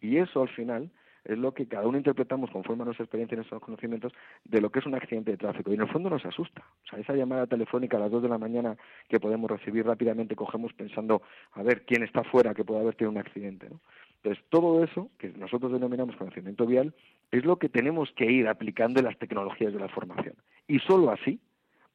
Y 0.00 0.16
eso 0.16 0.42
al 0.42 0.48
final 0.48 0.90
es 1.24 1.38
lo 1.38 1.52
que 1.52 1.66
cada 1.66 1.86
uno 1.86 1.98
interpretamos 1.98 2.50
conforme 2.50 2.82
a 2.82 2.86
nuestra 2.86 3.04
experiencia 3.04 3.34
y 3.34 3.38
nuestros 3.38 3.60
conocimientos 3.60 4.12
de 4.44 4.60
lo 4.60 4.70
que 4.70 4.80
es 4.80 4.86
un 4.86 4.94
accidente 4.94 5.32
de 5.32 5.36
tráfico. 5.36 5.70
Y 5.70 5.74
en 5.74 5.82
el 5.82 5.88
fondo 5.88 6.10
nos 6.10 6.24
asusta. 6.24 6.62
O 6.84 6.88
sea, 6.88 6.98
esa 6.98 7.14
llamada 7.14 7.46
telefónica 7.46 7.96
a 7.96 8.00
las 8.00 8.10
2 8.10 8.22
de 8.22 8.28
la 8.28 8.38
mañana 8.38 8.76
que 9.08 9.20
podemos 9.20 9.50
recibir 9.50 9.86
rápidamente, 9.86 10.36
cogemos 10.36 10.72
pensando 10.72 11.22
a 11.52 11.62
ver 11.62 11.84
quién 11.84 12.02
está 12.02 12.24
fuera 12.24 12.54
que 12.54 12.64
puede 12.64 12.80
haber 12.80 12.94
tenido 12.94 13.12
un 13.12 13.18
accidente. 13.18 13.68
¿no? 13.70 13.80
Entonces, 14.22 14.44
todo 14.50 14.84
eso, 14.84 15.10
que 15.18 15.28
nosotros 15.30 15.72
denominamos 15.72 16.16
conocimiento 16.16 16.66
vial, 16.66 16.94
es 17.30 17.44
lo 17.44 17.56
que 17.56 17.68
tenemos 17.68 18.10
que 18.12 18.30
ir 18.30 18.48
aplicando 18.48 19.00
en 19.00 19.06
las 19.06 19.18
tecnologías 19.18 19.72
de 19.72 19.78
la 19.78 19.88
formación. 19.88 20.34
Y 20.68 20.78
solo 20.80 21.10
así 21.10 21.40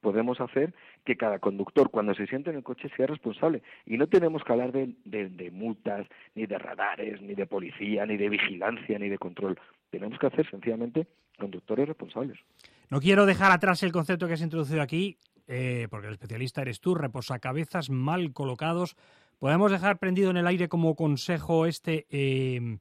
podemos 0.06 0.40
hacer 0.40 0.72
que 1.04 1.18
cada 1.18 1.40
conductor, 1.40 1.90
cuando 1.90 2.14
se 2.14 2.28
siente 2.28 2.52
en 2.52 2.58
el 2.58 2.64
coche, 2.64 2.92
sea 2.96 3.08
responsable. 3.08 3.64
Y 3.88 3.98
no 3.98 4.06
tenemos 4.06 4.44
que 4.44 4.54
hablar 4.54 4.72
de, 4.72 4.94
de, 5.04 5.50
multas, 5.50 6.06
ni 6.36 6.46
de 6.46 6.60
radares, 6.60 7.20
ni 7.24 7.34
de 7.34 7.48
policía, 7.48 8.06
ni 8.06 8.16
de 8.16 8.30
vigilancia, 8.30 9.00
ni 9.00 9.10
de 9.10 9.18
control. 9.18 9.60
Tenemos 9.90 10.20
que 10.20 10.28
hacer 10.28 10.48
sencillamente 10.52 11.08
conductores 11.40 11.88
responsables. 11.88 12.38
No 12.92 13.02
quiero 13.02 13.26
dejar 13.26 13.52
atrás 13.52 13.82
el 13.82 13.92
concepto 13.92 14.28
que 14.28 14.34
has 14.34 14.42
introducido 14.42 14.84
aquí, 14.84 15.18
eh, 15.48 15.88
porque 15.90 16.06
el 16.06 16.14
especialista 16.14 16.62
eres 16.62 16.80
tú, 16.80 16.94
reposacabezas 16.94 17.90
mal 17.90 18.32
colocados 18.32 18.96
Podemos 19.40 19.72
dejar 19.72 19.98
prendido 19.98 20.30
en 20.30 20.38
el 20.38 20.48
aire 20.48 20.70
como 20.70 20.96
consejo 20.96 21.66
este. 21.66 22.06
Eh, 22.10 22.78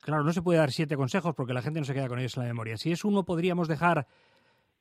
claro, 0.00 0.22
no 0.22 0.32
se 0.32 0.42
puede 0.42 0.58
dar 0.58 0.70
siete 0.70 0.96
consejos 0.96 1.34
porque 1.34 1.52
la 1.52 1.62
gente 1.62 1.80
no 1.80 1.86
se 1.86 1.94
queda 1.94 2.08
con 2.08 2.18
ellos 2.18 2.36
en 2.36 2.44
la 2.44 2.48
memoria. 2.48 2.76
Si 2.76 2.92
es 2.92 3.04
uno, 3.04 3.24
podríamos 3.24 3.68
dejar 3.68 4.06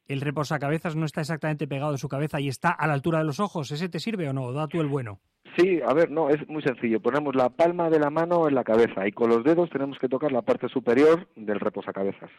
el 0.08 0.22
reposacabezas 0.22 0.96
no 0.96 1.06
está 1.06 1.22
exactamente 1.22 1.68
pegado 1.68 1.92
de 1.92 1.98
su 1.98 2.08
cabeza 2.08 2.40
y 2.40 2.48
está 2.48 2.72
a 2.72 2.88
la 2.88 2.94
altura 2.94 3.20
de 3.20 3.26
los 3.26 3.40
ojos. 3.40 3.72
¿Ese 3.72 3.90
te 3.90 4.00
sirve 4.00 4.30
o 4.30 4.34
no? 4.34 4.52
Da 4.52 4.68
tú 4.68 4.82
el 4.82 4.88
bueno. 4.88 5.20
Sí, 5.58 5.80
a 5.86 5.94
ver, 5.94 6.12
no, 6.12 6.30
es 6.30 6.48
muy 6.48 6.62
sencillo. 6.62 7.00
Ponemos 7.00 7.36
la 7.36 7.50
palma 7.50 7.90
de 7.90 8.00
la 8.00 8.10
mano 8.10 8.48
en 8.48 8.56
la 8.56 8.64
cabeza 8.64 9.08
y 9.08 9.12
con 9.12 9.30
los 9.30 9.44
dedos 9.44 9.70
tenemos 9.70 9.98
que 9.98 10.08
tocar 10.08 10.32
la 10.32 10.42
parte 10.42 10.68
superior 10.70 11.28
del 11.36 11.60
reposacabezas. 11.60 12.30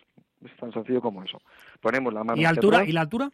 Es 0.44 0.56
tan 0.56 0.72
sencillo 0.72 1.00
como 1.00 1.24
eso. 1.24 1.40
Ponemos 1.80 2.12
la 2.12 2.22
mano. 2.22 2.40
¿Y 2.40 2.44
altura? 2.44 2.84
¿Y 2.84 2.92
la 2.92 3.00
altura? 3.00 3.30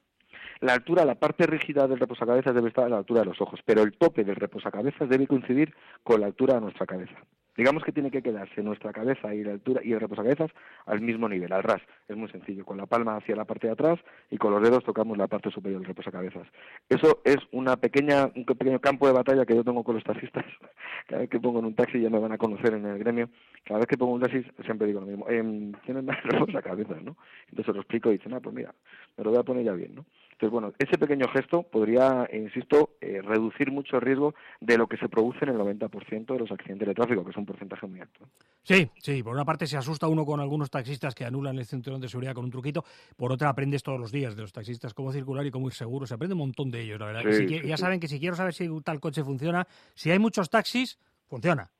la 0.60 0.74
altura, 0.74 1.04
la 1.04 1.16
parte 1.16 1.46
rígida 1.46 1.86
del 1.86 2.00
reposacabezas 2.00 2.54
debe 2.54 2.68
estar 2.68 2.84
a 2.84 2.88
la 2.88 2.98
altura 2.98 3.20
de 3.20 3.26
los 3.26 3.40
ojos, 3.40 3.60
pero 3.64 3.82
el 3.82 3.92
tope 3.92 4.24
del 4.24 4.36
reposacabezas 4.36 5.08
debe 5.08 5.26
coincidir 5.26 5.74
con 6.02 6.20
la 6.20 6.26
altura 6.26 6.54
de 6.54 6.62
nuestra 6.62 6.86
cabeza. 6.86 7.16
Digamos 7.56 7.84
que 7.84 7.92
tiene 7.92 8.10
que 8.10 8.22
quedarse 8.22 8.62
nuestra 8.62 8.92
cabeza 8.92 9.34
y 9.34 9.44
la 9.44 9.52
altura 9.52 9.80
y 9.84 9.92
el 9.92 10.00
reposacabezas 10.00 10.50
al 10.86 11.00
mismo 11.00 11.28
nivel, 11.28 11.52
al 11.52 11.62
ras. 11.62 11.80
Es 12.08 12.16
muy 12.16 12.28
sencillo, 12.28 12.64
con 12.64 12.76
la 12.76 12.86
palma 12.86 13.16
hacia 13.16 13.36
la 13.36 13.44
parte 13.44 13.68
de 13.68 13.74
atrás 13.74 14.00
y 14.30 14.38
con 14.38 14.52
los 14.52 14.62
dedos 14.62 14.84
tocamos 14.84 15.16
la 15.16 15.28
parte 15.28 15.50
superior 15.50 15.80
del 15.80 15.88
reposacabezas. 15.88 16.46
Eso 16.88 17.20
es 17.24 17.36
una 17.52 17.76
pequeña, 17.76 18.30
un 18.34 18.44
pequeño 18.44 18.80
campo 18.80 19.06
de 19.06 19.12
batalla 19.12 19.46
que 19.46 19.54
yo 19.54 19.62
tengo 19.64 19.84
con 19.84 19.94
los 19.94 20.04
taxistas. 20.04 20.44
Cada 21.06 21.20
vez 21.20 21.30
que 21.30 21.40
pongo 21.40 21.60
en 21.60 21.66
un 21.66 21.74
taxi 21.74 22.00
ya 22.00 22.10
me 22.10 22.18
van 22.18 22.32
a 22.32 22.38
conocer 22.38 22.74
en 22.74 22.86
el 22.86 22.98
gremio. 22.98 23.28
Cada 23.64 23.80
vez 23.80 23.86
que 23.86 23.96
pongo 23.96 24.14
un 24.14 24.20
taxi 24.20 24.44
siempre 24.64 24.86
digo 24.86 25.00
lo 25.00 25.06
mismo. 25.06 25.26
Eh, 25.28 25.72
Tienen 25.84 26.04
más 26.04 26.22
reposacabezas, 26.24 27.02
¿no? 27.02 27.16
Entonces 27.48 27.74
lo 27.74 27.80
explico 27.82 28.10
y 28.10 28.18
dicen, 28.18 28.34
ah, 28.34 28.40
pues 28.40 28.54
mira, 28.54 28.74
me 29.16 29.24
lo 29.24 29.30
voy 29.30 29.38
a 29.38 29.44
poner 29.44 29.64
ya 29.64 29.72
bien, 29.72 29.94
¿no? 29.94 30.04
Entonces, 30.34 30.50
bueno, 30.52 30.72
ese 30.78 30.98
pequeño 30.98 31.28
gesto 31.28 31.62
podría, 31.62 32.28
insisto, 32.32 32.96
eh, 33.00 33.22
reducir 33.22 33.70
mucho 33.70 33.96
el 33.96 34.02
riesgo 34.02 34.34
de 34.60 34.76
lo 34.76 34.88
que 34.88 34.96
se 34.96 35.08
produce 35.08 35.38
en 35.44 35.50
el 35.50 35.56
90% 35.58 36.32
de 36.34 36.38
los 36.40 36.50
accidentes 36.50 36.88
de 36.88 36.94
tráfico, 36.94 37.24
que 37.24 37.30
es 37.30 37.36
un 37.36 37.46
porcentaje 37.46 37.86
muy 37.86 38.00
alto. 38.00 38.26
Sí, 38.64 38.90
sí, 38.98 39.22
por 39.22 39.32
una 39.34 39.44
parte 39.44 39.66
se 39.68 39.76
asusta 39.76 40.08
uno 40.08 40.26
con 40.26 40.40
algunos 40.40 40.70
taxistas 40.70 41.14
que 41.14 41.24
anulan 41.24 41.56
el 41.56 41.66
cinturón 41.66 42.00
de 42.00 42.08
seguridad 42.08 42.34
con 42.34 42.44
un 42.44 42.50
truquito, 42.50 42.84
por 43.16 43.30
otra 43.30 43.48
aprendes 43.48 43.84
todos 43.84 44.00
los 44.00 44.10
días 44.10 44.34
de 44.34 44.42
los 44.42 44.52
taxistas 44.52 44.92
cómo 44.92 45.12
circular 45.12 45.46
y 45.46 45.52
cómo 45.52 45.68
ir 45.68 45.72
seguro, 45.74 46.04
se 46.04 46.14
aprende 46.14 46.34
un 46.34 46.40
montón 46.40 46.70
de 46.72 46.80
ellos, 46.82 46.98
la 46.98 47.06
verdad. 47.06 47.22
Sí, 47.30 47.46
Si- 47.48 47.60
sí, 47.60 47.68
ya 47.68 47.76
sí. 47.76 47.80
saben 47.80 48.00
que 48.00 48.08
si 48.08 48.18
quiero 48.18 48.34
saber 48.34 48.54
si 48.54 48.68
tal 48.82 48.98
coche 48.98 49.22
funciona, 49.22 49.68
si 49.94 50.10
hay 50.10 50.18
muchos 50.18 50.50
taxis, 50.50 50.98
funciona. 51.28 51.70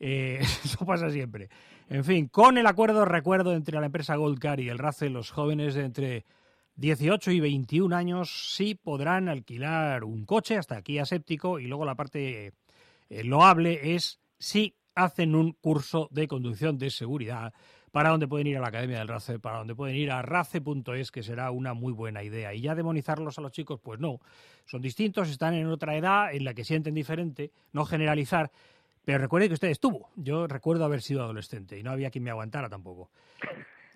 Eh, 0.00 0.38
eso 0.64 0.86
pasa 0.86 1.10
siempre. 1.10 1.50
En 1.90 2.04
fin, 2.04 2.28
con 2.28 2.56
el 2.56 2.66
acuerdo, 2.66 3.04
recuerdo, 3.04 3.52
entre 3.54 3.78
la 3.78 3.86
empresa 3.86 4.16
Goldcar 4.16 4.60
y 4.60 4.70
el 4.70 4.78
RACE, 4.78 5.10
los 5.10 5.30
jóvenes 5.30 5.74
de 5.74 5.84
entre 5.84 6.24
18 6.78 7.32
y 7.32 7.40
21 7.40 7.94
años 7.94 8.54
sí 8.54 8.76
podrán 8.76 9.28
alquilar 9.28 10.04
un 10.04 10.24
coche 10.24 10.56
hasta 10.56 10.76
aquí 10.76 11.00
aséptico 11.00 11.58
y 11.58 11.66
luego 11.66 11.84
la 11.84 11.96
parte 11.96 12.52
eh, 13.10 13.24
loable 13.24 13.96
es 13.96 14.20
si 14.38 14.76
hacen 14.94 15.34
un 15.34 15.54
curso 15.54 16.08
de 16.12 16.28
conducción 16.28 16.78
de 16.78 16.90
seguridad 16.90 17.52
para 17.90 18.10
donde 18.10 18.28
pueden 18.28 18.46
ir 18.46 18.58
a 18.58 18.60
la 18.60 18.68
Academia 18.68 18.98
del 18.98 19.08
RACE, 19.08 19.40
para 19.40 19.58
donde 19.58 19.74
pueden 19.74 19.96
ir 19.96 20.12
a 20.12 20.22
race.es, 20.22 21.10
que 21.10 21.24
será 21.24 21.50
una 21.50 21.74
muy 21.74 21.92
buena 21.92 22.22
idea. 22.22 22.54
Y 22.54 22.60
ya 22.60 22.76
demonizarlos 22.76 23.38
a 23.38 23.40
los 23.40 23.50
chicos, 23.50 23.80
pues 23.82 23.98
no, 23.98 24.20
son 24.64 24.80
distintos, 24.80 25.30
están 25.30 25.54
en 25.54 25.66
otra 25.66 25.96
edad 25.96 26.32
en 26.32 26.44
la 26.44 26.54
que 26.54 26.64
sienten 26.64 26.94
diferente, 26.94 27.50
no 27.72 27.86
generalizar. 27.86 28.52
Pero 29.04 29.18
recuerde 29.18 29.48
que 29.48 29.54
usted 29.54 29.68
estuvo. 29.68 30.10
Yo 30.14 30.46
recuerdo 30.46 30.84
haber 30.84 31.02
sido 31.02 31.24
adolescente 31.24 31.76
y 31.76 31.82
no 31.82 31.90
había 31.90 32.10
quien 32.10 32.22
me 32.22 32.30
aguantara 32.30 32.68
tampoco. 32.68 33.10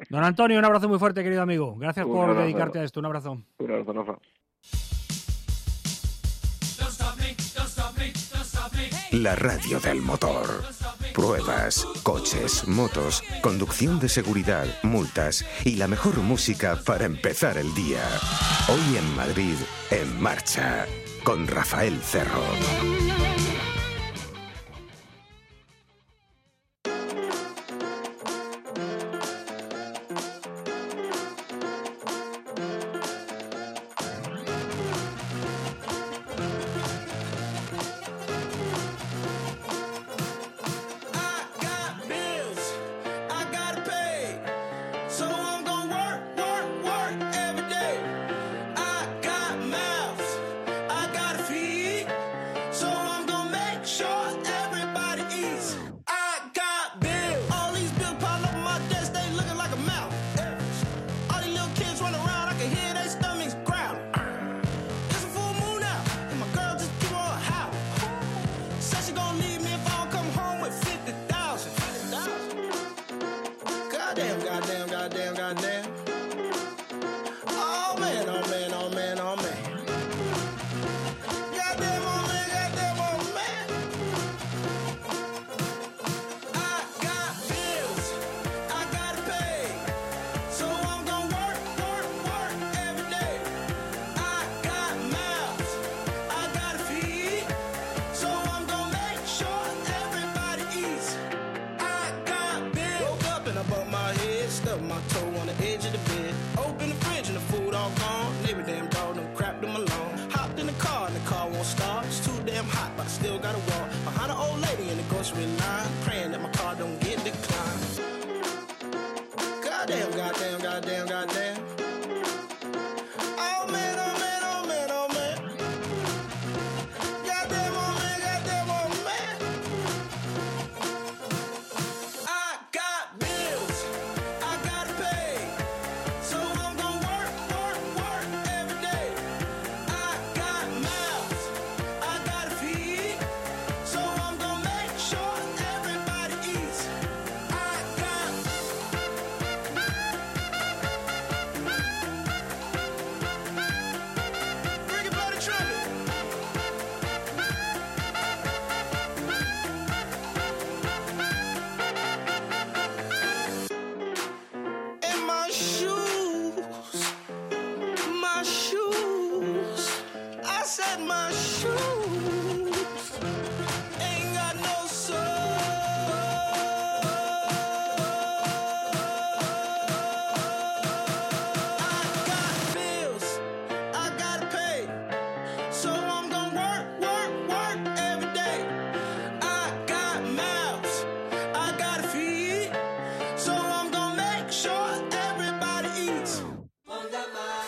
Don 0.09 0.25
Antonio, 0.25 0.59
un 0.59 0.65
abrazo 0.65 0.89
muy 0.89 0.99
fuerte, 0.99 1.23
querido 1.23 1.43
amigo. 1.43 1.77
Gracias 1.77 2.07
Un 2.07 2.13
por 2.13 2.23
abrazo. 2.25 2.41
dedicarte 2.43 2.79
a 2.81 2.85
esto. 2.85 3.01
Un 3.01 3.07
abrazo. 3.07 3.33
Un 3.59 3.71
abrazo, 3.71 3.93
Rafa. 3.93 4.19
La 9.13 9.37
radio 9.37 9.79
del 9.79 10.01
motor. 10.01 10.63
Pruebas, 11.15 11.87
coches, 12.03 12.67
motos, 12.67 13.23
conducción 13.43 14.01
de 14.01 14.09
seguridad, 14.09 14.67
multas 14.83 15.45
y 15.65 15.77
la 15.77 15.87
mejor 15.87 16.17
música 16.19 16.79
para 16.85 17.05
empezar 17.05 17.59
el 17.59 17.73
día. 17.75 18.03
Hoy 18.69 18.97
en 18.97 19.17
Madrid, 19.17 19.55
en 19.91 20.21
marcha, 20.21 20.87
con 21.25 21.47
Rafael 21.47 21.99
Cerro. 22.01 22.43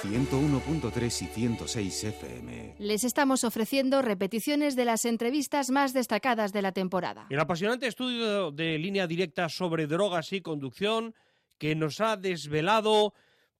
101.3 0.04 1.22
y 1.22 1.26
106 1.26 2.04
FM. 2.04 2.74
Les 2.78 3.04
estamos 3.04 3.42
ofreciendo 3.42 4.02
repeticiones 4.02 4.76
de 4.76 4.84
las 4.84 5.06
entrevistas 5.06 5.70
más 5.70 5.94
destacadas 5.94 6.52
de 6.52 6.60
la 6.60 6.72
temporada. 6.72 7.26
El 7.30 7.40
apasionante 7.40 7.86
estudio 7.86 8.50
de 8.50 8.76
línea 8.78 9.06
directa 9.06 9.48
sobre 9.48 9.86
drogas 9.86 10.32
y 10.34 10.42
conducción 10.42 11.14
que 11.56 11.74
nos 11.74 12.00
ha 12.00 12.18
desvelado 12.18 13.14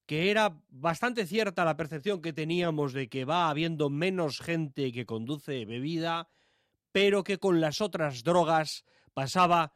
que 0.05 0.31
era 0.31 0.61
bastante 0.69 1.27
cierta 1.27 1.65
la 1.65 1.79
percepción 1.79 2.21
que 2.21 2.35
teníamos 2.35 2.93
de 2.93 3.09
que 3.09 3.25
va 3.25 3.49
habiendo 3.49 3.89
menos 3.89 4.41
gente 4.41 4.93
que 4.93 5.07
conduce 5.07 5.65
bebida, 5.65 6.29
pero 6.93 7.25
que 7.25 7.39
con 7.39 7.63
las 7.63 7.81
otras 7.81 8.23
drogas 8.23 8.85
pasaba 9.15 9.73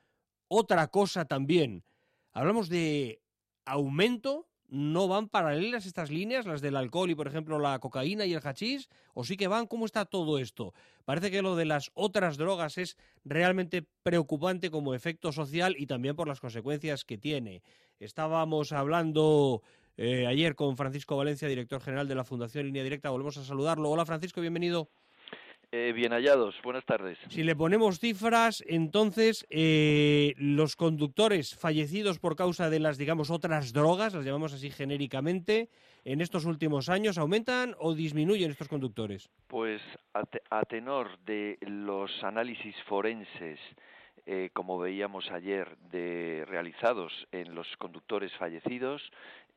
otra 0.48 0.88
cosa 0.88 1.24
también. 1.24 1.82
Hablamos 2.34 2.68
de 2.68 3.22
aumento, 3.64 4.47
¿no 4.68 5.08
van 5.08 5.28
paralelas 5.28 5.86
estas 5.86 6.10
líneas, 6.10 6.46
las 6.46 6.60
del 6.60 6.76
alcohol 6.76 7.10
y, 7.10 7.14
por 7.14 7.26
ejemplo, 7.26 7.58
la 7.58 7.78
cocaína 7.78 8.26
y 8.26 8.34
el 8.34 8.40
hachís? 8.46 8.88
¿O 9.14 9.24
sí 9.24 9.36
que 9.36 9.48
van? 9.48 9.66
¿Cómo 9.66 9.86
está 9.86 10.04
todo 10.04 10.38
esto? 10.38 10.74
Parece 11.04 11.30
que 11.30 11.42
lo 11.42 11.56
de 11.56 11.64
las 11.64 11.90
otras 11.94 12.36
drogas 12.36 12.78
es 12.78 12.96
realmente 13.24 13.86
preocupante 14.02 14.70
como 14.70 14.94
efecto 14.94 15.32
social 15.32 15.74
y 15.78 15.86
también 15.86 16.16
por 16.16 16.28
las 16.28 16.40
consecuencias 16.40 17.04
que 17.04 17.18
tiene. 17.18 17.62
Estábamos 17.98 18.72
hablando 18.72 19.62
eh, 19.96 20.26
ayer 20.26 20.54
con 20.54 20.76
Francisco 20.76 21.16
Valencia, 21.16 21.48
director 21.48 21.80
general 21.80 22.06
de 22.06 22.14
la 22.14 22.24
Fundación 22.24 22.66
Línea 22.66 22.84
Directa. 22.84 23.10
Volvemos 23.10 23.36
a 23.38 23.44
saludarlo. 23.44 23.90
Hola, 23.90 24.06
Francisco, 24.06 24.40
bienvenido. 24.40 24.90
Eh, 25.70 25.92
bien 25.94 26.12
hallados, 26.12 26.54
buenas 26.62 26.84
tardes. 26.86 27.18
Si 27.28 27.42
le 27.42 27.54
ponemos 27.54 27.98
cifras, 28.00 28.64
entonces 28.66 29.46
eh, 29.50 30.32
los 30.38 30.76
conductores 30.76 31.54
fallecidos 31.54 32.18
por 32.18 32.36
causa 32.36 32.70
de 32.70 32.80
las, 32.80 32.96
digamos, 32.96 33.30
otras 33.30 33.74
drogas, 33.74 34.14
las 34.14 34.24
llamamos 34.24 34.54
así 34.54 34.70
genéricamente, 34.70 35.68
en 36.06 36.22
estos 36.22 36.46
últimos 36.46 36.88
años, 36.88 37.18
¿aumentan 37.18 37.74
o 37.80 37.94
disminuyen 37.94 38.50
estos 38.50 38.68
conductores? 38.68 39.28
Pues 39.46 39.82
a, 40.14 40.22
te- 40.24 40.40
a 40.48 40.62
tenor 40.62 41.18
de 41.26 41.58
los 41.60 42.10
análisis 42.24 42.74
forenses, 42.86 43.60
eh, 44.24 44.48
como 44.54 44.78
veíamos 44.78 45.30
ayer, 45.30 45.76
de 45.90 46.46
realizados 46.48 47.12
en 47.30 47.54
los 47.54 47.66
conductores 47.76 48.32
fallecidos, 48.38 49.02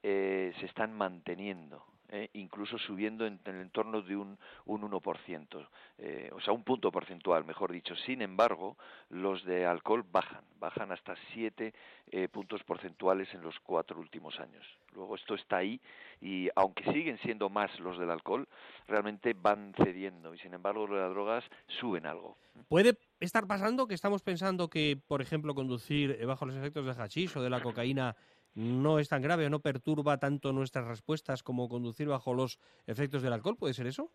se 0.02 0.66
están 0.66 0.92
manteniendo. 0.94 1.86
Eh, 2.12 2.30
incluso 2.34 2.78
subiendo 2.78 3.26
en, 3.26 3.40
en 3.46 3.56
el 3.56 3.62
entorno 3.62 4.02
de 4.02 4.16
un, 4.16 4.38
un 4.66 4.82
1%, 4.82 5.68
eh, 5.98 6.30
o 6.34 6.42
sea, 6.42 6.54
un 6.54 6.64
punto 6.64 6.92
porcentual, 6.92 7.46
mejor 7.46 7.72
dicho. 7.72 7.96
Sin 8.06 8.22
embargo, 8.22 8.78
los 9.10 9.44
de 9.46 9.66
alcohol 9.66 10.04
bajan, 10.12 10.44
bajan 10.60 10.92
hasta 10.92 11.16
7 11.34 11.74
eh, 12.12 12.28
puntos 12.28 12.64
porcentuales 12.64 13.34
en 13.34 13.42
los 13.42 13.58
cuatro 13.62 14.00
últimos 14.00 14.38
años. 14.40 14.66
Luego 14.94 15.16
esto 15.16 15.36
está 15.36 15.58
ahí 15.58 15.80
y 16.20 16.50
aunque 16.56 16.84
siguen 16.92 17.18
siendo 17.20 17.50
más 17.50 17.80
los 17.80 17.98
del 17.98 18.12
alcohol, 18.12 18.48
realmente 18.88 19.34
van 19.34 19.74
cediendo 19.78 20.34
y 20.34 20.38
sin 20.40 20.54
embargo 20.54 20.88
los 20.88 20.98
de 20.98 21.04
las 21.04 21.12
drogas 21.12 21.46
suben 21.80 22.06
algo. 22.06 22.36
¿Puede 22.68 22.98
estar 23.22 23.48
pasando 23.48 23.88
que 23.88 23.94
estamos 23.94 24.22
pensando 24.22 24.70
que, 24.70 25.00
por 25.08 25.22
ejemplo, 25.22 25.56
conducir 25.56 26.18
eh, 26.20 26.26
bajo 26.26 26.46
los 26.46 26.56
efectos 26.56 26.86
de 26.86 27.02
hachís 27.02 27.36
o 27.38 27.42
de 27.42 27.50
la 27.50 27.62
cocaína 27.62 28.18
no 28.56 29.00
es 29.00 29.10
tan 29.10 29.22
grave 29.22 29.46
o 29.46 29.50
no 29.50 29.60
perturba 29.60 30.18
tanto 30.18 30.52
nuestras 30.52 30.86
respuestas 30.86 31.44
como 31.44 31.70
conducir 31.70 32.08
bajo 32.08 32.34
los 32.34 32.60
efectos 32.88 33.22
del 33.22 33.34
alcohol? 33.34 33.58
¿Puede 33.58 33.74
ser 33.74 33.88
eso? 33.88 34.12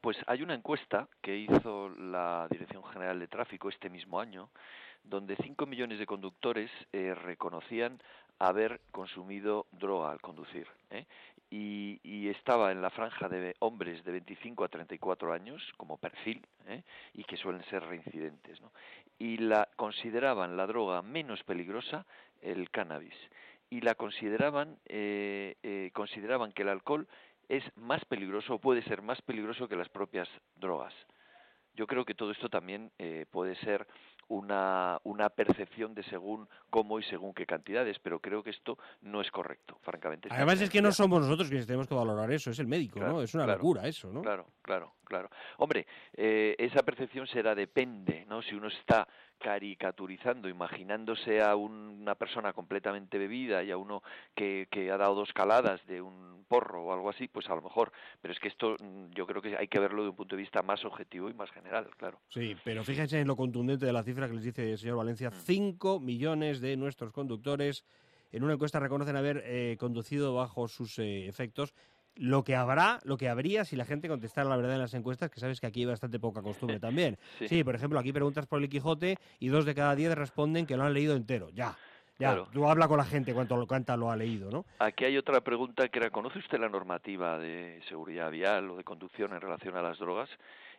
Pues 0.00 0.16
hay 0.26 0.42
una 0.42 0.54
encuesta 0.54 1.08
que 1.20 1.36
hizo 1.36 1.88
la 1.88 2.46
Dirección 2.50 2.84
General 2.84 3.18
de 3.18 3.26
Tráfico 3.26 3.68
este 3.68 3.90
mismo 3.90 4.20
año, 4.20 4.50
donde 5.02 5.36
5 5.36 5.66
millones 5.66 5.98
de 5.98 6.06
conductores 6.06 6.70
eh, 6.92 7.14
reconocían 7.14 8.00
haber 8.38 8.80
consumido 8.92 9.66
droga 9.72 10.12
al 10.12 10.20
conducir. 10.20 10.68
¿eh? 10.90 11.06
Y, 11.50 12.28
estaba 12.28 12.72
en 12.72 12.82
la 12.82 12.90
franja 12.90 13.28
de 13.28 13.56
hombres 13.60 14.04
de 14.04 14.12
25 14.12 14.64
a 14.64 14.68
34 14.68 15.32
años 15.32 15.62
como 15.76 15.96
perfil 15.96 16.46
¿eh? 16.66 16.82
y 17.14 17.24
que 17.24 17.36
suelen 17.38 17.64
ser 17.64 17.82
reincidentes. 17.82 18.60
¿no? 18.60 18.70
Y 19.18 19.38
la 19.38 19.68
consideraban 19.76 20.56
la 20.56 20.66
droga 20.66 21.02
menos 21.02 21.42
peligrosa 21.44 22.06
el 22.42 22.70
cannabis 22.70 23.14
y 23.70 23.80
la 23.80 23.94
consideraban 23.94 24.78
eh, 24.86 25.56
eh, 25.62 25.90
consideraban 25.92 26.52
que 26.52 26.62
el 26.62 26.68
alcohol 26.68 27.06
es 27.48 27.64
más 27.76 28.04
peligroso 28.04 28.54
o 28.54 28.58
puede 28.58 28.82
ser 28.82 29.02
más 29.02 29.20
peligroso 29.22 29.68
que 29.68 29.76
las 29.76 29.88
propias 29.88 30.28
drogas. 30.56 30.94
Yo 31.74 31.86
creo 31.86 32.04
que 32.04 32.14
todo 32.14 32.32
esto 32.32 32.48
también 32.48 32.90
eh, 32.98 33.24
puede 33.30 33.54
ser 33.56 33.86
una, 34.28 34.98
una 35.04 35.30
percepción 35.30 35.94
de 35.94 36.02
según 36.04 36.48
cómo 36.70 36.98
y 36.98 37.02
según 37.04 37.32
qué 37.32 37.46
cantidades, 37.46 37.98
pero 37.98 38.20
creo 38.20 38.42
que 38.42 38.50
esto 38.50 38.78
no 39.00 39.20
es 39.20 39.30
correcto, 39.30 39.78
francamente. 39.82 40.28
Además 40.30 40.60
es 40.60 40.70
que 40.70 40.82
no 40.82 40.92
somos 40.92 41.22
nosotros 41.22 41.48
quienes 41.48 41.66
tenemos 41.66 41.86
que 41.86 41.94
valorar 41.94 42.30
eso, 42.30 42.50
es 42.50 42.58
el 42.58 42.66
médico, 42.66 42.98
Claro, 42.98 43.14
¿no? 43.14 43.22
Es 43.22 43.34
una 43.34 43.44
claro, 43.44 43.58
locura 43.58 43.88
eso, 43.88 44.12
¿no? 44.12 44.20
Claro, 44.22 44.46
claro, 44.60 44.96
claro. 45.04 45.30
Hombre, 45.58 45.86
eh, 46.14 46.54
esa 46.58 46.82
percepción 46.82 47.26
será 47.26 47.54
depende, 47.54 48.26
¿no? 48.26 48.42
Si 48.42 48.54
uno 48.54 48.68
está 48.68 49.08
caricaturizando, 49.38 50.48
imaginándose 50.48 51.40
a 51.42 51.56
un- 51.56 51.98
una 52.00 52.14
persona 52.14 52.52
completamente 52.52 53.18
bebida 53.18 53.62
y 53.62 53.70
a 53.70 53.76
uno 53.76 54.02
que, 54.34 54.68
que 54.70 54.90
ha 54.90 54.96
dado 54.96 55.14
dos 55.14 55.32
caladas 55.32 55.84
de 55.86 56.00
un 56.00 56.44
porro 56.48 56.84
o 56.84 56.92
algo 56.92 57.10
así, 57.10 57.28
pues 57.28 57.48
a 57.50 57.54
lo 57.54 57.62
mejor. 57.62 57.92
Pero 58.22 58.32
es 58.32 58.40
que 58.40 58.48
esto 58.48 58.76
mm, 58.80 59.10
yo 59.14 59.26
creo 59.26 59.42
que 59.42 59.56
hay 59.56 59.68
que 59.68 59.78
verlo 59.78 60.02
de 60.02 60.10
un 60.10 60.16
punto 60.16 60.36
de 60.36 60.42
vista 60.42 60.62
más 60.62 60.84
objetivo 60.84 61.28
y 61.28 61.34
más 61.34 61.50
general, 61.50 61.88
claro. 61.96 62.18
Sí, 62.28 62.56
pero 62.64 62.84
fíjense 62.84 63.20
en 63.20 63.26
lo 63.28 63.36
contundente 63.36 63.84
de 63.86 63.92
la 63.92 64.02
cifra 64.02 64.26
que 64.28 64.34
les 64.34 64.44
dice 64.44 64.70
el 64.72 64.78
señor 64.78 64.96
Valencia. 64.96 65.30
5 65.30 66.00
millones 66.00 66.60
de 66.60 66.76
nuestros 66.76 67.12
conductores 67.12 67.84
en 68.32 68.44
una 68.44 68.54
encuesta 68.54 68.78
reconocen 68.80 69.16
haber 69.16 69.42
eh, 69.46 69.76
conducido 69.78 70.34
bajo 70.34 70.68
sus 70.68 70.98
eh, 70.98 71.26
efectos. 71.28 71.74
Lo 72.18 72.42
que 72.42 72.56
habrá, 72.56 72.98
lo 73.04 73.16
que 73.16 73.28
habría 73.28 73.64
si 73.64 73.76
la 73.76 73.84
gente 73.84 74.08
contestara 74.08 74.48
la 74.48 74.56
verdad 74.56 74.74
en 74.74 74.80
las 74.80 74.94
encuestas, 74.94 75.30
que 75.30 75.38
sabes 75.38 75.60
que 75.60 75.68
aquí 75.68 75.80
hay 75.80 75.86
bastante 75.86 76.18
poca 76.18 76.42
costumbre 76.42 76.80
también. 76.80 77.16
Sí. 77.38 77.46
Sí, 77.48 77.64
por 77.64 77.76
ejemplo, 77.76 77.98
aquí 77.98 78.12
preguntas 78.12 78.46
por 78.46 78.60
el 78.60 78.68
Quijote 78.68 79.18
y 79.38 79.48
dos 79.48 79.64
de 79.64 79.74
cada 79.74 79.94
diez 79.94 80.12
responden 80.16 80.66
que 80.66 80.76
lo 80.76 80.82
han 80.82 80.94
leído 80.94 81.14
entero. 81.14 81.48
Ya, 81.50 81.76
ya. 82.18 82.30
Claro. 82.30 82.48
Tú 82.52 82.68
habla 82.68 82.88
con 82.88 82.98
la 82.98 83.04
gente 83.04 83.32
cuánto, 83.32 83.64
cuánta 83.68 83.96
lo 83.96 84.10
ha 84.10 84.16
leído, 84.16 84.50
¿no? 84.50 84.64
Aquí 84.80 85.04
hay 85.04 85.16
otra 85.16 85.40
pregunta 85.40 85.88
que 85.88 86.00
era, 86.00 86.10
¿conoce 86.10 86.40
usted 86.40 86.58
la 86.58 86.68
normativa 86.68 87.38
de 87.38 87.80
seguridad 87.88 88.32
vial 88.32 88.68
o 88.70 88.76
de 88.76 88.82
conducción 88.82 89.32
en 89.32 89.40
relación 89.40 89.76
a 89.76 89.82
las 89.82 89.98
drogas? 89.98 90.28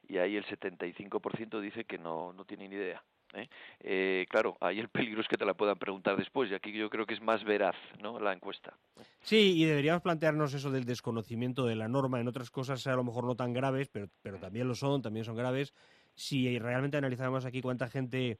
Y 0.09 0.17
ahí 0.17 0.35
el 0.35 0.45
75% 0.45 1.61
dice 1.61 1.85
que 1.85 1.97
no, 1.97 2.33
no 2.33 2.43
tiene 2.43 2.67
ni 2.67 2.75
idea. 2.75 3.01
¿Eh? 3.33 3.49
Eh, 3.79 4.25
claro, 4.29 4.57
ahí 4.61 4.79
el 4.79 4.89
peligro 4.89 5.21
es 5.21 5.27
que 5.27 5.37
te 5.37 5.45
la 5.45 5.53
puedan 5.53 5.77
preguntar 5.77 6.17
después 6.17 6.49
y 6.51 6.53
aquí 6.53 6.71
yo 6.71 6.89
creo 6.89 7.05
que 7.05 7.13
es 7.13 7.21
más 7.21 7.43
veraz 7.43 7.75
¿no? 8.01 8.19
la 8.19 8.33
encuesta. 8.33 8.73
Sí, 9.21 9.61
y 9.61 9.65
deberíamos 9.65 10.01
plantearnos 10.01 10.53
eso 10.53 10.71
del 10.71 10.85
desconocimiento 10.85 11.65
de 11.65 11.75
la 11.75 11.87
norma 11.87 12.19
en 12.19 12.27
otras 12.27 12.49
cosas, 12.51 12.85
a 12.87 12.95
lo 12.95 13.03
mejor 13.03 13.25
no 13.25 13.35
tan 13.35 13.53
graves, 13.53 13.89
pero, 13.89 14.07
pero 14.21 14.37
también 14.37 14.67
lo 14.67 14.75
son, 14.75 15.01
también 15.01 15.25
son 15.25 15.35
graves. 15.35 15.73
Si 16.15 16.57
realmente 16.59 16.97
analizáramos 16.97 17.45
aquí 17.45 17.61
cuánta 17.61 17.87
gente 17.87 18.39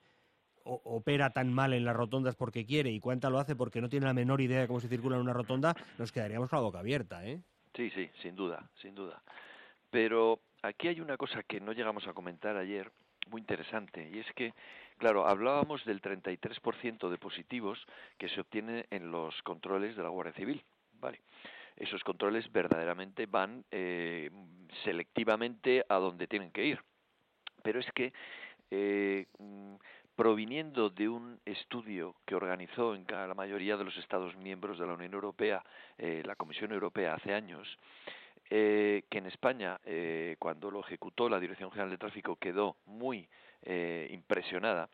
opera 0.64 1.32
tan 1.32 1.52
mal 1.54 1.74
en 1.74 1.86
las 1.86 1.96
rotondas 1.96 2.36
porque 2.36 2.66
quiere 2.66 2.92
y 2.92 3.00
cuánta 3.00 3.30
lo 3.30 3.40
hace 3.40 3.56
porque 3.56 3.82
no 3.82 3.90
tiene 3.90 4.06
la 4.06 4.14
menor 4.14 4.42
idea 4.42 4.62
de 4.62 4.68
cómo 4.68 4.80
se 4.80 4.88
circula 4.88 5.16
en 5.16 5.22
una 5.22 5.34
rotonda, 5.34 5.76
nos 5.98 6.12
quedaríamos 6.12 6.50
con 6.50 6.58
la 6.58 6.64
boca 6.64 6.80
abierta, 6.80 7.26
¿eh? 7.26 7.42
Sí, 7.76 7.90
sí, 7.92 8.10
sin 8.22 8.36
duda, 8.36 8.70
sin 8.82 8.96
duda. 8.96 9.22
Pero 9.90 10.40
aquí 10.62 10.88
hay 10.88 11.02
una 11.02 11.18
cosa 11.18 11.44
que 11.44 11.60
no 11.60 11.72
llegamos 11.72 12.08
a 12.08 12.14
comentar 12.14 12.58
ayer, 12.58 12.92
muy 13.30 13.42
interesante, 13.42 14.10
y 14.12 14.20
es 14.20 14.28
que, 14.36 14.54
claro, 15.00 15.28
hablábamos 15.28 15.84
del 15.86 16.02
33% 16.02 17.10
de 17.10 17.18
positivos 17.18 17.84
que 18.20 18.30
se 18.30 18.42
obtiene 18.42 18.86
en 18.92 19.12
los 19.12 19.42
controles 19.42 19.96
de 19.96 20.04
la 20.04 20.10
Guardia 20.10 20.34
Civil, 20.34 20.64
¿vale? 21.00 21.22
Esos 21.76 22.04
controles 22.04 22.52
verdaderamente 22.52 23.26
van 23.26 23.66
eh, 23.72 24.30
selectivamente 24.84 25.84
a 25.90 25.96
donde 25.96 26.28
tienen 26.28 26.52
que 26.52 26.66
ir. 26.66 26.80
Pero 27.64 27.80
es 27.80 27.90
que 27.94 28.14
eh, 28.70 29.26
proviniendo 30.20 30.90
de 30.90 31.08
un 31.08 31.40
estudio 31.46 32.16
que 32.26 32.36
organizó 32.36 32.94
en 32.94 33.06
la 33.10 33.34
mayoría 33.34 33.78
de 33.78 33.86
los 33.86 33.96
Estados 33.96 34.36
miembros 34.36 34.78
de 34.78 34.86
la 34.86 34.94
Unión 34.94 35.14
Europea, 35.14 35.64
eh, 35.98 36.22
la 36.26 36.36
Comisión 36.36 36.74
Europea 36.74 37.14
hace 37.14 37.34
años, 37.34 37.80
eh, 38.50 39.04
que 39.10 39.20
en 39.20 39.28
España, 39.28 39.80
eh, 39.86 40.36
cuando 40.38 40.72
lo 40.72 40.82
ejecutó 40.82 41.30
la 41.30 41.40
Dirección 41.40 41.72
General 41.72 41.92
de 41.92 41.98
Tráfico, 41.98 42.36
quedó 42.36 42.76
muy 42.86 43.30
eh, 43.64 44.08
impresionada 44.12 44.90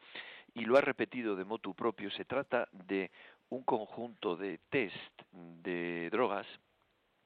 y 0.54 0.62
lo 0.66 0.78
ha 0.78 0.82
repetido 0.82 1.36
de 1.36 1.46
motu 1.46 1.74
propio. 1.74 2.10
Se 2.12 2.26
trata 2.26 2.68
de 2.72 3.12
un 3.50 3.64
conjunto 3.64 4.36
de 4.36 4.60
test 4.70 5.22
de 5.32 6.10
drogas 6.10 6.48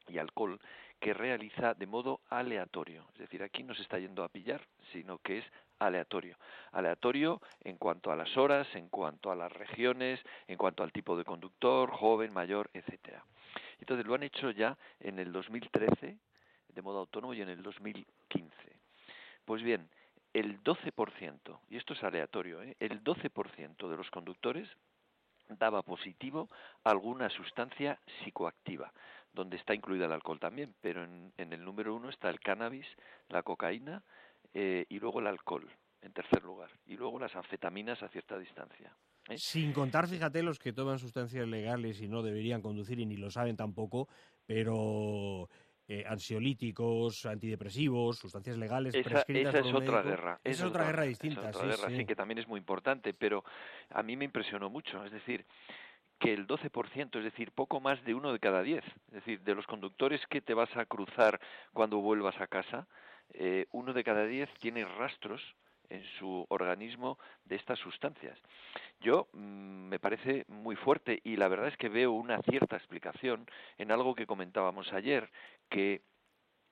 y 0.07 0.17
alcohol 0.17 0.59
que 0.99 1.13
realiza 1.13 1.73
de 1.73 1.87
modo 1.87 2.21
aleatorio. 2.29 3.07
Es 3.13 3.19
decir, 3.19 3.41
aquí 3.41 3.63
no 3.63 3.73
se 3.73 3.83
está 3.83 3.99
yendo 3.99 4.23
a 4.23 4.29
pillar, 4.29 4.61
sino 4.91 5.19
que 5.19 5.37
es 5.37 5.45
aleatorio. 5.79 6.37
Aleatorio 6.71 7.41
en 7.61 7.77
cuanto 7.77 8.11
a 8.11 8.15
las 8.15 8.35
horas, 8.35 8.67
en 8.75 8.89
cuanto 8.89 9.31
a 9.31 9.35
las 9.35 9.51
regiones, 9.53 10.19
en 10.47 10.57
cuanto 10.57 10.83
al 10.83 10.91
tipo 10.91 11.15
de 11.15 11.23
conductor, 11.23 11.89
joven, 11.91 12.33
mayor, 12.33 12.69
etcétera. 12.73 13.23
Entonces 13.79 14.05
lo 14.05 14.15
han 14.15 14.23
hecho 14.23 14.51
ya 14.51 14.77
en 14.99 15.19
el 15.19 15.31
2013 15.31 16.17
de 16.67 16.81
modo 16.81 16.99
autónomo 16.99 17.33
y 17.33 17.41
en 17.41 17.49
el 17.49 17.63
2015. 17.63 18.55
Pues 19.45 19.63
bien, 19.63 19.89
el 20.39 20.63
12%, 20.63 21.59
y 21.69 21.77
esto 21.77 21.93
es 21.93 22.03
aleatorio, 22.03 22.61
¿eh? 22.63 22.75
el 22.79 23.03
12% 23.03 23.89
de 23.89 23.97
los 23.97 24.09
conductores 24.09 24.69
daba 25.49 25.81
positivo 25.81 26.47
a 26.83 26.91
alguna 26.91 27.29
sustancia 27.29 27.99
psicoactiva, 28.23 28.93
donde 29.33 29.57
está 29.57 29.73
incluida 29.73 30.05
el 30.05 30.11
alcohol 30.11 30.39
también, 30.39 30.73
pero 30.81 31.03
en, 31.03 31.33
el 31.37 31.63
número 31.63 31.95
uno 31.95 32.09
está 32.09 32.29
el 32.29 32.39
cannabis, 32.39 32.85
la 33.27 33.43
cocaína 33.43 34.03
eh, 34.53 34.85
y 34.89 34.99
luego 34.99 35.19
el 35.19 35.27
alcohol, 35.27 35.67
en 36.01 36.13
tercer 36.13 36.43
lugar, 36.43 36.69
y 36.85 36.95
luego 36.95 37.19
las 37.19 37.35
anfetaminas 37.35 38.01
a 38.01 38.09
cierta 38.09 38.37
distancia. 38.37 38.95
¿eh? 39.27 39.37
Sin 39.37 39.73
contar, 39.73 40.07
fíjate, 40.07 40.41
los 40.43 40.59
que 40.59 40.71
toman 40.71 40.99
sustancias 40.99 41.47
legales 41.47 42.01
y 42.01 42.07
no 42.07 42.21
deberían 42.21 42.61
conducir 42.61 42.99
y 42.99 43.05
ni 43.05 43.17
lo 43.17 43.29
saben 43.29 43.57
tampoco, 43.57 44.07
pero 44.45 45.49
eh, 45.89 46.05
ansiolíticos, 46.07 47.25
antidepresivos, 47.25 48.19
sustancias 48.19 48.57
legales 48.57 48.93
Esa, 48.93 49.03
prescritas 49.03 49.55
esa 49.55 49.57
por 49.57 49.67
es 49.67 49.73
un 49.73 49.75
otra 49.75 50.03
médico. 50.03 50.03
guerra. 50.03 50.39
Esa 50.43 50.63
es 50.63 50.69
otra 50.69 50.85
guerra 50.85 51.03
distinta, 51.03 51.49
otra 51.49 51.63
sí, 51.63 51.67
guerra, 51.67 51.89
sí. 51.89 51.97
sí, 51.97 52.05
que 52.05 52.15
también 52.15 52.37
es 52.37 52.47
muy 52.47 52.59
importante, 52.59 53.13
pero 53.15 53.43
a 53.89 54.03
mí 54.03 54.15
me 54.15 54.25
impresionó 54.25 54.69
mucho. 54.69 55.03
Es 55.03 55.11
decir, 55.11 55.45
que 56.19 56.33
el 56.33 56.47
12%, 56.47 57.17
es 57.17 57.23
decir, 57.23 57.51
poco 57.51 57.79
más 57.79 58.03
de 58.03 58.13
uno 58.13 58.31
de 58.33 58.39
cada 58.39 58.61
diez, 58.61 58.85
es 59.07 59.13
decir, 59.13 59.41
de 59.41 59.55
los 59.55 59.65
conductores 59.67 60.25
que 60.27 60.41
te 60.41 60.53
vas 60.53 60.75
a 60.77 60.85
cruzar 60.85 61.39
cuando 61.73 61.99
vuelvas 61.99 62.39
a 62.39 62.47
casa, 62.47 62.87
eh, 63.33 63.67
uno 63.71 63.93
de 63.93 64.03
cada 64.03 64.25
diez 64.25 64.49
tiene 64.59 64.85
rastros 64.85 65.41
en 65.89 66.03
su 66.17 66.45
organismo 66.49 67.17
de 67.45 67.55
estas 67.55 67.79
sustancias. 67.79 68.37
Yo 69.01 69.27
mm, 69.33 69.89
me 69.89 69.99
parece 69.99 70.45
muy 70.47 70.75
fuerte 70.75 71.19
y 71.23 71.35
la 71.35 71.47
verdad 71.47 71.67
es 71.67 71.77
que 71.77 71.89
veo 71.89 72.11
una 72.11 72.41
cierta 72.43 72.75
explicación 72.77 73.45
en 73.77 73.91
algo 73.91 74.15
que 74.15 74.27
comentábamos 74.27 74.91
ayer, 74.93 75.29
que 75.69 76.01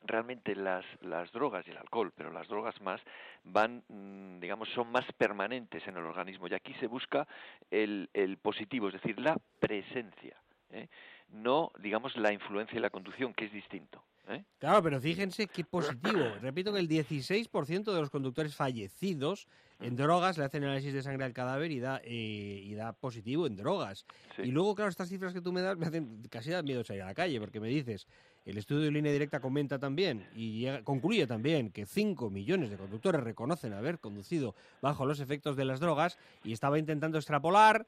realmente 0.03 0.55
las, 0.55 0.86
las 1.01 1.32
drogas 1.32 1.68
y 1.68 1.72
el 1.72 1.78
alcohol, 1.78 2.13
pero 2.15 2.32
las 2.32 2.47
drogas 2.47 2.80
más, 2.82 3.01
van, 3.43 3.84
mm, 3.88 4.39
digamos, 4.39 4.70
son 4.70 4.91
más 4.91 5.05
permanentes 5.13 5.86
en 5.88 5.97
el 5.97 6.05
organismo. 6.05 6.47
Y 6.47 6.53
aquí 6.53 6.74
se 6.76 6.88
busca 6.88 7.28
el, 7.72 8.09
el 8.13 8.38
positivo, 8.38 8.88
es 8.88 8.93
decir, 8.93 9.20
la 9.20 9.38
presencia, 9.59 10.38
¿eh? 10.72 10.88
no, 11.30 11.72
digamos, 11.80 12.15
la 12.18 12.32
influencia 12.32 12.78
y 12.78 12.82
la 12.82 12.89
conducción, 12.89 13.34
que 13.34 13.45
es 13.45 13.51
distinto. 13.51 14.03
¿Eh? 14.30 14.43
Claro, 14.59 14.82
pero 14.84 14.99
fíjense 15.01 15.47
qué 15.47 15.63
positivo. 15.63 16.19
Repito 16.41 16.73
que 16.73 16.80
el 16.80 16.88
16% 16.88 17.93
de 17.93 17.99
los 18.01 18.09
conductores 18.09 18.55
fallecidos 18.55 19.47
en 19.80 19.95
drogas 19.95 20.38
le 20.38 20.45
hacen 20.45 20.63
análisis 20.63 20.93
de 20.93 21.03
sangre 21.03 21.25
al 21.25 21.34
cadáver 21.34 21.71
y 21.71 21.80
da, 21.80 22.01
eh, 22.03 22.61
y 22.63 22.73
da 22.73 22.93
positivo 22.93 23.45
en 23.47 23.55
drogas. 23.55 24.05
Y 24.39 24.47
luego, 24.51 24.73
claro, 24.75 24.89
estas 24.89 25.09
cifras 25.09 25.34
que 25.34 25.41
tú 25.41 25.51
me 25.53 25.61
das 25.61 25.78
me 25.78 25.86
hacen 25.86 26.23
casi 26.30 26.49
da 26.49 26.61
miedo 26.63 26.84
salir 26.84 27.03
a 27.03 27.07
la 27.07 27.13
calle, 27.13 27.39
porque 27.39 27.59
me 27.59 27.67
dices, 27.67 28.07
el 28.45 28.57
estudio 28.57 28.82
de 28.84 28.91
línea 28.91 29.11
directa 29.11 29.39
comenta 29.39 29.78
también 29.78 30.25
y 30.36 30.59
llega- 30.61 30.84
concluye 30.84 31.28
también 31.28 31.69
que 31.69 31.86
5 31.86 32.30
millones 32.30 32.69
de 32.71 32.78
conductores 32.78 33.21
reconocen 33.21 33.73
haber 33.73 33.99
conducido 33.99 34.55
bajo 34.82 35.05
los 35.05 35.19
efectos 35.19 35.55
de 35.55 35.65
las 35.65 35.80
drogas 35.80 36.17
y 36.43 36.53
estaba 36.53 36.80
intentando 36.80 37.17
extrapolar. 37.17 37.86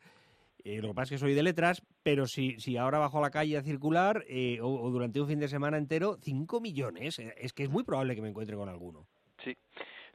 Eh, 0.64 0.82
lo 0.82 0.90
que 0.90 0.94
pasa 0.94 1.04
es 1.16 1.22
que 1.22 1.26
soy 1.26 1.34
de 1.34 1.44
letras, 1.44 1.82
pero 2.04 2.26
si, 2.26 2.60
si 2.60 2.78
ahora 2.78 3.00
bajo 3.00 3.20
a 3.20 3.22
la 3.22 3.30
calle 3.30 3.58
a 3.58 3.64
circular 3.64 4.24
eh, 4.28 4.60
o, 4.62 4.90
durante 4.90 5.22
un 5.22 5.28
fin 5.28 5.40
de 5.40 5.48
semana 5.48 5.78
entero, 5.78 6.18
5 6.22 6.62
millones, 6.62 7.20
eh, 7.20 7.34
es 7.38 7.54
que 7.54 7.64
es 7.64 7.70
muy 7.70 7.84
probable 7.84 8.16
que 8.16 8.22
me 8.22 8.30
encuentre 8.30 8.56
con 8.56 8.70
alguno. 8.70 9.08
Sí. 9.44 9.56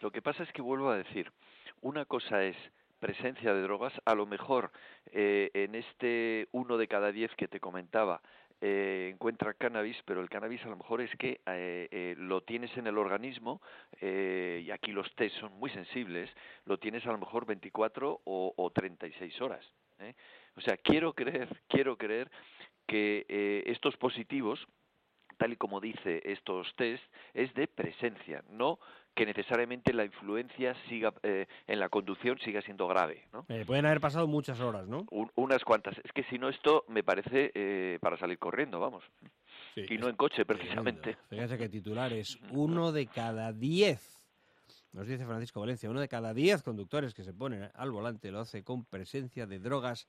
Lo 0.01 0.11
que 0.11 0.23
pasa 0.23 0.43
es 0.43 0.53
que 0.53 0.63
vuelvo 0.63 0.91
a 0.91 0.97
decir, 0.97 1.33
una 1.81 2.05
cosa 2.05 2.45
es 2.45 2.57
presencia 3.05 3.53
de 3.53 3.61
drogas, 3.61 3.93
a 4.07 4.15
lo 4.15 4.25
mejor 4.25 4.71
eh, 5.13 5.51
en 5.53 5.75
este 5.75 6.49
uno 6.53 6.79
de 6.79 6.89
cada 6.89 7.13
diez 7.13 7.31
que 7.37 7.49
te 7.49 7.61
comentaba 7.61 8.23
eh, 8.63 9.11
encuentra 9.13 9.53
cannabis, 9.53 9.99
pero 10.07 10.23
el 10.23 10.31
cannabis 10.31 10.65
a 10.65 10.71
lo 10.71 10.77
mejor 10.77 11.03
es 11.03 11.11
que 11.19 11.43
eh, 11.45 12.15
lo 12.17 12.43
tienes 12.45 12.75
en 12.79 12.87
el 12.87 12.97
organismo 12.97 13.61
y 14.01 14.71
aquí 14.71 14.93
los 14.93 15.15
test 15.17 15.37
son 15.37 15.53
muy 15.59 15.69
sensibles, 15.69 16.31
lo 16.65 16.79
tienes 16.79 17.05
a 17.07 17.13
lo 17.13 17.19
mejor 17.19 17.45
24 17.45 18.23
o, 18.25 18.55
o 18.57 18.71
36 18.71 19.39
horas. 19.43 19.65
¿Eh? 20.01 20.15
O 20.57 20.61
sea, 20.61 20.77
quiero 20.77 21.13
creer, 21.13 21.49
quiero 21.69 21.97
creer 21.97 22.31
que 22.87 23.25
eh, 23.29 23.63
estos 23.67 23.97
positivos 23.97 24.67
tal 25.37 25.53
y 25.53 25.57
como 25.57 25.81
dice 25.81 26.23
estos 26.25 26.73
test, 26.77 27.03
es 27.33 27.53
de 27.55 27.67
presencia, 27.67 28.45
no 28.51 28.79
que 29.17 29.27
necesariamente 29.27 29.93
la 29.93 30.05
influencia 30.05 30.77
siga 30.89 31.13
eh, 31.25 31.47
en 31.67 31.81
la 31.81 31.89
conducción 31.89 32.39
siga 32.39 32.63
siendo 32.63 32.87
grave, 32.87 33.27
¿no? 33.33 33.45
Eh, 33.49 33.65
pueden 33.67 33.85
haber 33.87 34.01
pasado 34.01 34.29
muchas 34.29 34.61
horas, 34.61 34.87
¿no? 34.87 35.07
Un- 35.11 35.31
unas 35.35 35.65
cuantas. 35.65 35.97
Es 36.05 36.13
que 36.13 36.23
si 36.25 36.39
no 36.39 36.49
esto 36.49 36.85
me 36.89 37.03
parece 37.03 37.51
eh, 37.55 37.99
para 38.01 38.17
salir 38.17 38.39
corriendo, 38.39 38.79
vamos. 38.79 39.03
Sí, 39.75 39.87
y 39.91 39.99
no 39.99 40.09
en 40.09 40.15
coche, 40.17 40.45
precisamente. 40.45 41.17
Fíjense 41.29 41.59
que 41.59 41.69
titulares, 41.69 42.39
uno 42.51 42.93
de 42.93 43.07
cada 43.09 43.53
diez, 43.53 44.24
nos 44.95 45.07
dice 45.07 45.27
Francisco 45.27 45.61
Valencia, 45.61 45.91
uno 45.91 46.01
de 46.01 46.09
cada 46.09 46.33
diez 46.33 46.63
conductores 46.63 47.13
que 47.15 47.25
se 47.25 47.35
ponen 47.35 47.69
al 47.75 47.91
volante 47.91 48.31
lo 48.31 48.41
hace 48.41 48.63
con 48.65 48.85
presencia 48.85 49.47
de 49.47 49.59
drogas 49.59 50.07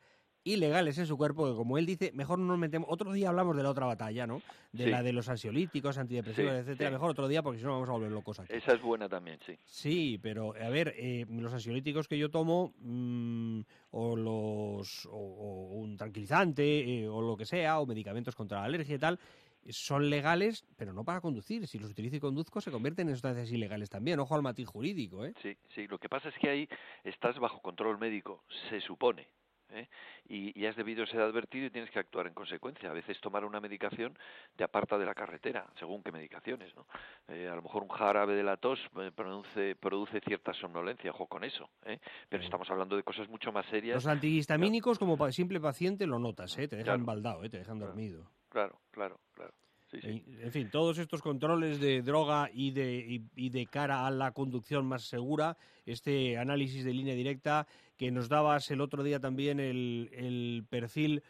ilegales 0.48 1.00
en 1.00 1.08
su 1.08 1.18
cuerpo, 1.18 1.50
que 1.50 1.56
como 1.56 1.80
él 1.80 1.88
dice, 1.88 2.12
mejor 2.14 2.38
no 2.38 2.46
nos 2.46 2.60
metemos. 2.60 2.88
Otro 2.92 3.12
día 3.12 3.30
hablamos 3.30 3.58
de 3.58 3.64
la 3.64 3.72
otra 3.72 3.88
batalla, 3.88 4.28
¿no? 4.28 4.44
De 4.74 4.84
Sí. 4.84 4.90
la 4.92 5.02
de 5.02 5.12
los 5.12 5.28
ansiolíticos, 5.28 5.98
antidepresivos, 5.98 6.52
Sí, 6.52 6.58
etcétera. 6.60 6.92
sí. 6.92 6.94
Mejor 6.94 7.10
otro 7.10 7.28
día 7.28 7.42
porque 7.42 7.58
si 7.58 7.66
no 7.66 7.72
vamos 7.72 7.90
a 7.90 7.94
volver 7.94 8.12
locos 8.12 8.40
aquí. 8.40 8.54
Esa 8.54 8.74
es 8.74 8.82
buena 8.84 9.10
también, 9.10 9.40
sí. 9.44 9.58
Sí, 9.66 10.20
pero 10.22 10.54
a 10.56 10.70
ver, 10.70 10.94
eh, 10.98 11.26
los 11.28 11.52
ansiolíticos 11.52 12.08
que 12.08 12.20
yo 12.20 12.30
tomo, 12.30 12.76
mm, 12.78 13.62
o 13.90 14.16
los 14.16 15.08
o, 15.08 15.18
o 15.18 15.64
un 15.80 15.98
tranquilizante, 15.98 17.00
eh, 17.06 17.10
o 17.10 17.22
lo 17.24 17.36
que 17.36 17.46
sea, 17.46 17.80
o 17.80 17.88
medicamentos 17.88 18.36
contra 18.36 18.60
la 18.60 18.66
alergia 18.66 18.98
y 18.98 19.00
tal, 19.00 19.20
son 19.70 20.10
legales, 20.10 20.66
pero 20.78 20.94
no 20.94 21.04
para 21.04 21.22
conducir. 21.22 21.68
Si 21.68 21.80
los 21.80 21.92
utilizo 21.92 22.16
y 22.16 22.20
conduzco, 22.20 22.62
se 22.62 22.72
convierten 22.72 23.08
en 23.10 23.16
sustancias 23.16 23.52
ilegales 23.52 23.90
también. 23.90 24.20
Ojo 24.20 24.36
al 24.36 24.42
matiz 24.42 24.68
jurídico, 24.68 25.26
¿eh? 25.26 25.34
Sí, 25.42 25.58
sí. 25.74 25.88
Lo 25.88 25.98
que 25.98 26.10
pasa 26.10 26.30
es 26.30 26.36
que 26.40 26.50
ahí 26.50 26.70
estás 27.04 27.38
bajo 27.40 27.62
control 27.62 27.98
médico, 27.98 28.44
se 28.70 28.80
supone. 28.82 29.28
¿eh? 29.72 29.90
Y, 30.30 30.58
y 30.58 30.68
has 30.68 30.76
debido 30.76 31.06
ser 31.08 31.22
advertido 31.22 31.66
y 31.66 31.70
tienes 31.72 31.90
que 31.90 31.98
actuar 31.98 32.28
en 32.28 32.34
consecuencia. 32.36 32.90
A 32.92 32.94
veces 32.94 33.20
tomar 33.20 33.44
una 33.44 33.60
medicación 33.60 34.16
te 34.56 34.64
aparta 34.64 34.98
de 34.98 35.06
la 35.08 35.16
carretera, 35.16 35.66
según 35.80 36.04
qué 36.04 36.12
medicaciones. 36.12 36.74
¿no? 36.76 36.86
Eh, 37.28 37.48
a 37.52 37.56
lo 37.56 37.64
mejor 37.64 37.82
un 37.82 37.90
jarabe 37.90 38.36
de 38.36 38.44
la 38.44 38.58
tos 38.58 38.80
eh, 39.02 39.12
produce, 39.14 39.76
produce 39.76 40.22
cierta 40.22 40.54
somnolencia, 40.54 41.10
ojo 41.10 41.26
con 41.26 41.44
eso. 41.44 41.68
¿eh? 41.86 42.00
Pero 42.30 42.44
estamos 42.44 42.70
hablando 42.70 42.96
de 42.96 43.02
cosas 43.04 43.28
mucho 43.28 43.52
más 43.52 43.66
serias. 43.66 43.96
Los 43.96 44.08
antihistamínicos, 44.08 45.00
como 45.00 45.18
pa- 45.18 45.32
simple 45.32 45.60
paciente, 45.60 46.06
lo 46.06 46.20
notas, 46.20 46.56
¿eh? 46.60 46.68
Te 46.68 46.76
dejan 46.76 46.98
Claro. 47.04 47.06
baldado, 47.06 47.44
¿eh? 47.44 47.50
Te 47.50 47.58
dejan 47.58 47.80
dormido. 47.80 48.30
Claro, 48.50 48.80
claro. 48.92 49.20
Sí, 50.02 50.24
sí. 50.24 50.24
En 50.42 50.52
fin, 50.52 50.70
todos 50.72 50.98
estos 50.98 51.22
controles 51.22 51.80
de 51.80 52.02
droga 52.02 52.50
y 52.54 52.72
de, 52.72 52.98
y, 52.98 53.24
y 53.36 53.50
de 53.50 53.66
cara 53.66 54.06
a 54.06 54.12
la 54.12 54.32
conducción 54.32 54.86
más 54.86 55.04
segura, 55.04 55.58
este 55.86 56.38
análisis 56.38 56.84
de 56.84 56.94
línea 56.94 57.16
directa 57.16 57.68
que 57.98 58.12
nos 58.12 58.30
dabas 58.30 58.70
el 58.72 58.82
otro 58.82 59.04
día 59.04 59.20
también 59.20 59.60
el, 59.60 60.10
el 60.14 60.66
perfil 60.70 61.24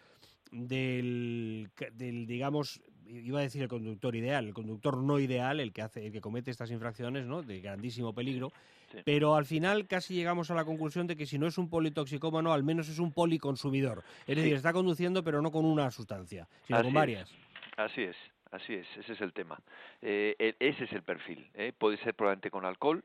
del, 0.51 1.69
del, 1.93 2.25
digamos, 2.25 2.81
iba 3.07 3.39
a 3.39 3.43
decir 3.43 3.61
el 3.61 3.67
conductor 3.67 4.15
ideal, 4.15 4.47
el 4.47 4.53
conductor 4.53 4.97
no 4.97 5.19
ideal, 5.19 5.59
el 5.59 5.71
que 5.73 5.81
hace, 5.81 6.07
el 6.07 6.11
que 6.11 6.21
comete 6.21 6.51
estas 6.51 6.71
infracciones, 6.71 7.25
¿no? 7.25 7.43
De 7.43 7.59
grandísimo 7.59 8.13
peligro. 8.13 8.51
Sí. 8.91 8.99
Pero 9.03 9.35
al 9.35 9.45
final 9.45 9.87
casi 9.87 10.13
llegamos 10.13 10.49
a 10.51 10.55
la 10.55 10.63
conclusión 10.63 11.07
de 11.07 11.15
que 11.15 11.25
si 11.25 11.37
no 11.37 11.47
es 11.47 11.57
un 11.57 11.69
politoxicómano, 11.69 12.53
al 12.53 12.63
menos 12.63 12.87
es 12.87 12.99
un 12.99 13.11
policonsumidor. 13.11 14.03
Es 14.25 14.37
decir, 14.37 14.53
está 14.53 14.73
conduciendo 14.73 15.23
pero 15.23 15.41
no 15.41 15.51
con 15.51 15.65
una 15.65 15.91
sustancia, 15.91 16.47
sino 16.63 16.77
Así 16.79 16.83
con 16.83 16.89
es. 16.89 16.95
varias. 16.95 17.31
Así 17.77 18.01
es, 18.03 18.15
así 18.55 18.73
es, 18.73 18.87
ese 18.97 19.13
es 19.13 19.21
el 19.21 19.33
tema. 19.33 19.59
Eh, 20.01 20.35
e- 20.39 20.55
ese 20.59 20.85
es 20.85 20.91
el 20.93 21.03
perfil. 21.03 21.49
¿eh? 21.53 21.73
Puede 21.77 21.97
ser 21.97 22.13
probablemente 22.15 22.49
con 22.51 22.65
alcohol 22.65 23.03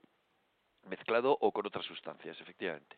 mezclado 0.88 1.36
o 1.40 1.52
con 1.52 1.66
otras 1.66 1.84
sustancias, 1.84 2.40
efectivamente. 2.40 2.96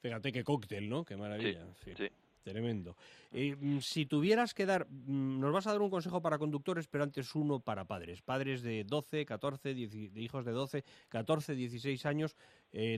Fíjate 0.00 0.32
qué 0.32 0.44
cóctel, 0.44 0.88
¿no? 0.88 1.04
Qué 1.04 1.16
maravilla. 1.16 1.66
Sí, 1.84 1.94
sí. 1.96 2.08
Tremendo. 2.42 2.96
Eh, 3.30 3.54
mm, 3.56 3.78
si 3.78 4.04
tuvieras 4.04 4.52
que 4.52 4.66
dar, 4.66 4.88
mm, 4.88 5.38
nos 5.38 5.52
vas 5.52 5.68
a 5.68 5.72
dar 5.72 5.80
un 5.80 5.90
consejo 5.90 6.20
para 6.20 6.38
conductores, 6.38 6.88
pero 6.88 7.04
antes 7.04 7.34
uno 7.36 7.60
para 7.60 7.84
padres. 7.84 8.20
Padres 8.20 8.62
de 8.62 8.82
12, 8.82 9.24
14, 9.24 9.74
10 9.74 10.12
de 10.12 10.20
hijos 10.20 10.44
de 10.44 10.50
12, 10.50 10.84
14, 11.08 11.54
16 11.54 12.04
años. 12.04 12.36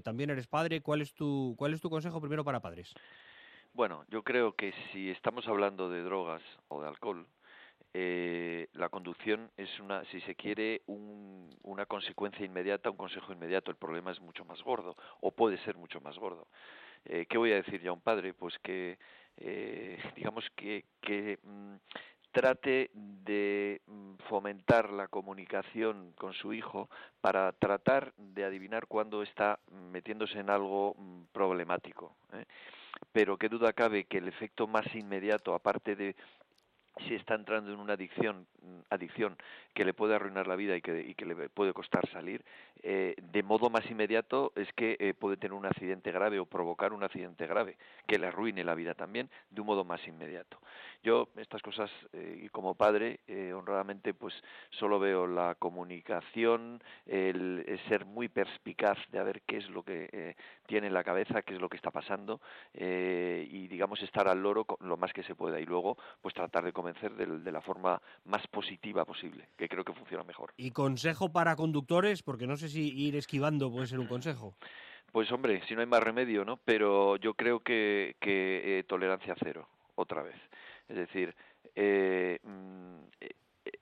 También 0.02 0.30
eres 0.30 0.46
padre. 0.46 0.80
¿Cuál 0.80 1.02
es 1.02 1.12
tu, 1.12 1.54
cuál 1.58 1.74
es 1.74 1.80
tu 1.82 1.90
consejo 1.90 2.20
primero 2.20 2.42
para 2.42 2.60
padres? 2.60 2.94
Bueno, 3.74 4.04
yo 4.08 4.22
creo 4.22 4.54
que 4.54 4.72
si 4.92 5.10
estamos 5.10 5.48
hablando 5.48 5.90
de 5.90 6.00
drogas 6.02 6.42
o 6.68 6.80
de 6.80 6.86
alcohol, 6.88 7.26
eh, 7.94 8.68
la 8.72 8.88
conducción 8.88 9.50
es 9.56 9.78
una, 9.80 10.04
si 10.06 10.20
se 10.22 10.34
quiere, 10.34 10.82
un- 10.86 11.48
una 11.62 11.86
consecuencia 11.86 12.44
inmediata, 12.44 12.90
un 12.90 12.96
consejo 12.96 13.32
inmediato. 13.32 13.70
El 13.70 13.76
problema 13.76 14.10
es 14.10 14.20
mucho 14.20 14.44
más 14.44 14.60
gordo, 14.62 14.96
o 15.20 15.30
puede 15.30 15.56
ser 15.58 15.76
mucho 15.76 16.00
más 16.00 16.18
gordo. 16.18 16.46
Eh, 17.04 17.26
¿Qué 17.28 17.38
voy 17.38 17.52
a 17.52 17.56
decir 17.56 17.80
ya 17.80 17.90
a 17.90 17.92
un 17.92 18.00
padre? 18.00 18.34
Pues 18.34 18.58
que, 18.58 18.98
eh, 19.36 19.98
digamos 20.16 20.44
que, 20.56 20.84
que 21.00 21.38
mm, 21.42 21.74
trate 22.32 22.90
de 22.94 23.80
mm, 23.86 24.14
fomentar 24.28 24.90
la 24.90 25.06
comunicación 25.06 26.12
con 26.16 26.32
su 26.32 26.52
hijo 26.52 26.88
para 27.20 27.52
tratar 27.52 28.12
de 28.16 28.44
adivinar 28.44 28.86
cuándo 28.88 29.22
está 29.22 29.60
metiéndose 29.70 30.40
en 30.40 30.50
algo 30.50 30.94
mm, 30.98 31.22
problemático. 31.32 32.16
¿eh? 32.32 32.44
Pero 33.12 33.36
qué 33.36 33.48
duda 33.48 33.72
cabe 33.72 34.04
que 34.04 34.18
el 34.18 34.26
efecto 34.28 34.66
más 34.66 34.84
inmediato, 34.94 35.54
aparte 35.54 35.94
de 35.94 36.16
si 37.06 37.14
está 37.14 37.34
entrando 37.34 37.72
en 37.72 37.80
una 37.80 37.94
adicción, 37.94 38.46
adicción 38.90 39.36
que 39.74 39.84
le 39.84 39.94
puede 39.94 40.14
arruinar 40.14 40.46
la 40.46 40.56
vida 40.56 40.76
y 40.76 40.80
que, 40.80 41.00
y 41.00 41.14
que 41.14 41.26
le 41.26 41.48
puede 41.48 41.72
costar 41.72 42.08
salir, 42.10 42.44
eh, 42.82 43.14
de 43.20 43.42
modo 43.42 43.70
más 43.70 43.88
inmediato 43.90 44.52
es 44.54 44.72
que 44.74 44.96
eh, 45.00 45.14
puede 45.14 45.36
tener 45.36 45.54
un 45.54 45.66
accidente 45.66 46.12
grave 46.12 46.38
o 46.38 46.46
provocar 46.46 46.92
un 46.92 47.02
accidente 47.02 47.46
grave 47.46 47.76
que 48.06 48.18
le 48.18 48.28
arruine 48.28 48.62
la 48.62 48.74
vida 48.74 48.94
también 48.94 49.28
de 49.50 49.60
un 49.60 49.66
modo 49.66 49.84
más 49.84 50.06
inmediato. 50.06 50.58
Yo 51.04 51.28
estas 51.36 51.60
cosas 51.60 51.90
eh, 52.14 52.48
como 52.50 52.74
padre 52.74 53.20
eh, 53.28 53.52
honradamente 53.52 54.14
pues 54.14 54.32
solo 54.70 54.98
veo 54.98 55.26
la 55.26 55.54
comunicación, 55.54 56.82
el, 57.04 57.78
ser 57.88 58.06
muy 58.06 58.28
perspicaz 58.28 58.96
de 59.12 59.18
a 59.18 59.22
ver 59.22 59.42
qué 59.42 59.58
es 59.58 59.68
lo 59.68 59.82
que 59.82 60.08
eh, 60.10 60.34
tiene 60.66 60.86
en 60.86 60.94
la 60.94 61.04
cabeza, 61.04 61.42
qué 61.42 61.56
es 61.56 61.60
lo 61.60 61.68
que 61.68 61.76
está 61.76 61.90
pasando 61.90 62.40
y 62.72 63.68
digamos 63.68 64.02
estar 64.02 64.28
al 64.28 64.42
loro 64.42 64.64
con 64.64 64.88
lo 64.88 64.96
más 64.96 65.12
que 65.12 65.22
se 65.22 65.34
pueda 65.34 65.60
y 65.60 65.66
luego 65.66 65.98
pues 66.22 66.34
tratar 66.34 66.64
de 66.64 66.72
convencer 66.84 67.14
de, 67.14 67.52
la 67.52 67.62
forma 67.62 68.00
más 68.26 68.46
positiva 68.48 69.06
posible, 69.06 69.48
que 69.56 69.68
creo 69.68 69.84
que 69.84 69.94
funciona 69.94 70.22
mejor. 70.22 70.52
¿Y 70.58 70.70
consejo 70.70 71.32
para 71.32 71.56
conductores? 71.56 72.22
Porque 72.22 72.46
no 72.46 72.56
sé 72.56 72.68
si 72.68 72.92
ir 72.94 73.16
esquivando 73.16 73.70
puede 73.70 73.86
ser 73.86 74.00
un 74.00 74.06
consejo. 74.06 74.54
Pues 75.10 75.32
hombre, 75.32 75.62
si 75.66 75.74
no 75.74 75.80
hay 75.80 75.86
más 75.86 76.02
remedio, 76.02 76.44
¿no? 76.44 76.58
Pero 76.62 77.16
yo 77.16 77.34
creo 77.34 77.60
que, 77.60 78.16
que 78.20 78.80
eh, 78.80 78.84
tolerancia 78.84 79.34
cero, 79.42 79.66
otra 79.94 80.22
vez. 80.22 80.36
Es 80.88 80.96
decir, 80.96 81.34
eh, 81.74 82.38
mm, 82.42 82.94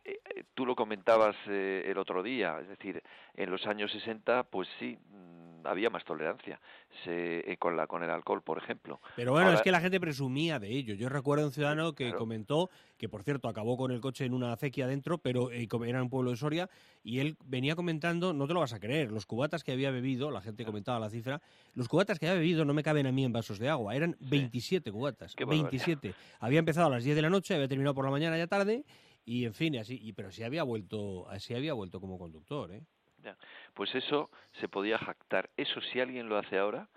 eh, 0.05 0.21
eh, 0.25 0.45
tú 0.55 0.65
lo 0.67 0.75
comentabas 0.75 1.37
eh, 1.49 1.85
el 1.87 1.99
otro 1.99 2.23
día, 2.23 2.59
es 2.61 2.69
decir, 2.69 3.03
en 3.35 3.51
los 3.51 3.67
años 3.67 3.91
60, 3.93 4.45
pues 4.45 4.69
sí, 4.79 4.99
mm, 5.11 5.42
había 5.65 5.91
más 5.91 6.05
tolerancia 6.05 6.61
se, 7.05 7.51
eh, 7.51 7.57
con, 7.59 7.77
la, 7.77 7.87
con 7.87 8.03
el 8.03 8.11
alcohol, 8.11 8.43
por 8.43 8.59
ejemplo. 8.59 9.01
Pero 9.17 9.33
bueno, 9.33 9.47
Ahora- 9.47 9.59
es 9.59 9.63
que 9.63 9.71
la 9.71 9.81
gente 9.81 10.01
presumía 10.01 10.59
de 10.59 10.69
ello. 10.69 10.95
Yo 10.95 11.09
recuerdo 11.09 11.45
a 11.45 11.47
un 11.49 11.53
ciudadano 11.53 11.95
que 11.95 12.05
claro. 12.05 12.19
comentó 12.19 12.71
que, 12.99 13.09
por 13.09 13.23
cierto, 13.23 13.49
acabó 13.49 13.77
con 13.77 13.91
el 13.91 14.01
coche 14.01 14.25
en 14.25 14.35
una 14.35 14.53
acequia 14.53 14.85
adentro, 14.85 15.19
pero 15.19 15.51
eh, 15.51 15.69
era 15.87 16.03
un 16.03 16.11
pueblo 16.11 16.31
de 16.31 16.37
Soria, 16.37 16.71
y 17.03 17.19
él 17.19 17.37
venía 17.45 17.75
comentando, 17.75 18.33
no 18.33 18.47
te 18.47 18.55
lo 18.55 18.61
vas 18.61 18.73
a 18.73 18.81
creer, 18.81 19.11
los 19.11 19.27
cubatas 19.27 19.65
que 19.65 19.73
había 19.73 19.91
bebido, 19.91 20.31
la 20.31 20.41
gente 20.41 20.65
comentaba 20.65 21.01
la 21.01 21.11
cifra, 21.11 21.41
los 21.75 21.89
cubatas 21.89 22.19
que 22.19 22.29
había 22.29 22.39
bebido 22.41 22.65
no 22.65 22.75
me 22.75 22.83
caben 22.83 23.07
a 23.07 23.13
mí 23.13 23.25
en 23.25 23.33
vasos 23.33 23.59
de 23.59 23.69
agua, 23.69 23.97
eran 23.97 24.17
27 24.21 24.93
cubatas, 24.93 25.35
Qué 25.35 25.45
barbaridad. 25.45 25.71
27. 25.71 26.15
Había 26.41 26.59
empezado 26.61 26.87
a 26.87 26.91
las 26.91 27.05
10 27.05 27.17
de 27.17 27.23
la 27.23 27.31
noche, 27.31 27.55
había 27.55 27.69
terminado 27.69 27.95
por 27.95 28.05
la 28.05 28.11
mañana 28.11 28.39
ya 28.39 28.47
tarde, 28.47 28.85
y 29.25 29.45
en 29.45 29.55
fin, 29.55 29.77
así, 29.79 29.99
y, 30.03 30.13
pero 30.13 30.31
sí 30.33 30.43
había 30.43 30.63
vuelto, 30.63 31.29
así 31.29 31.55
había 31.55 31.75
vuelto 31.75 32.01
como 32.01 32.19
conductor, 32.19 32.73
¿eh? 32.73 32.83
Ya. 33.23 33.37
Pues 33.75 33.95
eso 33.95 34.31
se 34.61 34.69
podía 34.69 34.99
jactar. 34.99 35.51
Eso 35.57 35.81
si 35.81 36.01
alguien 36.01 36.29
lo 36.29 36.37
hace 36.37 36.59
ahora, 36.59 36.89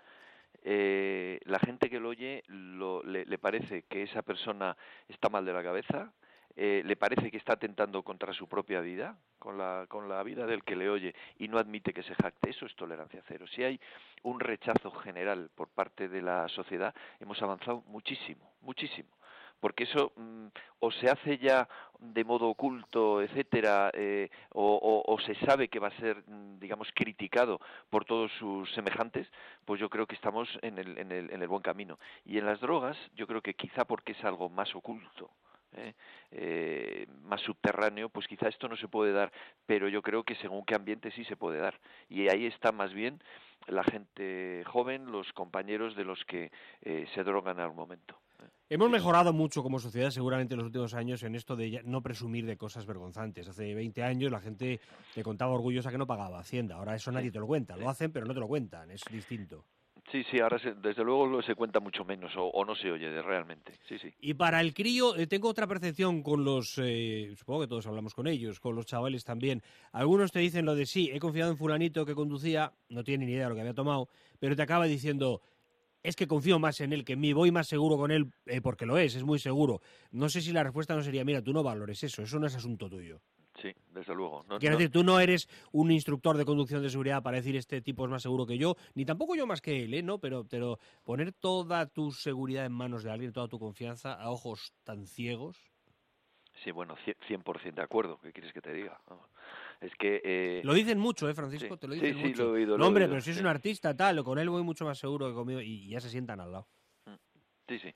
eh, 0.62 1.38
la 1.44 1.58
gente 1.60 1.88
que 1.88 2.00
lo 2.00 2.08
oye 2.08 2.42
lo- 2.48 3.02
le, 3.04 3.24
le 3.24 3.38
parece 3.38 3.82
que 3.82 4.02
esa 4.02 4.22
persona 4.22 4.76
está 5.08 5.28
mal 5.28 5.44
de 5.44 5.52
la 5.52 5.62
cabeza, 5.62 6.12
eh, 6.56 6.82
le 6.84 6.96
parece 6.96 7.30
que 7.30 7.36
está 7.36 7.52
atentando 7.52 8.02
contra 8.02 8.32
su 8.32 8.48
propia 8.48 8.80
vida, 8.80 9.16
con 9.38 9.58
la, 9.58 9.86
con 9.88 10.08
la 10.08 10.22
vida 10.22 10.46
del 10.46 10.64
que 10.64 10.74
le 10.74 10.88
oye, 10.88 11.14
y 11.38 11.48
no 11.48 11.58
admite 11.58 11.92
que 11.92 12.02
se 12.02 12.14
jacte. 12.14 12.50
Eso 12.50 12.66
es 12.66 12.74
tolerancia 12.74 13.22
cero. 13.28 13.46
Si 13.46 13.62
hay 13.62 13.78
un 14.22 14.40
rechazo 14.40 14.90
general 14.90 15.50
por 15.54 15.68
parte 15.68 16.08
de 16.08 16.22
la 16.22 16.48
sociedad, 16.48 16.94
hemos 17.20 17.40
avanzado 17.42 17.82
muchísimo, 17.86 18.54
muchísimo 18.62 19.15
porque 19.60 19.84
eso 19.84 20.12
mm, 20.16 20.46
o 20.80 20.90
se 20.90 21.08
hace 21.08 21.38
ya 21.38 21.68
de 21.98 22.24
modo 22.24 22.48
oculto, 22.48 23.22
etcétera, 23.22 23.90
eh, 23.94 24.28
o, 24.52 25.16
se 25.24 25.34
sabe 25.46 25.68
que 25.68 25.78
va 25.78 25.88
a 25.88 25.98
ser, 25.98 26.22
mm, 26.26 26.58
digamos, 26.58 26.88
criticado 26.94 27.60
por 27.90 28.04
todos 28.04 28.30
sus 28.38 28.70
semejantes, 28.72 29.26
pues 29.64 29.80
yo 29.80 29.88
creo 29.88 30.06
que 30.06 30.14
estamos 30.14 30.48
en 30.62 30.78
el, 30.78 30.98
en 30.98 31.12
el, 31.12 31.32
en 31.32 31.42
el 31.42 31.48
buen 31.48 31.62
camino. 31.62 31.98
Y 32.24 32.38
en 32.38 32.46
las 32.46 32.60
drogas, 32.60 32.96
yo 33.14 33.26
creo 33.26 33.42
que 33.42 33.54
quizá 33.54 33.84
porque 33.84 34.12
es 34.12 34.24
algo 34.24 34.48
más 34.48 34.74
oculto, 34.74 35.30
¿eh? 35.76 35.94
Eh, 36.30 37.06
más 37.22 37.40
subterráneo, 37.42 38.08
pues 38.08 38.26
quizá 38.26 38.48
esto 38.48 38.68
no 38.68 38.76
se 38.76 38.88
puede 38.88 39.12
dar, 39.12 39.32
pero 39.66 39.88
yo 39.88 40.02
creo 40.02 40.24
que 40.24 40.34
según 40.36 40.64
qué 40.64 40.74
ambiente 40.74 41.10
sí 41.12 41.24
se 41.24 41.36
puede 41.36 41.58
dar. 41.58 41.78
Y 42.08 42.28
ahí 42.28 42.46
está 42.46 42.72
más 42.72 42.92
bien 42.92 43.22
la 43.66 43.84
gente 43.84 44.62
joven, 44.66 45.10
los 45.10 45.32
compañeros 45.32 45.96
de 45.96 46.04
los 46.04 46.24
que 46.24 46.50
eh, 46.82 47.06
se 47.14 47.24
drogan 47.24 47.60
al 47.60 47.74
momento. 47.74 48.18
Hemos 48.68 48.90
mejorado 48.90 49.32
mucho 49.32 49.62
como 49.62 49.78
sociedad 49.78 50.10
seguramente 50.10 50.54
en 50.54 50.58
los 50.58 50.66
últimos 50.66 50.92
años 50.94 51.22
en 51.22 51.36
esto 51.36 51.54
de 51.54 51.82
no 51.84 52.02
presumir 52.02 52.46
de 52.46 52.56
cosas 52.56 52.84
vergonzantes. 52.84 53.46
Hace 53.48 53.74
20 53.74 54.02
años 54.02 54.32
la 54.32 54.40
gente 54.40 54.80
te 55.14 55.22
contaba 55.22 55.52
orgullosa 55.52 55.90
que 55.92 55.98
no 55.98 56.06
pagaba 56.06 56.40
Hacienda. 56.40 56.74
Ahora 56.76 56.96
eso 56.96 57.12
nadie 57.12 57.30
te 57.30 57.38
lo 57.38 57.46
cuenta. 57.46 57.76
Lo 57.76 57.88
hacen, 57.88 58.10
pero 58.12 58.26
no 58.26 58.34
te 58.34 58.40
lo 58.40 58.48
cuentan. 58.48 58.90
Es 58.90 59.02
distinto. 59.10 59.64
Sí, 60.10 60.22
sí, 60.30 60.38
ahora 60.40 60.58
se- 60.60 60.74
desde 60.74 61.02
luego 61.04 61.42
se 61.42 61.54
cuenta 61.56 61.80
mucho 61.80 62.04
menos 62.04 62.32
o, 62.36 62.44
o 62.46 62.64
no 62.64 62.74
se 62.76 62.90
oye 62.92 63.08
de, 63.08 63.22
realmente. 63.22 63.72
Sí, 63.88 63.98
sí. 63.98 64.12
Y 64.20 64.34
para 64.34 64.60
el 64.60 64.72
crío, 64.74 65.16
eh, 65.16 65.26
tengo 65.26 65.48
otra 65.48 65.66
percepción 65.66 66.22
con 66.22 66.44
los, 66.44 66.78
eh, 66.82 67.34
supongo 67.36 67.62
que 67.62 67.66
todos 67.66 67.86
hablamos 67.88 68.14
con 68.14 68.26
ellos, 68.28 68.60
con 68.60 68.74
los 68.76 68.86
chavales 68.86 69.24
también. 69.24 69.62
Algunos 69.92 70.30
te 70.32 70.38
dicen 70.40 70.64
lo 70.64 70.74
de 70.76 70.86
sí, 70.86 71.10
he 71.12 71.18
confiado 71.18 71.50
en 71.50 71.56
fulanito 71.56 72.06
que 72.06 72.14
conducía, 72.14 72.72
no 72.88 73.02
tiene 73.02 73.26
ni 73.26 73.32
idea 73.32 73.44
de 73.44 73.48
lo 73.50 73.54
que 73.56 73.62
había 73.62 73.74
tomado, 73.74 74.08
pero 74.38 74.54
te 74.54 74.62
acaba 74.62 74.84
diciendo, 74.86 75.40
es 76.06 76.16
que 76.16 76.26
confío 76.26 76.58
más 76.58 76.80
en 76.80 76.92
él 76.92 77.04
que 77.04 77.14
en 77.14 77.20
mí, 77.20 77.32
voy 77.32 77.50
más 77.50 77.66
seguro 77.66 77.96
con 77.96 78.10
él 78.10 78.30
eh, 78.46 78.60
porque 78.60 78.86
lo 78.86 78.96
es, 78.98 79.14
es 79.16 79.24
muy 79.24 79.38
seguro. 79.38 79.80
No 80.12 80.28
sé 80.28 80.40
si 80.40 80.52
la 80.52 80.62
respuesta 80.62 80.94
no 80.94 81.02
sería, 81.02 81.24
mira, 81.24 81.42
tú 81.42 81.52
no 81.52 81.62
valores 81.62 82.02
eso, 82.02 82.22
eso 82.22 82.38
no 82.38 82.46
es 82.46 82.54
asunto 82.54 82.88
tuyo. 82.88 83.20
Sí, 83.60 83.72
desde 83.90 84.14
luego. 84.14 84.44
No- 84.48 84.58
Quiero 84.58 84.74
no- 84.74 84.78
decir, 84.78 84.92
tú 84.92 85.02
no 85.02 85.18
eres 85.18 85.48
un 85.72 85.90
instructor 85.90 86.36
de 86.36 86.44
conducción 86.44 86.82
de 86.82 86.90
seguridad 86.90 87.22
para 87.22 87.38
decir 87.38 87.56
este 87.56 87.80
tipo 87.80 88.04
es 88.04 88.10
más 88.10 88.22
seguro 88.22 88.46
que 88.46 88.58
yo, 88.58 88.76
ni 88.94 89.04
tampoco 89.04 89.34
yo 89.34 89.46
más 89.46 89.60
que 89.60 89.82
él, 89.82 89.94
¿eh? 89.94 90.02
¿no? 90.02 90.18
Pero, 90.18 90.44
pero 90.44 90.78
poner 91.04 91.32
toda 91.32 91.86
tu 91.86 92.12
seguridad 92.12 92.66
en 92.66 92.72
manos 92.72 93.02
de 93.02 93.10
alguien, 93.10 93.32
toda 93.32 93.48
tu 93.48 93.58
confianza 93.58 94.12
a 94.12 94.30
ojos 94.30 94.74
tan 94.84 95.06
ciegos. 95.06 95.58
Sí, 96.62 96.70
bueno, 96.70 96.96
cie- 97.04 97.16
100% 97.26 97.74
de 97.76 97.82
acuerdo. 97.82 98.18
¿Qué 98.22 98.32
quieres 98.32 98.52
que 98.52 98.60
te 98.60 98.72
diga? 98.72 99.00
Vamos. 99.08 99.26
Es 99.80 99.92
que... 99.96 100.20
eh, 100.24 100.60
Lo 100.64 100.74
dicen 100.74 100.98
mucho, 100.98 101.28
¿eh, 101.28 101.34
Francisco? 101.34 101.74
sí, 101.74 101.80
Te 101.80 101.88
lo 101.88 101.94
dicen 101.94 102.16
sí, 102.16 102.22
mucho. 102.28 102.44
lo 102.44 102.48
he 102.50 102.52
oído, 102.60 102.70
no, 102.72 102.78
lo 102.78 102.84
he 102.84 102.88
hombre, 102.88 103.04
oído, 103.04 103.12
pero 103.14 103.22
si 103.22 103.30
es 103.32 103.40
un 103.40 103.46
artista, 103.46 103.94
tal, 103.96 104.22
con 104.24 104.38
él 104.38 104.48
voy 104.48 104.62
mucho 104.62 104.84
más 104.84 104.98
seguro 104.98 105.28
que 105.28 105.34
conmigo 105.34 105.60
y 105.60 105.88
ya 105.88 106.00
se 106.00 106.08
sientan 106.10 106.40
al 106.40 106.52
lado. 106.52 106.68
Sí, 107.68 107.78
sí. 107.80 107.92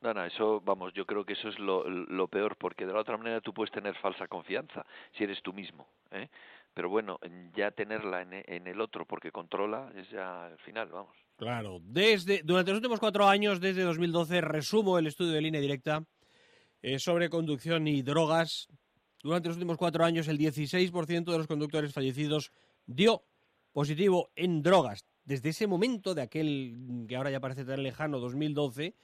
No, 0.00 0.14
no, 0.14 0.24
eso, 0.24 0.60
vamos, 0.60 0.92
yo 0.94 1.04
creo 1.06 1.24
que 1.24 1.32
eso 1.32 1.48
es 1.48 1.58
lo, 1.58 1.88
lo 1.88 2.28
peor, 2.28 2.56
porque 2.56 2.86
de 2.86 2.92
la 2.92 3.00
otra 3.00 3.16
manera 3.16 3.40
tú 3.40 3.52
puedes 3.52 3.72
tener 3.72 3.96
falsa 3.96 4.28
confianza 4.28 4.84
si 5.16 5.24
eres 5.24 5.42
tú 5.42 5.52
mismo, 5.52 5.88
¿eh? 6.12 6.28
Pero 6.74 6.88
bueno, 6.88 7.18
ya 7.56 7.72
tenerla 7.72 8.22
en, 8.22 8.34
en 8.46 8.66
el 8.68 8.80
otro 8.80 9.04
porque 9.04 9.32
controla 9.32 9.90
es 9.96 10.08
ya 10.10 10.46
el 10.48 10.58
final, 10.58 10.88
vamos. 10.90 11.16
Claro, 11.36 11.78
desde 11.82 12.42
durante 12.44 12.70
los 12.70 12.78
últimos 12.78 13.00
cuatro 13.00 13.26
años, 13.26 13.60
desde 13.60 13.82
2012, 13.82 14.40
resumo 14.42 14.98
el 14.98 15.08
estudio 15.08 15.32
de 15.32 15.40
línea 15.40 15.60
directa 15.60 16.04
eh, 16.80 17.00
sobre 17.00 17.28
conducción 17.30 17.88
y 17.88 18.02
drogas. 18.02 18.68
Durante 19.28 19.48
los 19.48 19.58
últimos 19.58 19.76
cuatro 19.76 20.06
años, 20.06 20.26
el 20.26 20.38
16% 20.38 21.30
de 21.30 21.36
los 21.36 21.46
conductores 21.46 21.92
fallecidos 21.92 22.50
dio 22.86 23.24
positivo 23.74 24.30
en 24.34 24.62
drogas. 24.62 25.04
Desde 25.22 25.50
ese 25.50 25.66
momento, 25.66 26.14
de 26.14 26.22
aquel 26.22 27.04
que 27.06 27.14
ahora 27.14 27.30
ya 27.30 27.38
parece 27.38 27.66
tan 27.66 27.82
lejano, 27.82 28.20
2012, 28.20 28.94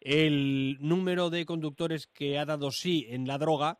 el 0.00 0.78
número 0.80 1.28
de 1.28 1.44
conductores 1.44 2.06
que 2.06 2.38
ha 2.38 2.46
dado 2.46 2.70
sí 2.70 3.04
en 3.10 3.26
la 3.26 3.36
droga 3.36 3.76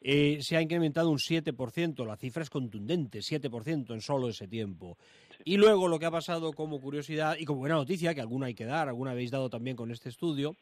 eh, 0.00 0.38
se 0.42 0.56
ha 0.56 0.62
incrementado 0.62 1.10
un 1.10 1.18
7%. 1.18 2.06
La 2.06 2.16
cifra 2.16 2.44
es 2.44 2.50
contundente, 2.50 3.18
7% 3.18 3.94
en 3.94 4.00
solo 4.00 4.28
ese 4.28 4.46
tiempo. 4.46 4.96
Y 5.44 5.56
luego 5.56 5.88
lo 5.88 5.98
que 5.98 6.06
ha 6.06 6.12
pasado 6.12 6.52
como 6.52 6.80
curiosidad 6.80 7.34
y 7.36 7.44
como 7.44 7.58
buena 7.58 7.74
noticia, 7.74 8.14
que 8.14 8.20
alguna 8.20 8.46
hay 8.46 8.54
que 8.54 8.64
dar, 8.64 8.86
alguna 8.86 9.10
habéis 9.10 9.32
dado 9.32 9.50
también 9.50 9.74
con 9.74 9.90
este 9.90 10.08
estudio, 10.08 10.54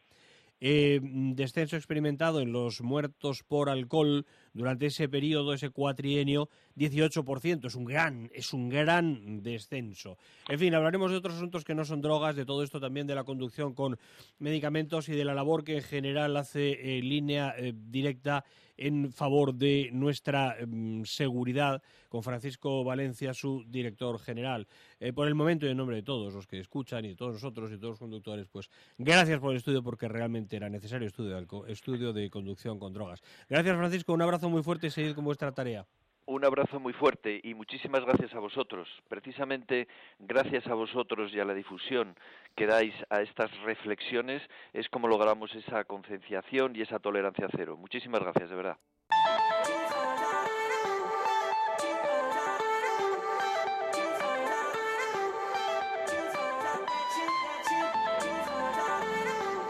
eh, 0.58 1.00
descenso 1.02 1.76
experimentado 1.76 2.40
en 2.40 2.50
los 2.50 2.80
muertos 2.80 3.42
por 3.46 3.68
alcohol 3.68 4.24
durante 4.56 4.86
ese 4.86 5.08
periodo, 5.08 5.52
ese 5.52 5.70
cuatrienio, 5.70 6.48
18%. 6.76 7.66
Es 7.66 7.74
un 7.74 7.84
gran, 7.84 8.30
es 8.34 8.52
un 8.52 8.68
gran 8.68 9.42
descenso. 9.42 10.18
En 10.48 10.58
fin, 10.58 10.74
hablaremos 10.74 11.10
de 11.10 11.18
otros 11.18 11.36
asuntos 11.36 11.64
que 11.64 11.74
no 11.74 11.84
son 11.84 12.00
drogas, 12.00 12.36
de 12.36 12.46
todo 12.46 12.62
esto 12.62 12.80
también 12.80 13.06
de 13.06 13.14
la 13.14 13.24
conducción 13.24 13.74
con 13.74 13.98
medicamentos 14.38 15.08
y 15.08 15.12
de 15.12 15.24
la 15.24 15.34
labor 15.34 15.62
que 15.62 15.76
en 15.76 15.82
general 15.82 16.36
hace 16.36 16.98
eh, 16.98 17.02
línea 17.02 17.54
eh, 17.56 17.72
directa 17.74 18.44
en 18.76 19.12
favor 19.12 19.54
de 19.54 19.90
nuestra 19.92 20.56
mm, 20.66 21.04
seguridad 21.04 21.82
con 22.08 22.22
Francisco 22.22 22.84
Valencia, 22.84 23.34
su 23.34 23.64
director 23.66 24.18
general. 24.18 24.66
Eh, 25.00 25.12
por 25.12 25.28
el 25.28 25.34
momento 25.34 25.66
y 25.66 25.70
en 25.70 25.76
nombre 25.76 25.96
de 25.96 26.02
todos 26.02 26.32
los 26.32 26.46
que 26.46 26.58
escuchan 26.58 27.04
y 27.04 27.08
de 27.08 27.16
todos 27.16 27.34
nosotros 27.34 27.70
y 27.70 27.74
de 27.74 27.78
todos 27.78 27.92
los 27.92 27.98
conductores, 27.98 28.46
pues 28.48 28.70
gracias 28.96 29.40
por 29.40 29.50
el 29.52 29.58
estudio 29.58 29.82
porque 29.82 30.08
realmente 30.08 30.56
era 30.56 30.68
necesario 30.68 31.06
estudio 31.06 31.36
estudio 31.66 32.12
de 32.12 32.30
conducción 32.30 32.78
con 32.78 32.92
drogas. 32.92 33.22
Gracias 33.48 33.76
Francisco, 33.76 34.12
un 34.12 34.22
abrazo 34.22 34.45
muy 34.48 34.62
fuerte 34.62 34.88
y 34.88 34.90
seguid 34.90 35.14
con 35.14 35.24
vuestra 35.24 35.52
tarea. 35.52 35.86
Un 36.26 36.44
abrazo 36.44 36.80
muy 36.80 36.92
fuerte 36.92 37.40
y 37.44 37.54
muchísimas 37.54 38.04
gracias 38.04 38.34
a 38.34 38.40
vosotros. 38.40 38.88
Precisamente 39.08 39.86
gracias 40.18 40.66
a 40.66 40.74
vosotros 40.74 41.32
y 41.32 41.38
a 41.38 41.44
la 41.44 41.54
difusión 41.54 42.16
que 42.56 42.66
dais 42.66 42.94
a 43.10 43.22
estas 43.22 43.50
reflexiones 43.62 44.42
es 44.72 44.88
como 44.88 45.06
logramos 45.06 45.54
esa 45.54 45.84
concienciación 45.84 46.74
y 46.74 46.82
esa 46.82 46.98
tolerancia 46.98 47.46
cero. 47.54 47.76
Muchísimas 47.76 48.20
gracias, 48.20 48.50
de 48.50 48.56
verdad. 48.56 48.76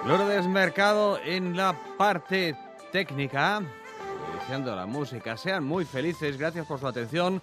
Lourdes 0.07 0.47
Mercado 0.47 1.18
en 1.24 1.57
la 1.57 1.77
parte 1.99 2.55
técnica, 2.93 3.61
diciendo 4.35 4.74
la 4.74 4.87
música. 4.87 5.37
Sean 5.37 5.64
muy 5.64 5.85
felices, 5.85 6.39
gracias 6.39 6.66
por 6.66 6.81
su 6.81 6.87
atención. 6.87 7.43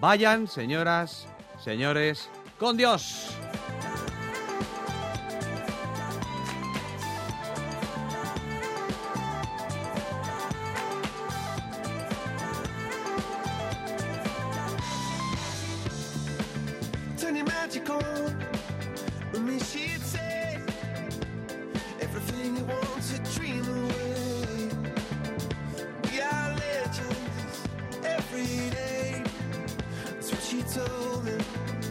Vayan, 0.00 0.48
señoras, 0.48 1.26
señores, 1.62 2.28
con 2.58 2.76
Dios. 2.76 3.36
every 28.38 28.70
day. 28.70 29.22
That's 30.04 30.30
what 30.32 30.42
she 30.42 30.62
told 30.62 31.24
me. 31.24 31.85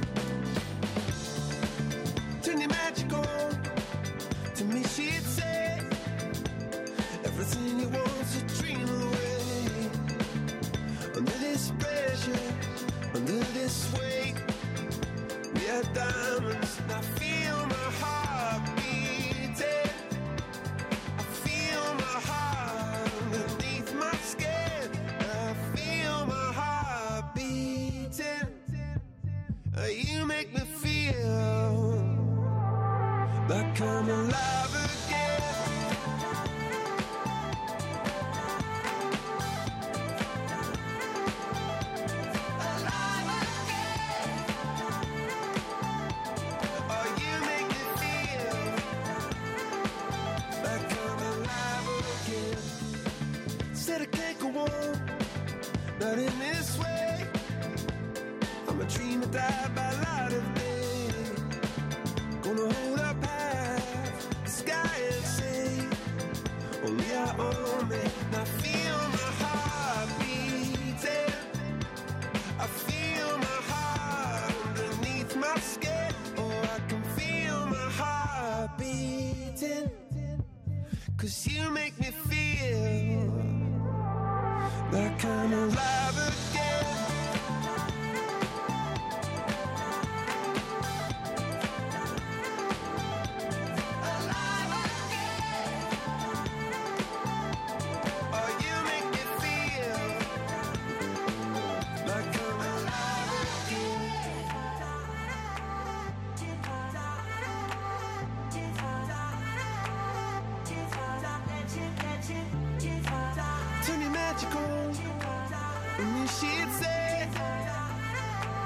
And 115.97 116.29
she'd 116.29 116.71
say, 116.73 117.29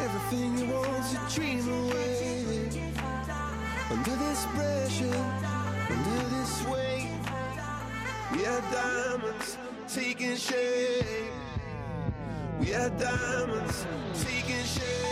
Everything 0.01 0.57
you 0.57 0.73
want, 0.73 1.05
to 1.11 1.35
dream 1.35 1.67
away. 1.67 2.69
Under 3.91 4.15
this 4.15 4.45
pressure, 4.55 5.25
under 5.89 6.29
this 6.35 6.65
weight, 6.67 7.19
we 8.31 8.45
are 8.45 8.61
diamonds 8.71 9.57
taking 9.87 10.37
shape. 10.37 11.33
We 12.59 12.73
are 12.73 12.89
diamonds 12.89 13.85
taking 14.23 14.63
shape. 14.63 15.08